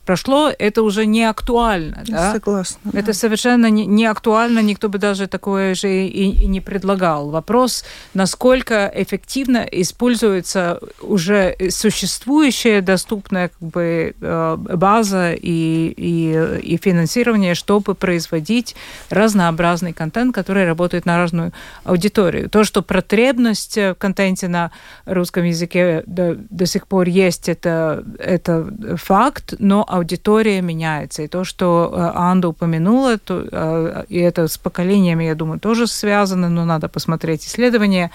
прошло, 0.04 0.50
это 0.58 0.82
уже 0.82 1.06
не 1.06 1.24
актуально. 1.24 2.02
Да? 2.06 2.32
Согласна. 2.32 2.90
Это 2.92 3.06
да. 3.08 3.12
совершенно 3.12 3.70
не, 3.70 3.86
не 3.86 4.06
актуально, 4.06 4.60
никто 4.60 4.88
бы 4.88 4.98
даже 4.98 5.26
такое 5.26 5.74
же 5.74 5.88
и, 5.88 6.30
и 6.30 6.46
не 6.46 6.60
предлагал. 6.60 7.30
Вопрос, 7.30 7.84
насколько 8.14 8.90
эффективно 8.94 9.66
используется 9.70 10.80
уже 11.00 11.56
существующая 11.70 12.80
доступная 12.80 13.48
как 13.48 13.68
бы, 13.68 14.14
э, 14.20 14.56
база 14.56 15.32
и, 15.32 15.94
и, 15.96 16.58
и 16.62 16.76
финансирование, 16.76 17.54
чтобы 17.54 17.94
производить 17.94 18.76
разнообразный 19.10 19.92
контент, 19.92 20.34
который 20.34 20.66
работает 20.66 21.06
на 21.06 21.16
разную 21.16 21.52
аудиторию. 21.84 22.48
То, 22.48 22.64
что 22.64 22.82
потребность 22.82 23.76
в 23.76 23.94
контенте 23.94 24.48
на 24.48 24.70
русском 25.06 25.44
языке 25.44 26.02
до, 26.06 26.34
до 26.34 26.66
сих 26.66 26.86
пор 26.86 27.08
есть, 27.08 27.48
это, 27.48 28.04
это 28.18 28.66
факт, 28.96 29.13
но 29.58 29.84
аудитория 29.86 30.60
меняется. 30.60 31.22
И 31.22 31.28
то, 31.28 31.44
что 31.44 31.92
э, 31.92 32.18
Анда 32.18 32.48
упомянула, 32.48 33.16
то, 33.18 33.44
э, 33.50 34.04
и 34.08 34.18
это 34.18 34.48
с 34.48 34.58
поколениями, 34.58 35.24
я 35.24 35.34
думаю, 35.34 35.60
тоже 35.60 35.86
связано, 35.86 36.48
но 36.48 36.64
надо 36.64 36.88
посмотреть 36.88 37.46
исследования. 37.46 38.10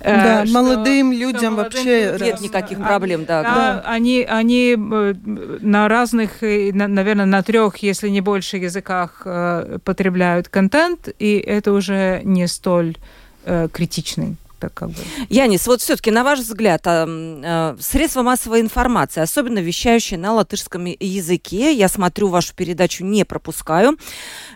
Э, 0.00 0.16
да, 0.16 0.46
что, 0.46 0.54
молодым 0.54 1.12
людям 1.12 1.54
молодым 1.54 1.56
вообще 1.56 2.16
нет 2.20 2.40
никаких 2.40 2.78
проблем, 2.78 3.24
да. 3.24 3.42
да. 3.42 3.82
Они, 3.86 4.26
они 4.28 4.74
на 4.76 5.88
разных, 5.88 6.42
наверное, 6.42 7.26
на 7.26 7.42
трех, 7.42 7.76
если 7.76 8.08
не 8.08 8.20
больше 8.20 8.56
языках 8.56 9.26
потребляют 9.84 10.48
контент, 10.48 11.08
и 11.18 11.36
это 11.38 11.72
уже 11.72 12.20
не 12.24 12.48
столь 12.48 12.96
критичный 13.72 14.36
так 14.62 14.74
как 14.74 14.90
бы. 14.90 14.94
Янис, 15.28 15.66
вот 15.66 15.80
все-таки, 15.80 16.12
на 16.12 16.22
ваш 16.22 16.38
взгляд, 16.38 16.82
а, 16.86 17.04
а, 17.08 17.76
средства 17.80 18.22
массовой 18.22 18.60
информации, 18.60 19.20
особенно 19.20 19.58
вещающие 19.58 20.16
на 20.18 20.34
латышском 20.34 20.84
языке, 20.84 21.74
я 21.74 21.88
смотрю 21.88 22.28
вашу 22.28 22.54
передачу, 22.54 23.04
не 23.04 23.24
пропускаю, 23.24 23.98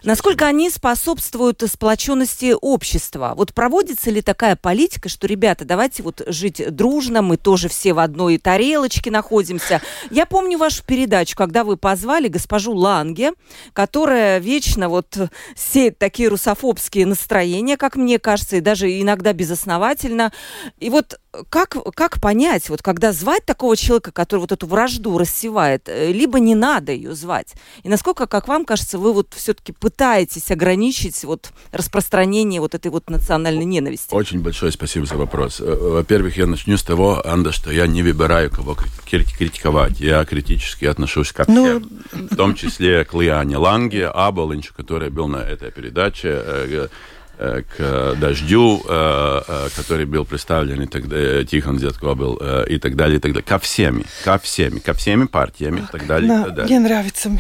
насколько 0.05 0.47
они 0.47 0.71
способствуют 0.71 1.65
сплоченности 1.67 2.55
общества? 2.61 3.35
Вот 3.37 3.53
проводится 3.53 4.13
ли 4.13 4.23
такая 4.23 4.55
политика, 4.55 5.09
что, 5.09 5.27
ребята, 5.27 5.65
давайте 5.65 6.05
вот 6.05 6.23
жить 6.29 6.63
дружно, 6.71 7.21
мы 7.21 7.37
тоже 7.37 7.69
все 7.69 7.93
в 7.93 7.99
одной 7.99 8.39
тарелочке 8.39 9.11
находимся. 9.11 9.83
Я 10.11 10.25
помню 10.25 10.57
вашу 10.57 10.85
передачу, 10.85 11.37
когда 11.37 11.65
вы 11.65 11.77
позвали 11.77 12.29
госпожу 12.29 12.73
Ланге, 12.77 13.33
которая 13.73 14.39
вечно 14.39 14.89
вот 14.89 15.19
сеет 15.57 15.99
такие 15.99 16.29
русофобские 16.29 17.07
настроения, 17.07 17.77
как 17.77 17.97
мне 17.97 18.21
кажется, 18.21 18.57
и 18.57 18.61
даже 18.61 18.89
иногда 19.01 19.33
безосновательно 19.33 19.96
обязательно. 19.97 20.33
И 20.79 20.91
вот 20.91 21.19
как, 21.51 21.77
как 21.95 22.21
понять, 22.21 22.69
вот 22.71 22.83
когда 22.83 23.13
звать 23.13 23.45
такого 23.45 23.77
человека, 23.77 24.13
который 24.13 24.41
вот 24.41 24.53
эту 24.53 24.67
вражду 24.67 25.19
рассевает, 25.19 25.89
э, 25.89 26.13
либо 26.13 26.41
не 26.41 26.55
надо 26.55 26.93
ее 26.93 27.15
звать? 27.15 27.55
И 27.83 27.89
насколько, 27.89 28.27
как 28.27 28.49
вам 28.49 28.65
кажется, 28.65 28.99
вы 28.99 29.13
вот 29.13 29.35
все-таки 29.35 29.73
пытаетесь 29.73 30.51
ограничить 30.51 31.25
вот 31.25 31.51
распространение 31.73 32.61
вот 32.61 32.75
этой 32.75 32.91
вот 32.91 33.11
национальной 33.11 33.65
ненависти? 33.65 34.15
Очень 34.15 34.41
большое 34.41 34.73
спасибо 34.73 35.07
за 35.07 35.17
вопрос. 35.17 35.61
Э, 35.61 35.75
во-первых, 35.75 36.37
я 36.37 36.47
начну 36.47 36.77
с 36.77 36.83
того, 36.83 37.23
Анда, 37.27 37.53
что 37.53 37.71
я 37.71 37.87
не 37.87 38.03
выбираю, 38.03 38.51
кого 38.51 38.77
критиковать. 39.09 40.01
Я 40.01 40.25
критически 40.25 40.87
отношусь 40.87 41.33
ко 41.33 41.45
ну, 41.49 41.65
всем, 41.65 41.91
ну... 42.13 42.29
в 42.31 42.37
том 42.37 42.55
числе 42.55 43.05
к 43.05 43.15
Лиане 43.15 43.59
Ланге, 43.59 44.07
Аболиньшу, 44.09 44.75
который 44.75 45.11
был 45.11 45.29
на 45.29 45.39
этой 45.39 45.71
передаче, 45.71 46.29
э, 46.29 46.67
Э, 46.77 46.89
к 47.37 48.17
дождю, 48.19 48.83
э, 48.89 49.43
э, 49.47 49.69
который 49.77 50.07
был 50.07 50.25
представлен, 50.25 50.83
и 50.83 50.87
тогда 50.87 51.45
Тихон 51.45 51.79
Дзядко 51.79 52.15
был, 52.15 52.41
и 52.69 52.79
так 52.79 52.97
далее, 52.97 53.19
и 53.19 53.21
так 53.21 53.33
далее. 53.33 53.47
Ко 53.47 53.59
всеми, 53.59 54.05
ко 54.25 54.39
всеми, 54.39 54.79
ко 54.79 54.95
всеми 54.95 55.27
партиями, 55.27 55.81
и 55.81 55.93
так 55.93 56.07
далее. 56.07 56.29
Да, 56.29 56.41
и 56.41 56.45
так 56.45 56.55
далее. 56.55 56.79
мне 56.79 56.89
нравится 56.89 57.31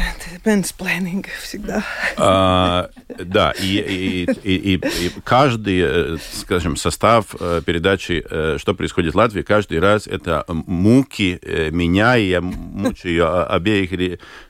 мэнсплейнинг 0.44 1.26
всегда. 1.42 1.82
А, 2.16 2.90
да, 3.18 3.52
и, 3.52 3.76
и, 3.76 4.30
и, 4.42 4.74
и, 4.74 5.06
и 5.06 5.12
каждый, 5.24 6.18
скажем, 6.40 6.76
состав 6.76 7.26
передачи 7.64 8.24
«Что 8.58 8.74
происходит 8.74 9.14
в 9.14 9.16
Латвии», 9.16 9.42
каждый 9.42 9.78
раз 9.78 10.06
это 10.06 10.44
муки 10.48 11.40
меня, 11.70 12.16
и 12.16 12.28
я 12.28 12.40
мучаю 12.40 13.52
обеих 13.52 13.92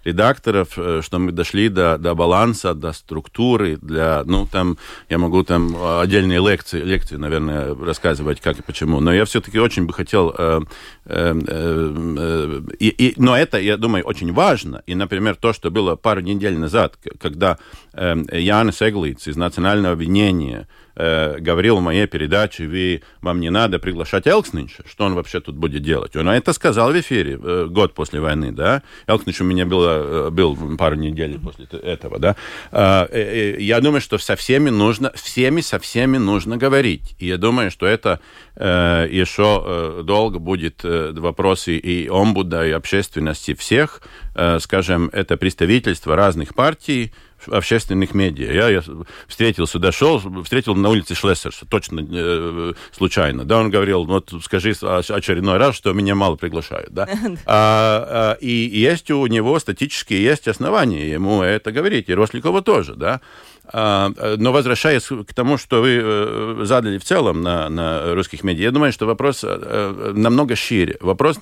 редакторов, 0.04 0.70
что 0.72 1.18
мы 1.18 1.32
дошли 1.32 1.68
до, 1.68 1.98
до 1.98 2.14
баланса, 2.14 2.74
до 2.74 2.92
структуры, 2.92 3.76
для, 3.76 4.22
ну, 4.24 4.46
там, 4.46 4.78
я 5.08 5.18
могу 5.18 5.35
могу 5.36 5.44
там 5.44 5.76
э, 5.76 6.00
отдельные 6.00 6.40
лекции, 6.40 6.80
лекции, 6.80 7.16
наверное, 7.16 7.74
рассказывать, 7.74 8.40
как 8.40 8.58
и 8.58 8.62
почему. 8.62 9.00
Но 9.00 9.12
я 9.12 9.24
все-таки 9.24 9.58
очень 9.58 9.86
бы 9.86 9.92
хотел... 9.92 10.34
Э, 10.36 10.60
э, 11.04 11.40
э, 11.46 12.60
и, 12.78 12.88
и, 12.88 13.14
но 13.16 13.36
это, 13.36 13.58
я 13.58 13.76
думаю, 13.76 14.04
очень 14.04 14.32
важно. 14.32 14.82
И, 14.86 14.94
например, 14.94 15.36
то, 15.36 15.52
что 15.52 15.70
было 15.70 15.96
пару 15.96 16.20
недель 16.20 16.56
назад, 16.58 16.96
когда 17.20 17.58
э, 17.92 18.16
Янис 18.32 18.80
Эглиц 18.80 19.28
из 19.28 19.36
Национального 19.36 19.92
обвинения 19.92 20.68
э, 20.96 21.38
говорил 21.38 21.76
в 21.76 21.82
моей 21.82 22.06
передаче, 22.06 22.66
вы, 22.66 23.02
вам 23.20 23.40
не 23.40 23.50
надо 23.50 23.78
приглашать 23.78 24.26
Элкснича, 24.26 24.82
что 24.88 25.04
он 25.04 25.14
вообще 25.14 25.40
тут 25.40 25.56
будет 25.56 25.82
делать. 25.82 26.16
Он 26.16 26.28
это 26.28 26.52
сказал 26.52 26.92
в 26.92 27.00
эфире 27.00 27.38
э, 27.42 27.66
год 27.68 27.94
после 27.94 28.20
войны, 28.20 28.52
да. 28.52 28.82
Элкснич 29.06 29.40
у 29.40 29.44
меня 29.44 29.66
было, 29.66 30.28
э, 30.28 30.30
был 30.30 30.56
пару 30.76 30.96
недель 30.96 31.38
после 31.38 31.66
этого, 31.66 32.18
да. 32.18 32.36
Э, 32.72 33.06
э, 33.10 33.60
я 33.60 33.80
думаю, 33.80 34.00
что 34.00 34.18
со 34.18 34.36
всеми 34.36 34.70
нужно, 34.70 35.12
всеми 35.14 35.60
со 35.60 35.78
всеми 35.78 36.16
нужно 36.16 36.56
говорить. 36.56 37.14
И 37.18 37.26
я 37.26 37.36
думаю, 37.36 37.70
что 37.70 37.86
это 37.86 38.20
э, 38.56 39.08
еще 39.10 39.62
э, 39.64 40.02
долго 40.04 40.38
будет 40.38 40.80
э, 40.84 41.12
вопросы 41.12 41.76
и 41.76 42.08
омбуда, 42.08 42.66
и 42.66 42.70
общественности 42.70 43.54
всех, 43.54 44.02
э, 44.34 44.58
скажем, 44.60 45.10
это 45.12 45.36
представительство 45.36 46.16
разных 46.16 46.54
партий, 46.54 47.12
общественных 47.48 48.14
медиа. 48.14 48.52
Я, 48.52 48.68
я 48.68 48.82
встретился, 49.28 49.78
дошел, 49.78 50.20
встретил 50.42 50.74
на 50.74 50.88
улице 50.88 51.14
Шлессерса, 51.14 51.66
точно 51.66 52.06
э, 52.10 52.72
случайно. 52.92 53.44
Да, 53.44 53.58
он 53.58 53.70
говорил, 53.70 54.04
вот 54.04 54.32
скажи 54.42 54.70
очередной 54.70 55.58
раз, 55.58 55.76
что 55.76 55.92
меня 55.92 56.14
мало 56.14 56.36
приглашают. 56.36 56.90
Да? 56.96 57.06
а, 57.44 58.36
а, 58.36 58.38
и 58.40 58.48
есть 58.48 59.10
у 59.10 59.26
него 59.26 59.58
статические 59.58 60.22
есть 60.22 60.48
основания 60.48 61.10
ему 61.10 61.42
это 61.42 61.70
говорить, 61.70 62.08
и 62.08 62.14
Росликова 62.14 62.62
тоже. 62.62 62.94
Да? 62.94 63.20
А, 63.66 64.10
но 64.38 64.52
возвращаясь 64.52 65.04
к 65.04 65.34
тому, 65.34 65.58
что 65.58 65.82
вы 65.82 66.00
э, 66.02 66.60
задали 66.64 66.96
в 66.96 67.04
целом 67.04 67.42
на, 67.42 67.68
на 67.68 68.14
русских 68.14 68.44
медиа, 68.44 68.64
я 68.64 68.70
думаю, 68.70 68.92
что 68.92 69.04
вопрос 69.06 69.44
э, 69.44 70.12
намного 70.14 70.56
шире. 70.56 70.96
Вопрос 71.00 71.38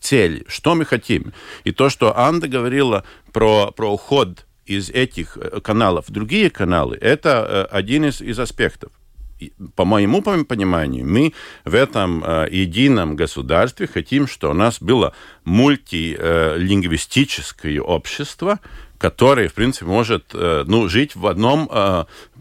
цели, 0.00 0.44
что 0.48 0.74
мы 0.74 0.86
хотим. 0.86 1.32
И 1.64 1.72
то, 1.72 1.90
что 1.90 2.16
Анда 2.16 2.48
говорила 2.48 3.04
про, 3.32 3.70
про 3.72 3.92
уход 3.92 4.45
из 4.66 4.90
этих 4.90 5.36
э, 5.36 5.60
каналов 5.60 6.08
в 6.08 6.12
другие 6.12 6.50
каналы, 6.50 6.98
это 7.00 7.46
э, 7.48 7.64
один 7.74 8.04
из, 8.04 8.20
из 8.20 8.38
аспектов. 8.38 8.92
По 9.74 9.84
моему 9.84 10.22
пониманию, 10.22 11.04
мы 11.06 11.34
в 11.64 11.74
этом 11.74 12.24
э, 12.24 12.48
едином 12.50 13.16
государстве 13.16 13.86
хотим, 13.86 14.26
что 14.26 14.50
у 14.50 14.54
нас 14.54 14.80
было 14.80 15.12
мультилингвистическое 15.44 17.80
общество, 17.80 18.60
которое, 18.98 19.48
в 19.48 19.54
принципе, 19.54 19.84
может 19.84 20.32
ну, 20.32 20.88
жить 20.88 21.16
в 21.16 21.26
одном 21.26 21.68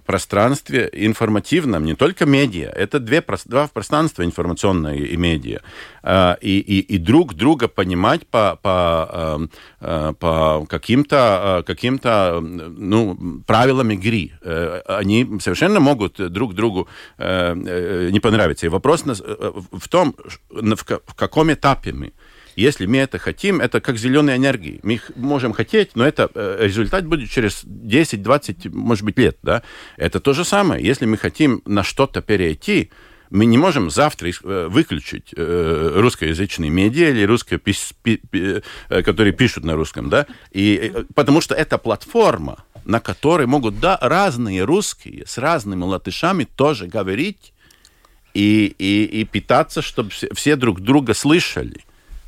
пространстве 0.05 0.89
информативном, 0.93 1.83
не 1.83 1.95
только 1.95 2.25
медиа, 2.25 2.69
это 2.69 2.99
две, 2.99 3.23
два 3.45 3.67
пространства 3.67 4.23
информационное 4.23 4.95
и 4.95 5.17
медиа, 5.17 5.59
а, 6.03 6.37
и, 6.41 6.59
и, 6.59 6.79
и 6.79 6.97
друг 6.97 7.33
друга 7.33 7.67
понимать 7.67 8.27
по, 8.27 8.57
по, 8.61 9.09
эм, 9.11 9.51
э, 9.81 10.13
по 10.19 10.65
каким-то 10.69 11.17
а, 11.17 11.63
каким 11.63 11.99
ну, 12.03 13.41
правилам 13.47 13.91
игры. 13.91 14.31
Э, 14.41 14.81
они 14.87 15.39
совершенно 15.39 15.79
могут 15.79 16.31
друг 16.31 16.53
другу 16.53 16.87
э, 17.17 18.09
не 18.11 18.19
понравиться. 18.19 18.65
И 18.65 18.69
вопрос 18.69 19.03
в 19.05 19.87
том, 19.89 20.15
в 20.49 21.15
каком 21.15 21.51
этапе 21.51 21.91
мы. 21.91 22.13
Если 22.55 22.85
мы 22.85 22.97
это 22.97 23.17
хотим, 23.17 23.59
это 23.59 23.81
как 23.81 23.97
зеленая 23.97 24.37
энергия. 24.37 24.79
Мы 24.83 24.93
их 24.93 25.11
можем 25.15 25.53
хотеть, 25.53 25.95
но 25.95 26.05
это 26.05 26.29
э, 26.33 26.57
результат 26.61 27.05
будет 27.05 27.29
через 27.29 27.63
10-20, 27.65 28.69
может 28.69 29.03
быть, 29.03 29.17
лет. 29.17 29.37
Да? 29.43 29.61
Это 29.97 30.19
то 30.19 30.33
же 30.33 30.45
самое. 30.45 30.85
Если 30.85 31.05
мы 31.05 31.17
хотим 31.17 31.61
на 31.65 31.83
что-то 31.83 32.21
перейти, 32.21 32.89
Мы 33.31 33.45
не 33.45 33.57
можем 33.57 33.89
завтра 33.89 34.29
э, 34.29 34.67
выключить 34.69 35.33
э, 35.35 35.91
русскоязычные 35.95 36.69
медиа 36.69 37.09
или 37.09 37.25
русские, 37.25 37.59
которые 38.87 39.33
пишут 39.33 39.63
на 39.63 39.75
русском, 39.75 40.09
да, 40.09 40.27
и, 40.51 40.93
потому 41.15 41.41
что 41.41 41.55
это 41.55 41.77
платформа, 41.77 42.63
на 42.85 42.99
которой 42.99 43.47
могут 43.47 43.79
да, 43.79 43.97
разные 43.99 44.63
русские 44.63 45.25
с 45.25 45.39
разными 45.39 45.83
латышами 45.83 46.43
тоже 46.43 46.85
говорить 46.85 47.53
и, 48.35 48.75
и, 48.77 49.21
и 49.21 49.25
питаться, 49.25 49.81
чтобы 49.81 50.11
все 50.11 50.55
друг 50.55 50.81
друга 50.81 51.13
слышали 51.13 51.81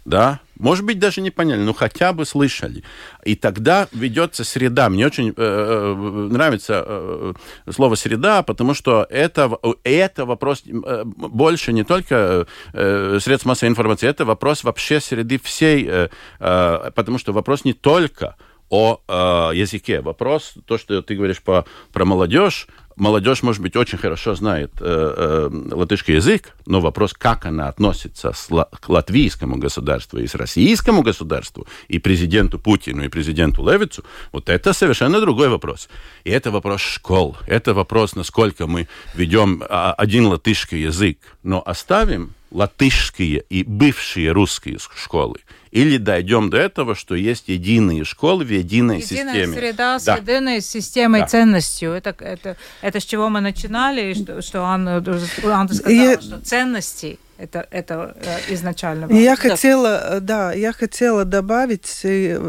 да, 0.07 0.39
может 0.57 0.85
быть, 0.85 0.99
даже 0.99 1.19
не 1.19 1.31
поняли, 1.31 1.59
но 1.59 1.73
хотя 1.73 2.13
бы 2.13 2.25
слышали. 2.25 2.81
И 3.25 3.35
тогда 3.35 3.89
ведется 3.91 4.45
среда. 4.45 4.89
Мне 4.89 5.05
очень 5.05 5.29
э, 5.29 5.33
э 5.37 6.27
нравится 6.31 6.83
э, 6.87 7.33
слово 7.69 7.95
среда, 7.95 8.41
потому 8.41 8.73
что 8.73 9.05
это, 9.09 9.51
это 9.83 10.25
вопрос 10.25 10.63
э, 10.65 11.03
больше 11.05 11.73
не 11.73 11.83
только 11.83 12.47
э, 12.73 13.19
средств 13.21 13.45
массовой 13.45 13.69
информации, 13.69 14.07
это 14.07 14.23
вопрос 14.23 14.63
вообще 14.63 15.01
среды 15.01 15.39
всей, 15.43 15.85
э, 15.85 16.07
э, 16.39 16.91
потому 16.95 17.17
что 17.17 17.33
вопрос 17.33 17.65
не 17.65 17.73
только 17.73 18.37
о 18.69 18.99
э, 19.07 19.51
языке. 19.55 20.01
Вопрос, 20.01 20.53
то, 20.65 20.77
что 20.77 21.01
ты 21.01 21.15
говоришь 21.15 21.41
по, 21.41 21.65
про 21.91 22.05
молодежь, 22.05 22.67
молодежь, 22.97 23.43
может 23.43 23.61
быть, 23.61 23.75
очень 23.75 23.97
хорошо 23.97 24.35
знает 24.35 24.71
э, 24.79 25.49
э, 25.49 25.73
латышский 25.73 26.15
язык, 26.15 26.53
но 26.65 26.81
вопрос, 26.81 27.13
как 27.13 27.45
она 27.45 27.69
относится 27.69 28.33
с, 28.33 28.47
к 28.47 28.89
латвийскому 28.89 29.57
государству 29.57 30.19
и 30.19 30.27
с 30.27 30.35
российскому 30.35 31.03
государству, 31.03 31.67
и 31.87 31.99
президенту 31.99 32.59
Путину, 32.59 33.03
и 33.03 33.07
президенту 33.07 33.67
Левицу, 33.67 34.03
вот 34.31 34.49
это 34.49 34.73
совершенно 34.73 35.21
другой 35.21 35.49
вопрос. 35.49 35.89
И 36.23 36.31
это 36.31 36.51
вопрос 36.51 36.81
школ, 36.81 37.37
это 37.45 37.73
вопрос, 37.73 38.15
насколько 38.15 38.67
мы 38.67 38.87
ведем 39.13 39.63
а, 39.69 39.93
один 39.93 40.25
латышский 40.25 40.81
язык, 40.81 41.19
но 41.43 41.61
оставим 41.65 42.33
латышские 42.51 43.43
и 43.49 43.63
бывшие 43.63 44.31
русские 44.31 44.77
школы. 44.95 45.39
Или 45.77 45.97
дойдем 45.97 46.49
до 46.49 46.57
этого, 46.57 46.95
что 46.95 47.13
есть 47.13 47.49
единые 47.49 48.03
школы 48.03 48.43
в 48.43 48.49
единой 48.49 48.99
Единая 48.99 49.33
системе. 49.33 49.55
среда 49.55 49.99
с 49.99 50.05
да. 50.05 50.15
единой 50.15 50.61
системой 50.61 51.21
да. 51.21 51.27
ценностью. 51.27 51.91
Это, 51.91 52.15
это, 52.19 52.57
это 52.81 52.99
с 52.99 53.05
чего 53.05 53.29
мы 53.29 53.41
начинали, 53.41 54.13
что, 54.13 54.41
что 54.41 54.63
Анна, 54.63 55.03
Анна 55.43 55.73
сказала, 55.73 55.93
Я... 55.93 56.19
что 56.19 56.39
ценности 56.41 57.19
это, 57.37 57.67
это 57.69 58.15
э, 58.19 58.53
изначально 58.53 59.07
важно. 59.07 59.19
Я 59.19 59.35
хотела, 59.35 60.17
э, 60.17 60.19
да, 60.19 60.53
я 60.53 60.73
хотела 60.73 61.23
добавить, 61.23 61.99
э, 62.03 62.39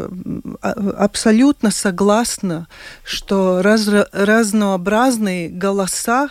а, 0.61 0.71
абсолютно 0.97 1.71
согласна, 1.71 2.67
что 3.03 3.61
раз, 3.61 3.87
разнообразные 4.11 5.49
голоса 5.49 6.29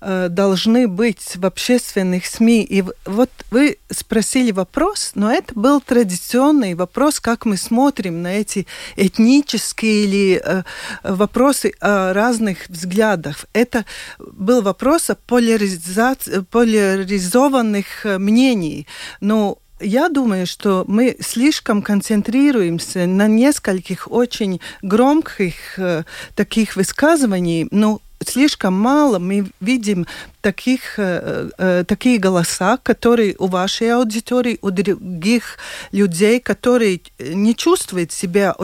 должны 0.00 0.88
быть 0.88 1.36
в 1.36 1.44
общественных 1.44 2.24
СМИ. 2.24 2.62
И 2.62 2.82
вот 3.04 3.30
вы 3.50 3.76
спросили 3.90 4.50
вопрос, 4.50 5.12
но 5.14 5.30
это 5.30 5.52
был 5.54 5.80
традиционный 5.80 6.74
вопрос, 6.74 7.20
как 7.20 7.44
мы 7.44 7.58
смотрим 7.58 8.22
на 8.22 8.32
эти 8.32 8.66
этнические 8.96 10.04
или 10.04 10.64
вопросы 11.02 11.74
о 11.80 12.14
разных 12.14 12.68
взглядах. 12.68 13.44
Это 13.52 13.84
был 14.18 14.62
вопрос 14.62 15.10
о 15.10 15.16
поляризации, 15.16 16.40
поляризованных 16.50 17.99
Э, 18.04 18.18
мнений. 18.18 18.86
Но 19.20 19.58
я 19.80 20.08
думаю, 20.08 20.46
что 20.46 20.84
мы 20.86 21.16
слишком 21.20 21.82
концентрируемся 21.82 23.06
на 23.06 23.26
нескольких 23.26 24.10
очень 24.10 24.60
громких 24.82 25.78
э, 25.78 26.04
таких 26.34 26.76
высказываний, 26.76 27.66
но 27.70 28.00
слишком 28.26 28.74
мало 28.74 29.18
мы 29.18 29.46
видим 29.60 30.06
таких, 30.42 30.98
э, 30.98 31.48
э, 31.56 31.84
такие 31.86 32.18
голоса, 32.18 32.76
которые 32.76 33.36
у 33.38 33.46
вашей 33.46 33.94
аудитории, 33.94 34.58
у 34.60 34.70
других 34.70 35.58
людей, 35.92 36.40
которые 36.40 37.00
не 37.18 37.54
чувствуют 37.54 38.12
себя 38.12 38.54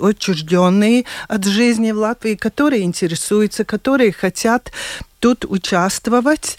отчужденные 0.00 1.04
от 1.28 1.44
жизни 1.44 1.92
в 1.92 1.98
Латвии, 1.98 2.34
которые 2.34 2.82
интересуются, 2.82 3.64
которые 3.64 4.12
хотят 4.12 4.72
тут 5.20 5.44
участвовать. 5.44 6.58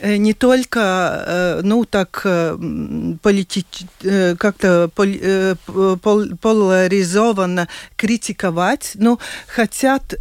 Э, 0.00 0.16
не 0.16 0.32
только, 0.32 0.80
э, 0.80 1.60
ну, 1.62 1.84
так, 1.84 2.22
э, 2.24 2.56
политич... 3.22 3.66
как-то 4.38 4.90
поляризованно 4.94 7.68
критиковать, 7.96 8.92
но 8.94 9.18
хотят 9.46 10.14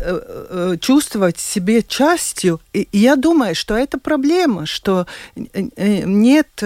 чувствовать 0.82 1.40
себе 1.40 1.84
частью. 1.84 2.60
И 2.74 2.90
я 2.92 3.16
думаю, 3.16 3.56
что 3.56 3.76
это 3.76 3.98
проблема, 3.98 4.66
что 4.66 5.08
нет 5.36 6.64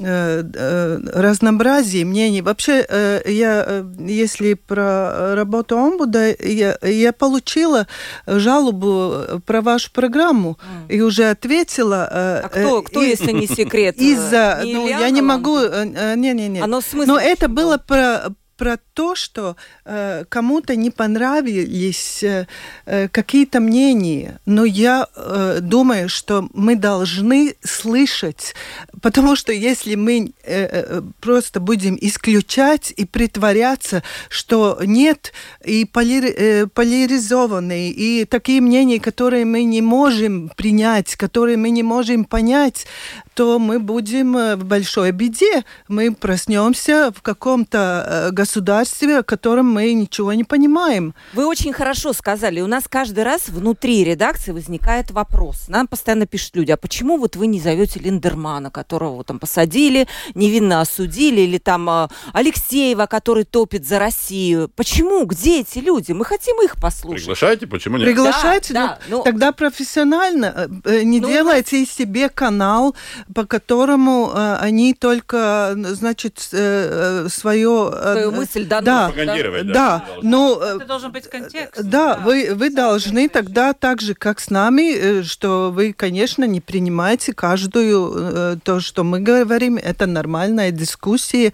Э, 0.00 0.42
э, 0.42 0.98
разнообразие 1.12 2.04
мнений. 2.04 2.42
Вообще, 2.42 2.84
э, 2.88 3.22
я, 3.26 3.84
если 3.96 4.54
про 4.54 5.36
работу 5.36 5.78
омбуда, 5.78 6.34
я, 6.40 6.76
я 6.82 7.12
получила 7.12 7.86
жалобу 8.26 9.40
про 9.46 9.60
вашу 9.60 9.92
программу 9.92 10.58
mm. 10.88 10.96
и 10.96 11.00
уже 11.00 11.30
ответила. 11.30 12.08
А 12.10 12.48
кто, 12.48 12.82
кто 12.82 13.02
и, 13.02 13.10
если 13.10 13.30
не 13.30 13.46
секрет? 13.46 13.96
Из-за, 13.98 14.62
ну, 14.64 14.88
я 14.88 15.10
не 15.10 15.22
могу, 15.22 15.58
не-не-не. 15.58 16.60
Оно 16.60 16.80
смысл 16.80 17.12
Но 17.12 17.20
это 17.20 17.46
было 17.46 17.78
про 17.78 18.34
про 18.56 18.78
то, 18.94 19.14
что 19.14 19.56
э, 19.84 20.24
кому-то 20.28 20.76
не 20.76 20.90
понравились 20.90 22.22
э, 22.22 22.46
э, 22.86 23.08
какие-то 23.08 23.60
мнения, 23.60 24.40
но 24.46 24.64
я 24.64 25.06
э, 25.14 25.58
думаю, 25.60 26.08
что 26.08 26.48
мы 26.54 26.76
должны 26.76 27.54
слышать, 27.62 28.54
потому 29.02 29.36
что 29.36 29.52
если 29.52 29.94
мы 29.94 30.32
э, 30.44 30.64
э 30.64 31.02
просто 31.20 31.60
будем 31.60 31.98
исключать 32.00 32.92
и 32.96 33.04
притворяться, 33.04 34.02
что 34.28 34.78
нет 34.84 35.32
и 35.64 35.84
поляри, 35.84 36.30
э, 36.30 36.66
поляризованные 36.66 37.90
и 37.90 38.24
такие 38.24 38.60
мнения, 38.60 39.00
которые 39.00 39.44
мы 39.44 39.64
не 39.64 39.82
можем 39.82 40.50
принять, 40.56 41.16
которые 41.16 41.56
мы 41.56 41.70
не 41.70 41.82
можем 41.82 42.24
понять, 42.24 42.86
то 43.34 43.58
мы 43.58 43.78
будем 43.78 44.36
э, 44.36 44.56
в 44.56 44.64
большой 44.64 45.10
беде. 45.10 45.64
Мы 45.88 46.14
проснемся 46.14 47.12
в 47.14 47.22
каком-то 47.22 48.28
э, 48.28 48.30
государстве, 48.44 49.18
о 49.18 49.22
котором 49.22 49.66
мы 49.72 49.94
ничего 49.94 50.34
не 50.34 50.44
понимаем. 50.44 51.14
Вы 51.32 51.46
очень 51.46 51.72
хорошо 51.72 52.12
сказали. 52.12 52.60
У 52.60 52.66
нас 52.66 52.84
каждый 52.88 53.24
раз 53.24 53.48
внутри 53.48 54.04
редакции 54.04 54.52
возникает 54.52 55.10
вопрос. 55.10 55.64
Нам 55.68 55.86
постоянно 55.86 56.26
пишут 56.26 56.56
люди, 56.56 56.70
а 56.70 56.76
почему 56.76 57.16
вот 57.16 57.36
вы 57.36 57.46
не 57.46 57.58
зовете 57.58 58.00
Линдермана, 58.00 58.70
которого 58.70 59.24
там 59.24 59.38
посадили, 59.38 60.06
невинно 60.34 60.82
осудили, 60.82 61.40
или 61.40 61.56
там 61.56 61.88
э, 61.88 62.08
Алексеева, 62.34 63.06
который 63.06 63.44
топит 63.44 63.86
за 63.86 63.98
Россию? 63.98 64.70
Почему? 64.76 65.24
Где 65.24 65.60
эти 65.60 65.78
люди? 65.78 66.12
Мы 66.12 66.26
хотим 66.26 66.62
их 66.62 66.76
послушать. 66.78 67.22
Приглашайте, 67.22 67.66
почему 67.66 67.96
нет? 67.96 68.06
Приглашайте, 68.06 68.74
да, 68.74 68.86
да, 68.86 68.98
но... 69.08 69.22
тогда 69.22 69.52
профессионально. 69.52 70.68
Не 70.84 71.20
ну, 71.20 71.28
делайте 71.28 71.78
нас... 71.80 71.88
из 71.88 71.94
себе 71.94 72.28
канал 72.28 72.94
по 73.34 73.46
которому 73.46 74.32
э, 74.34 74.56
они 74.60 74.92
только, 74.92 75.74
значит, 75.76 76.48
э, 76.52 77.26
свое... 77.30 77.90
Э, 78.34 78.38
мысль. 78.38 78.66
Да, 78.66 79.06
пропагандировать. 79.06 79.66
Да, 79.66 79.72
да. 79.72 80.04
Ну, 80.22 80.58
Это 80.58 80.86
должен 80.86 81.12
быть 81.12 81.28
контекст. 81.28 81.82
Да, 81.82 82.16
да. 82.16 82.20
вы, 82.20 82.54
вы 82.54 82.70
должны 82.70 83.28
тогда 83.28 83.72
так 83.72 84.00
же, 84.00 84.14
как 84.14 84.40
с 84.40 84.50
нами, 84.50 85.22
что 85.22 85.70
вы, 85.72 85.92
конечно, 85.92 86.44
не 86.44 86.60
принимаете 86.60 87.32
каждую, 87.32 88.60
то, 88.62 88.80
что 88.80 89.04
мы 89.04 89.20
говорим, 89.20 89.76
это 89.76 90.06
нормальная 90.06 90.70
дискуссия. 90.70 91.52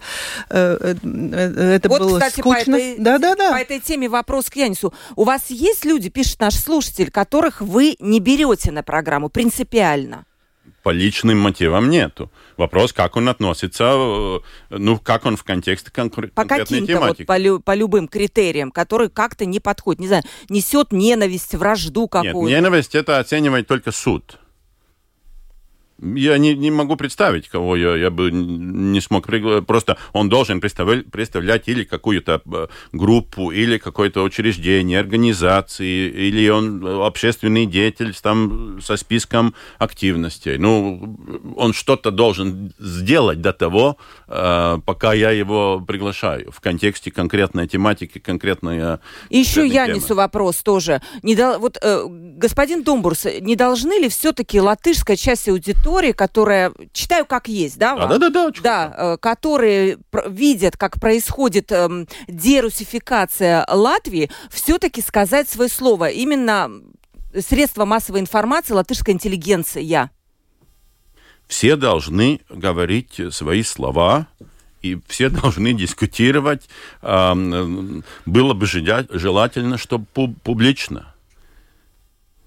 Это 0.49 1.81
вот, 1.85 1.99
было 1.99 2.19
кстати, 2.19 2.39
скучно. 2.39 2.77
По 2.77 2.81
этой, 2.81 2.95
да, 2.97 3.17
да, 3.17 3.35
да. 3.35 3.51
По 3.51 3.57
этой 3.57 3.79
теме 3.79 4.09
вопрос 4.09 4.49
к 4.49 4.55
Янису. 4.55 4.93
У 5.15 5.23
вас 5.23 5.49
есть 5.49 5.85
люди, 5.85 6.09
пишет 6.09 6.39
наш 6.39 6.55
слушатель, 6.55 7.11
которых 7.11 7.61
вы 7.61 7.95
не 7.99 8.19
берете 8.19 8.71
на 8.71 8.83
программу 8.83 9.29
принципиально? 9.29 10.25
По 10.83 10.89
личным 10.89 11.37
мотивам 11.39 11.89
нету. 11.89 12.31
Вопрос, 12.57 12.93
как 12.93 13.15
он 13.15 13.29
относится, 13.29 13.83
э, 13.95 14.39
ну, 14.69 14.97
как 14.97 15.25
он 15.25 15.37
в 15.37 15.43
контексте 15.43 15.91
конкр- 15.91 16.27
по 16.29 16.43
конкретной 16.45 16.85
тематики. 16.87 17.21
Вот, 17.21 17.27
по, 17.27 17.37
лю- 17.37 17.59
по 17.59 17.75
любым 17.75 18.07
критериям, 18.07 18.71
которые 18.71 19.09
как-то 19.09 19.45
не 19.45 19.59
подходят. 19.59 19.99
Не 19.99 20.07
знаю, 20.07 20.23
несет 20.49 20.91
ненависть, 20.91 21.55
вражду 21.55 22.07
какую-то. 22.07 22.39
Нет, 22.39 22.49
ненависть 22.63 22.95
это 22.95 23.19
оценивает 23.19 23.67
только 23.67 23.91
суд. 23.91 24.37
Я 26.01 26.39
не, 26.39 26.55
не 26.55 26.71
могу 26.71 26.95
представить, 26.95 27.47
кого 27.47 27.75
я, 27.75 27.95
я 27.95 28.09
бы 28.09 28.31
не 28.31 28.99
смог 29.01 29.27
пригласить. 29.27 29.67
Просто 29.67 29.97
он 30.13 30.29
должен 30.29 30.59
представлять, 30.59 31.05
представлять 31.11 31.67
или 31.67 31.83
какую-то 31.83 32.41
э, 32.51 32.67
группу, 32.91 33.51
или 33.51 33.77
какое-то 33.77 34.23
учреждение, 34.23 34.99
организации, 34.99 36.09
или 36.09 36.49
он 36.49 36.83
общественный 37.03 37.67
деятель 37.67 38.15
там 38.19 38.79
со 38.81 38.97
списком 38.97 39.53
активностей. 39.77 40.57
Ну, 40.57 41.17
он 41.55 41.73
что-то 41.73 42.09
должен 42.09 42.73
сделать 42.79 43.39
до 43.41 43.53
того, 43.53 43.97
э, 44.27 44.79
пока 44.83 45.13
я 45.13 45.29
его 45.29 45.81
приглашаю 45.81 46.51
в 46.51 46.61
контексте 46.61 47.11
конкретной 47.11 47.67
тематики, 47.67 48.17
конкретной 48.17 48.97
И 49.29 49.37
еще 49.37 49.67
я 49.67 49.85
темы. 49.85 49.99
несу 49.99 50.15
вопрос 50.15 50.63
тоже. 50.63 50.99
Не 51.21 51.35
до... 51.35 51.59
Вот, 51.59 51.77
э, 51.79 52.07
господин 52.09 52.83
Думбурс, 52.83 53.27
не 53.39 53.55
должны 53.55 53.99
ли 53.99 54.09
все-таки 54.09 54.59
латышская 54.59 55.15
часть 55.15 55.47
аудитории 55.47 55.90
аудитории, 55.91 56.11
которая, 56.13 56.71
читаю 56.93 57.25
как 57.25 57.47
есть, 57.47 57.77
да? 57.77 57.93
А, 57.93 58.07
да, 58.07 58.17
да, 58.17 58.29
да. 58.29 58.51
Да, 58.61 58.95
э, 58.97 59.17
которые 59.17 59.97
видят, 60.27 60.77
как 60.77 60.99
происходит 60.99 61.71
эм, 61.71 62.07
дерусификация 62.27 63.65
Латвии, 63.69 64.29
все-таки 64.49 65.01
сказать 65.01 65.49
свое 65.49 65.69
слово. 65.69 66.09
Именно 66.09 66.71
средства 67.37 67.85
массовой 67.85 68.19
информации, 68.19 68.73
латышская 68.73 69.13
интеллигенция. 69.13 70.11
Все 71.47 71.75
должны 71.75 72.39
говорить 72.49 73.19
свои 73.31 73.63
слова, 73.63 74.27
и 74.81 74.97
все 75.07 75.29
должны 75.41 75.73
дискутировать. 75.73 76.69
Было 77.01 78.53
бы 78.53 78.65
желательно, 78.65 79.77
чтобы 79.77 80.05
публично. 80.43 81.10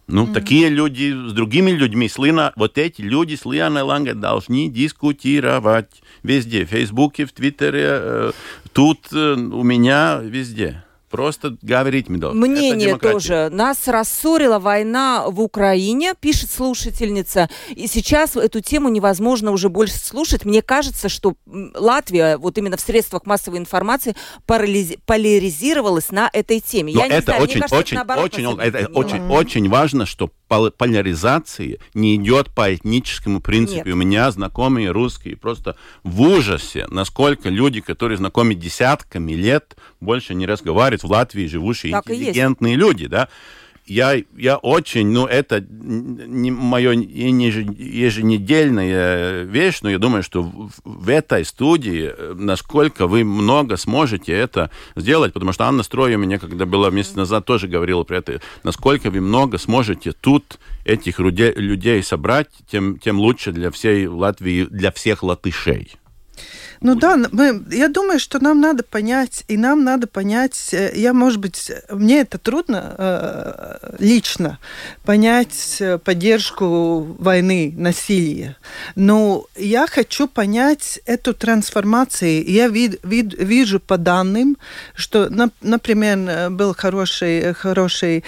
Ну, 0.06 0.26
mm-hmm. 0.26 0.34
такие 0.34 0.68
люди 0.68 1.28
с 1.28 1.32
другими 1.32 1.70
людьми, 1.70 2.08
с 2.08 2.18
Лина, 2.18 2.52
вот 2.56 2.76
эти 2.76 3.00
люди 3.00 3.36
с 3.36 3.46
Лианой 3.46 3.82
Ланге 3.82 4.14
должны 4.14 4.68
дискутировать 4.68 6.02
везде, 6.22 6.66
в 6.66 6.68
Фейсбуке, 6.68 7.24
в 7.24 7.32
Твиттере, 7.32 7.86
э, 7.86 8.32
тут, 8.74 9.06
э, 9.12 9.34
у 9.34 9.62
меня, 9.62 10.20
везде. 10.22 10.84
Просто 11.14 11.56
говорить 11.62 12.06
должны. 12.08 12.40
Мнение 12.40 12.98
тоже. 12.98 13.48
Нас 13.52 13.86
рассорила 13.86 14.58
война 14.58 15.26
в 15.28 15.40
Украине, 15.40 16.14
пишет 16.18 16.50
слушательница. 16.50 17.48
И 17.70 17.86
сейчас 17.86 18.34
эту 18.34 18.60
тему 18.60 18.88
невозможно 18.88 19.52
уже 19.52 19.68
больше 19.68 19.94
слушать. 19.94 20.44
Мне 20.44 20.60
кажется, 20.60 21.08
что 21.08 21.36
Латвия 21.46 22.36
вот 22.36 22.58
именно 22.58 22.76
в 22.76 22.80
средствах 22.80 23.26
массовой 23.26 23.58
информации 23.58 24.16
поляризировалась 24.44 26.10
на 26.10 26.28
этой 26.32 26.58
теме. 26.58 26.92
Но 26.92 26.98
Я 27.02 27.06
это 27.06 27.14
не 27.14 27.22
знаю, 27.22 27.42
очень, 27.42 27.60
кажется, 27.60 27.78
очень, 27.78 27.96
это 27.96 28.20
очень, 28.20 28.58
это 28.58 28.86
очень, 28.92 29.28
очень 29.28 29.68
важно, 29.68 30.06
что 30.06 30.32
поляризации 30.48 31.78
не 31.94 32.16
идет 32.16 32.50
по 32.50 32.74
этническому 32.74 33.40
принципу. 33.40 33.86
Нет. 33.86 33.94
У 33.94 33.96
меня 33.96 34.30
знакомые 34.32 34.90
русские 34.90 35.36
просто 35.36 35.76
в 36.02 36.20
ужасе, 36.22 36.86
насколько 36.90 37.48
люди, 37.48 37.80
которые 37.80 38.18
знакомы 38.18 38.54
десятками 38.54 39.32
лет, 39.32 39.76
больше 40.00 40.34
не 40.34 40.46
разговаривают 40.46 41.03
в 41.04 41.10
Латвии, 41.10 41.46
живущие 41.46 41.92
так 41.92 42.10
интеллигентные 42.10 42.76
люди, 42.76 43.06
да 43.06 43.28
я, 43.86 44.20
я 44.36 44.56
очень, 44.56 45.08
ну, 45.08 45.26
это 45.26 45.60
не 45.60 46.50
мое 46.50 46.92
еженедельная 46.92 49.42
вещь, 49.42 49.80
но 49.82 49.90
я 49.90 49.98
думаю, 49.98 50.22
что 50.22 50.42
в, 50.42 50.70
в 50.84 51.08
этой 51.08 51.44
студии, 51.44 52.12
э, 52.16 52.34
насколько 52.34 53.06
вы 53.06 53.24
много 53.24 53.76
сможете 53.76 54.32
это 54.32 54.70
сделать, 54.96 55.34
потому 55.34 55.52
что 55.52 55.66
Анна 55.66 55.82
Строй 55.82 56.14
у 56.14 56.18
меня, 56.18 56.38
когда 56.38 56.64
была 56.64 56.88
месяц 56.90 57.14
назад, 57.14 57.44
тоже 57.44 57.68
говорила 57.68 58.04
про 58.04 58.16
это, 58.18 58.40
насколько 58.62 59.10
вы 59.10 59.20
много 59.20 59.58
сможете 59.58 60.12
тут 60.12 60.58
этих 60.84 61.18
людей 61.18 62.02
собрать, 62.02 62.48
тем, 62.70 62.98
тем 62.98 63.18
лучше 63.18 63.52
для 63.52 63.70
всей 63.70 64.06
Латвии, 64.06 64.64
для 64.64 64.92
всех 64.92 65.22
латышей. 65.22 65.92
Ну 66.80 66.94
да, 66.94 67.16
мы, 67.32 67.64
я 67.70 67.88
думаю, 67.88 68.18
что 68.18 68.42
нам 68.42 68.60
надо 68.60 68.82
понять, 68.82 69.44
и 69.48 69.56
нам 69.56 69.84
надо 69.84 70.06
понять, 70.06 70.68
э, 70.72 70.92
я, 70.94 71.12
может 71.14 71.40
быть, 71.40 71.72
мне 71.90 72.20
это 72.20 72.38
трудно 72.38 72.94
э, 72.98 73.94
лично 73.98 74.58
понять 75.04 75.78
э, 75.80 75.98
поддержку 75.98 77.16
войны, 77.18 77.72
насилия, 77.76 78.56
но 78.96 79.46
я 79.56 79.86
хочу 79.86 80.28
понять 80.28 81.00
эту 81.06 81.32
трансформацию. 81.32 82.44
Я 82.50 82.68
вид, 82.68 83.00
вид, 83.02 83.34
вижу 83.38 83.80
по 83.80 83.96
данным, 83.96 84.58
что, 84.94 85.30
например, 85.62 86.18
э, 86.18 86.50
был 86.50 86.74
хороший, 86.74 87.54
хороший 87.54 88.24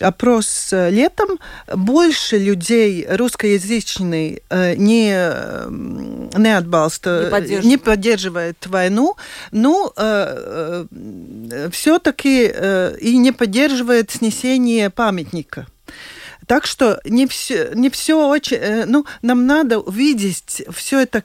опрос 0.00 0.72
э, 0.72 0.90
летом, 0.90 1.38
больше 1.74 2.38
людей 2.38 3.06
русскоязычных 3.08 4.40
э, 4.50 4.74
не, 4.76 5.10
не 6.38 6.56
отбалста, 6.56 7.24
не 7.24 7.30
поддерживает, 7.30 7.64
не 7.64 7.76
поддерживает 7.76 8.66
войну, 8.66 9.16
но 9.52 9.92
э, 9.96 10.86
все-таки 11.70 12.52
и 13.00 13.16
не 13.16 13.32
поддерживает 13.32 14.10
снесение 14.10 14.90
памятника. 14.90 15.66
Так 16.46 16.66
что 16.66 17.00
не 17.04 17.26
все, 17.26 17.70
не 17.74 17.88
все 17.88 18.28
очень... 18.28 18.84
Ну, 18.86 19.06
нам 19.22 19.46
надо 19.46 19.78
увидеть 19.78 20.62
все 20.70 21.00
это 21.00 21.24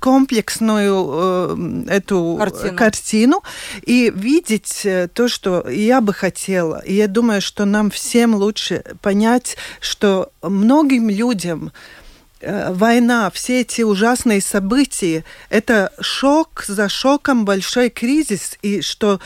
комплексную 0.00 1.08
э, 1.08 1.84
эту 1.88 2.36
картину. 2.38 2.76
картину 2.76 3.42
и 3.82 4.12
видеть 4.14 4.82
э, 4.84 5.08
то, 5.12 5.28
что 5.28 5.68
я 5.68 6.00
бы 6.00 6.12
хотела. 6.12 6.82
И 6.84 6.94
я 6.94 7.08
думаю, 7.08 7.40
что 7.40 7.64
нам 7.64 7.90
всем 7.90 8.34
лучше 8.34 8.84
понять, 9.00 9.56
что 9.80 10.30
многим 10.42 11.08
людям 11.08 11.70
Э, 11.70 12.05
война, 12.42 13.30
все 13.30 13.62
эти 13.62 13.82
ужасные 13.82 14.40
события, 14.40 15.24
это 15.48 15.92
шок 16.00 16.64
за 16.66 16.88
шоком, 16.88 17.44
большой 17.44 17.88
кризис, 17.88 18.58
и 18.60 18.82
что 18.82 19.20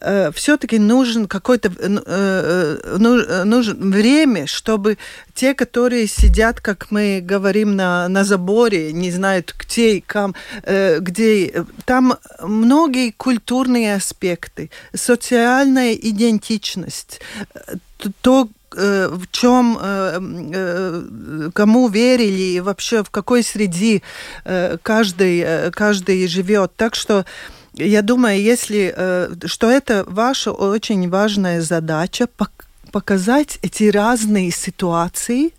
э, 0.00 0.30
все-таки 0.32 0.78
нужен 0.78 1.28
какое-то 1.28 1.68
э, 1.68 1.98
э, 2.06 2.78
э 2.96 3.44
нужен 3.44 3.90
время, 3.90 4.46
чтобы 4.46 4.96
те, 5.34 5.52
которые 5.52 6.06
сидят, 6.06 6.60
как 6.60 6.90
мы 6.90 7.20
говорим, 7.22 7.76
на, 7.76 8.08
на 8.08 8.24
заборе, 8.24 8.92
не 8.92 9.10
знают, 9.10 9.54
где, 9.58 10.00
кам, 10.00 10.34
э, 10.62 11.00
где 11.00 11.64
там 11.84 12.16
многие 12.40 13.10
культурные 13.10 13.94
аспекты, 13.94 14.70
социальная 14.94 15.92
идентичность, 15.92 17.20
то, 18.22 18.48
Э, 18.48 18.63
в 18.76 19.26
чем, 19.30 19.78
э, 19.80 20.20
э, 20.54 21.50
кому 21.52 21.88
верили 21.88 22.56
и 22.56 22.60
вообще 22.60 23.02
в 23.02 23.10
какой 23.10 23.42
среде 23.42 24.02
каждый, 24.82 25.70
каждый 25.70 26.26
живет. 26.26 26.72
Так 26.76 26.94
что 26.94 27.24
я 27.74 28.02
думаю, 28.02 28.40
если, 28.40 29.28
что 29.46 29.70
это 29.70 30.04
ваша 30.06 30.52
очень 30.52 31.08
важная 31.08 31.60
задача 31.60 32.28
показать 32.92 33.58
эти 33.62 33.84
разные 33.90 34.50
ситуации 34.52 35.52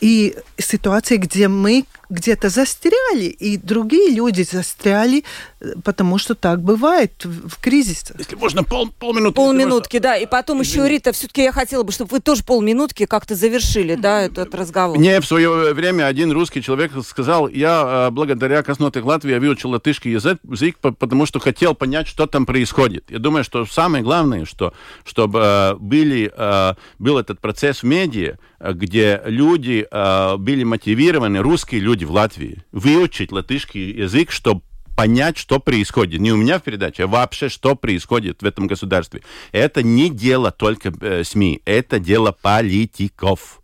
и 0.00 0.36
ситуации, 0.58 1.16
где 1.16 1.46
мы 1.46 1.84
где-то 2.08 2.48
застряли, 2.48 3.24
и 3.24 3.56
другие 3.56 4.10
люди 4.10 4.42
застряли, 4.42 5.24
э, 5.60 5.72
потому 5.82 6.18
что 6.18 6.34
так 6.34 6.62
бывает 6.62 7.24
в 7.24 7.60
кризисе. 7.60 8.14
Если 8.18 8.36
можно, 8.36 8.62
пол, 8.62 8.90
полминутки. 8.98 9.36
Полминутки, 9.36 9.98
да. 9.98 10.16
И 10.16 10.26
потом 10.26 10.62
Извини. 10.62 10.84
еще, 10.84 10.92
Рита, 10.92 11.12
все-таки 11.12 11.42
я 11.42 11.52
хотела 11.52 11.82
бы, 11.82 11.92
чтобы 11.92 12.10
вы 12.12 12.20
тоже 12.20 12.44
полминутки 12.44 13.06
как-то 13.06 13.34
завершили, 13.34 13.94
да, 13.94 14.22
этот 14.22 14.54
разговор. 14.54 14.98
Мне 14.98 15.20
в 15.20 15.26
свое 15.26 15.74
время 15.74 16.06
один 16.06 16.32
русский 16.32 16.62
человек 16.62 16.92
сказал, 17.04 17.48
я 17.48 18.08
э, 18.08 18.10
благодаря 18.10 18.62
Коснотой 18.62 19.02
Латвии 19.02 19.32
я 19.32 19.40
выучил 19.40 19.70
латышский 19.70 20.12
язык, 20.12 20.38
язык, 20.48 20.76
потому 20.78 21.26
что 21.26 21.40
хотел 21.40 21.74
понять, 21.74 22.06
что 22.06 22.26
там 22.26 22.46
происходит. 22.46 23.10
Я 23.10 23.18
думаю, 23.18 23.44
что 23.44 23.66
самое 23.66 24.02
главное, 24.02 24.44
что 24.44 24.72
чтобы 25.04 25.40
э, 25.42 25.74
были, 25.76 26.32
был 26.98 27.18
этот 27.18 27.40
процесс 27.40 27.82
в 27.82 27.84
медиа, 27.84 28.36
где 28.60 29.22
люди 29.24 29.86
были 30.38 30.64
мотивированы, 30.64 31.38
русские 31.40 31.80
люди, 31.80 31.95
люди 31.96 32.04
в 32.04 32.10
Латвии 32.10 32.62
выучить 32.72 33.32
латышский 33.32 33.90
язык, 33.90 34.30
чтобы 34.30 34.60
понять, 34.94 35.38
что 35.38 35.58
происходит. 35.58 36.20
Не 36.20 36.32
у 36.32 36.36
меня 36.36 36.58
в 36.58 36.62
передаче, 36.62 37.04
а 37.04 37.06
вообще, 37.06 37.48
что 37.48 37.74
происходит 37.74 38.42
в 38.42 38.44
этом 38.44 38.66
государстве. 38.66 39.22
Это 39.52 39.82
не 39.82 40.10
дело 40.10 40.50
только 40.50 40.92
э, 41.00 41.24
СМИ, 41.24 41.62
это 41.64 41.98
дело 41.98 42.32
политиков. 42.32 43.62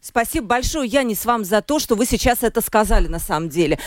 Спасибо 0.00 0.46
большое, 0.46 0.88
Янис, 0.88 1.24
вам 1.24 1.44
за 1.44 1.62
то, 1.62 1.78
что 1.78 1.96
вы 1.96 2.06
сейчас 2.06 2.42
это 2.42 2.60
сказали 2.60 3.08
на 3.08 3.18
самом 3.18 3.48
деле 3.48 3.78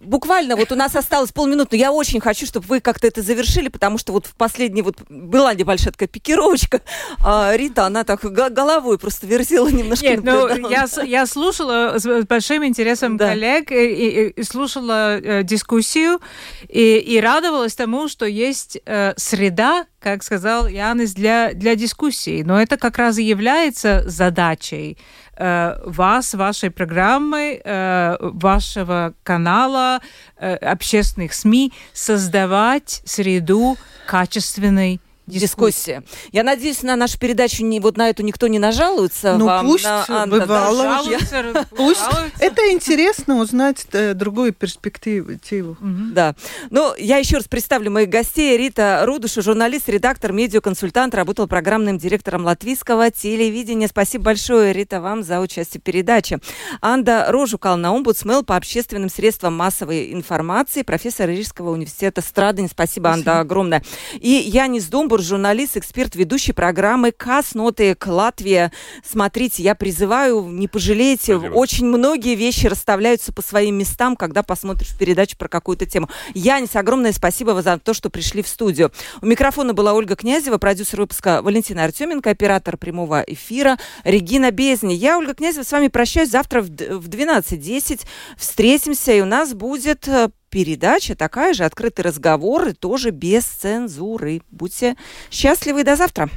буквально 0.00 0.56
вот 0.56 0.72
у 0.72 0.74
нас 0.74 0.96
осталось 0.96 1.32
полминуты, 1.32 1.76
но 1.76 1.80
я 1.80 1.92
очень 1.92 2.20
хочу, 2.20 2.46
чтобы 2.46 2.66
вы 2.66 2.80
как-то 2.80 3.06
это 3.06 3.22
завершили, 3.22 3.68
потому 3.68 3.98
что 3.98 4.12
вот 4.12 4.26
в 4.26 4.34
последней 4.34 4.82
вот 4.82 4.96
была 5.08 5.54
небольшая 5.54 5.92
такая 5.92 6.08
пикировочка, 6.08 6.80
а 7.22 7.52
Рита, 7.54 7.86
она 7.86 8.04
так 8.04 8.20
головой 8.20 8.98
просто 8.98 9.26
верзила 9.26 9.68
немножко. 9.68 10.06
Нет, 10.06 10.24
ну, 10.24 10.68
я, 10.68 10.86
я 11.04 11.26
слушала 11.26 11.98
с 11.98 12.24
большим 12.24 12.64
интересом 12.64 13.16
да. 13.16 13.28
коллег 13.28 13.70
и, 13.70 13.74
и, 13.74 14.28
и 14.30 14.42
слушала 14.42 15.18
э, 15.18 15.42
дискуссию 15.42 16.20
и, 16.68 16.98
и 16.98 17.20
радовалась 17.20 17.74
тому, 17.74 18.08
что 18.08 18.26
есть 18.26 18.78
э, 18.86 19.14
среда, 19.16 19.86
как 20.00 20.22
сказал 20.22 20.66
Янис, 20.66 21.14
для, 21.14 21.52
для 21.52 21.74
дискуссии. 21.74 22.42
Но 22.42 22.60
это 22.60 22.76
как 22.76 22.98
раз 22.98 23.18
и 23.18 23.24
является 23.24 24.02
задачей 24.06 24.98
Э, 25.38 25.78
вас, 25.84 26.32
вашей 26.34 26.70
программы, 26.70 27.60
э, 27.62 28.16
вашего 28.20 29.12
канала, 29.22 30.00
э, 30.38 30.54
общественных 30.56 31.34
СМИ 31.34 31.72
создавать 31.92 33.02
среду 33.04 33.76
качественной 34.06 35.00
дискуссия. 35.26 36.02
Я 36.32 36.42
надеюсь, 36.42 36.82
на 36.82 36.96
нашу 36.96 37.18
передачу 37.18 37.64
не, 37.64 37.80
вот 37.80 37.96
на 37.96 38.08
эту 38.10 38.22
никто 38.22 38.46
не 38.46 38.58
нажалуется. 38.58 39.36
Ну, 39.36 39.46
вам, 39.46 39.66
пусть 39.66 39.84
на 39.84 40.04
Анна, 40.08 40.38
бывало 40.38 40.82
да. 40.82 41.02
Жалуются, 41.02 41.66
Пусть 41.76 42.00
жалуются. 42.00 42.38
это 42.38 42.72
интересно 42.72 43.38
узнать 43.38 43.86
э, 43.92 44.14
другую 44.14 44.52
перспективу. 44.52 45.76
Да. 45.80 46.34
Ну, 46.70 46.94
я 46.96 47.18
еще 47.18 47.36
раз 47.36 47.48
представлю 47.48 47.90
моих 47.90 48.08
гостей. 48.08 48.56
Рита 48.56 49.02
Рудуша, 49.04 49.42
журналист, 49.42 49.88
редактор, 49.88 50.32
медиаконсультант, 50.32 51.14
работал 51.14 51.46
программным 51.46 51.98
директором 51.98 52.44
латвийского 52.44 53.10
телевидения. 53.10 53.88
Спасибо 53.88 54.24
большое, 54.24 54.72
Рита, 54.72 55.00
вам 55.00 55.22
за 55.22 55.40
участие 55.40 55.80
в 55.80 55.84
передаче. 55.84 56.38
Анда 56.80 57.26
Рожукална, 57.28 57.92
омбудсмен 57.92 58.44
по 58.44 58.56
общественным 58.56 59.10
средствам 59.10 59.56
массовой 59.56 60.12
информации, 60.12 60.82
профессор 60.82 61.28
Рижского 61.28 61.70
университета 61.70 62.20
Страдань. 62.20 62.68
Спасибо, 62.70 63.10
Анда, 63.10 63.40
огромное. 63.40 63.82
И 64.20 64.28
Янис 64.30 64.86
Домбур, 65.16 65.22
журналист, 65.22 65.78
эксперт, 65.78 66.14
ведущий 66.14 66.52
программы 66.52 67.10
КАС 67.10 67.54
Нотек 67.54 68.06
Латвия. 68.06 68.70
Смотрите, 69.02 69.62
я 69.62 69.74
призываю, 69.74 70.42
не 70.42 70.68
пожалейте. 70.68 71.38
Спасибо. 71.38 71.54
Очень 71.54 71.86
многие 71.86 72.34
вещи 72.34 72.66
расставляются 72.66 73.32
по 73.32 73.40
своим 73.40 73.78
местам, 73.78 74.14
когда 74.16 74.42
посмотришь 74.42 74.94
передачу 74.98 75.38
про 75.38 75.48
какую-то 75.48 75.86
тему. 75.86 76.10
Янис, 76.34 76.76
огромное 76.76 77.12
спасибо 77.12 77.62
за 77.62 77.78
то, 77.78 77.94
что 77.94 78.10
пришли 78.10 78.42
в 78.42 78.48
студию. 78.48 78.92
У 79.22 79.26
микрофона 79.26 79.72
была 79.72 79.94
Ольга 79.94 80.16
Князева, 80.16 80.58
продюсер 80.58 81.00
выпуска 81.00 81.40
Валентина 81.40 81.84
Артеменко, 81.84 82.28
оператор 82.28 82.76
прямого 82.76 83.24
эфира 83.26 83.78
Регина 84.04 84.50
Безни. 84.50 84.92
Я, 84.92 85.16
Ольга 85.16 85.32
Князева, 85.32 85.62
с 85.62 85.72
вами 85.72 85.88
прощаюсь. 85.88 86.28
Завтра 86.28 86.60
в 86.60 86.68
12.10 86.68 88.02
встретимся, 88.36 89.12
и 89.12 89.22
у 89.22 89.26
нас 89.26 89.54
будет 89.54 90.06
э, 90.08 90.28
передача 90.50 91.14
такая 91.14 91.54
же, 91.54 91.64
открытый 91.64 92.04
разговор, 92.04 92.68
и 92.68 92.72
тоже 92.72 93.10
без 93.10 93.44
цензуры. 93.44 94.42
Будьте 94.50 94.96
счастливы 95.30 95.80
и 95.80 95.84
до 95.84 95.96
завтра. 95.96 96.28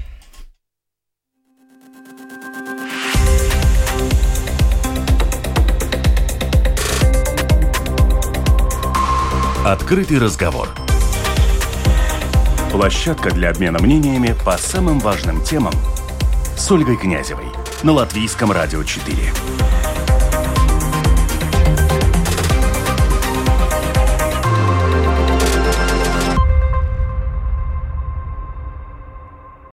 Открытый 9.66 10.18
разговор. 10.18 10.70
Площадка 12.72 13.32
для 13.32 13.50
обмена 13.50 13.80
мнениями 13.80 14.36
по 14.46 14.58
самым 14.58 15.00
важным 15.00 15.44
темам 15.44 15.74
с 16.58 16.72
Ольгой 16.72 16.98
Князевой 16.98 17.46
на 17.84 17.94
Латвийском 17.94 18.52
радио 18.52 18.84
4. 18.84 19.59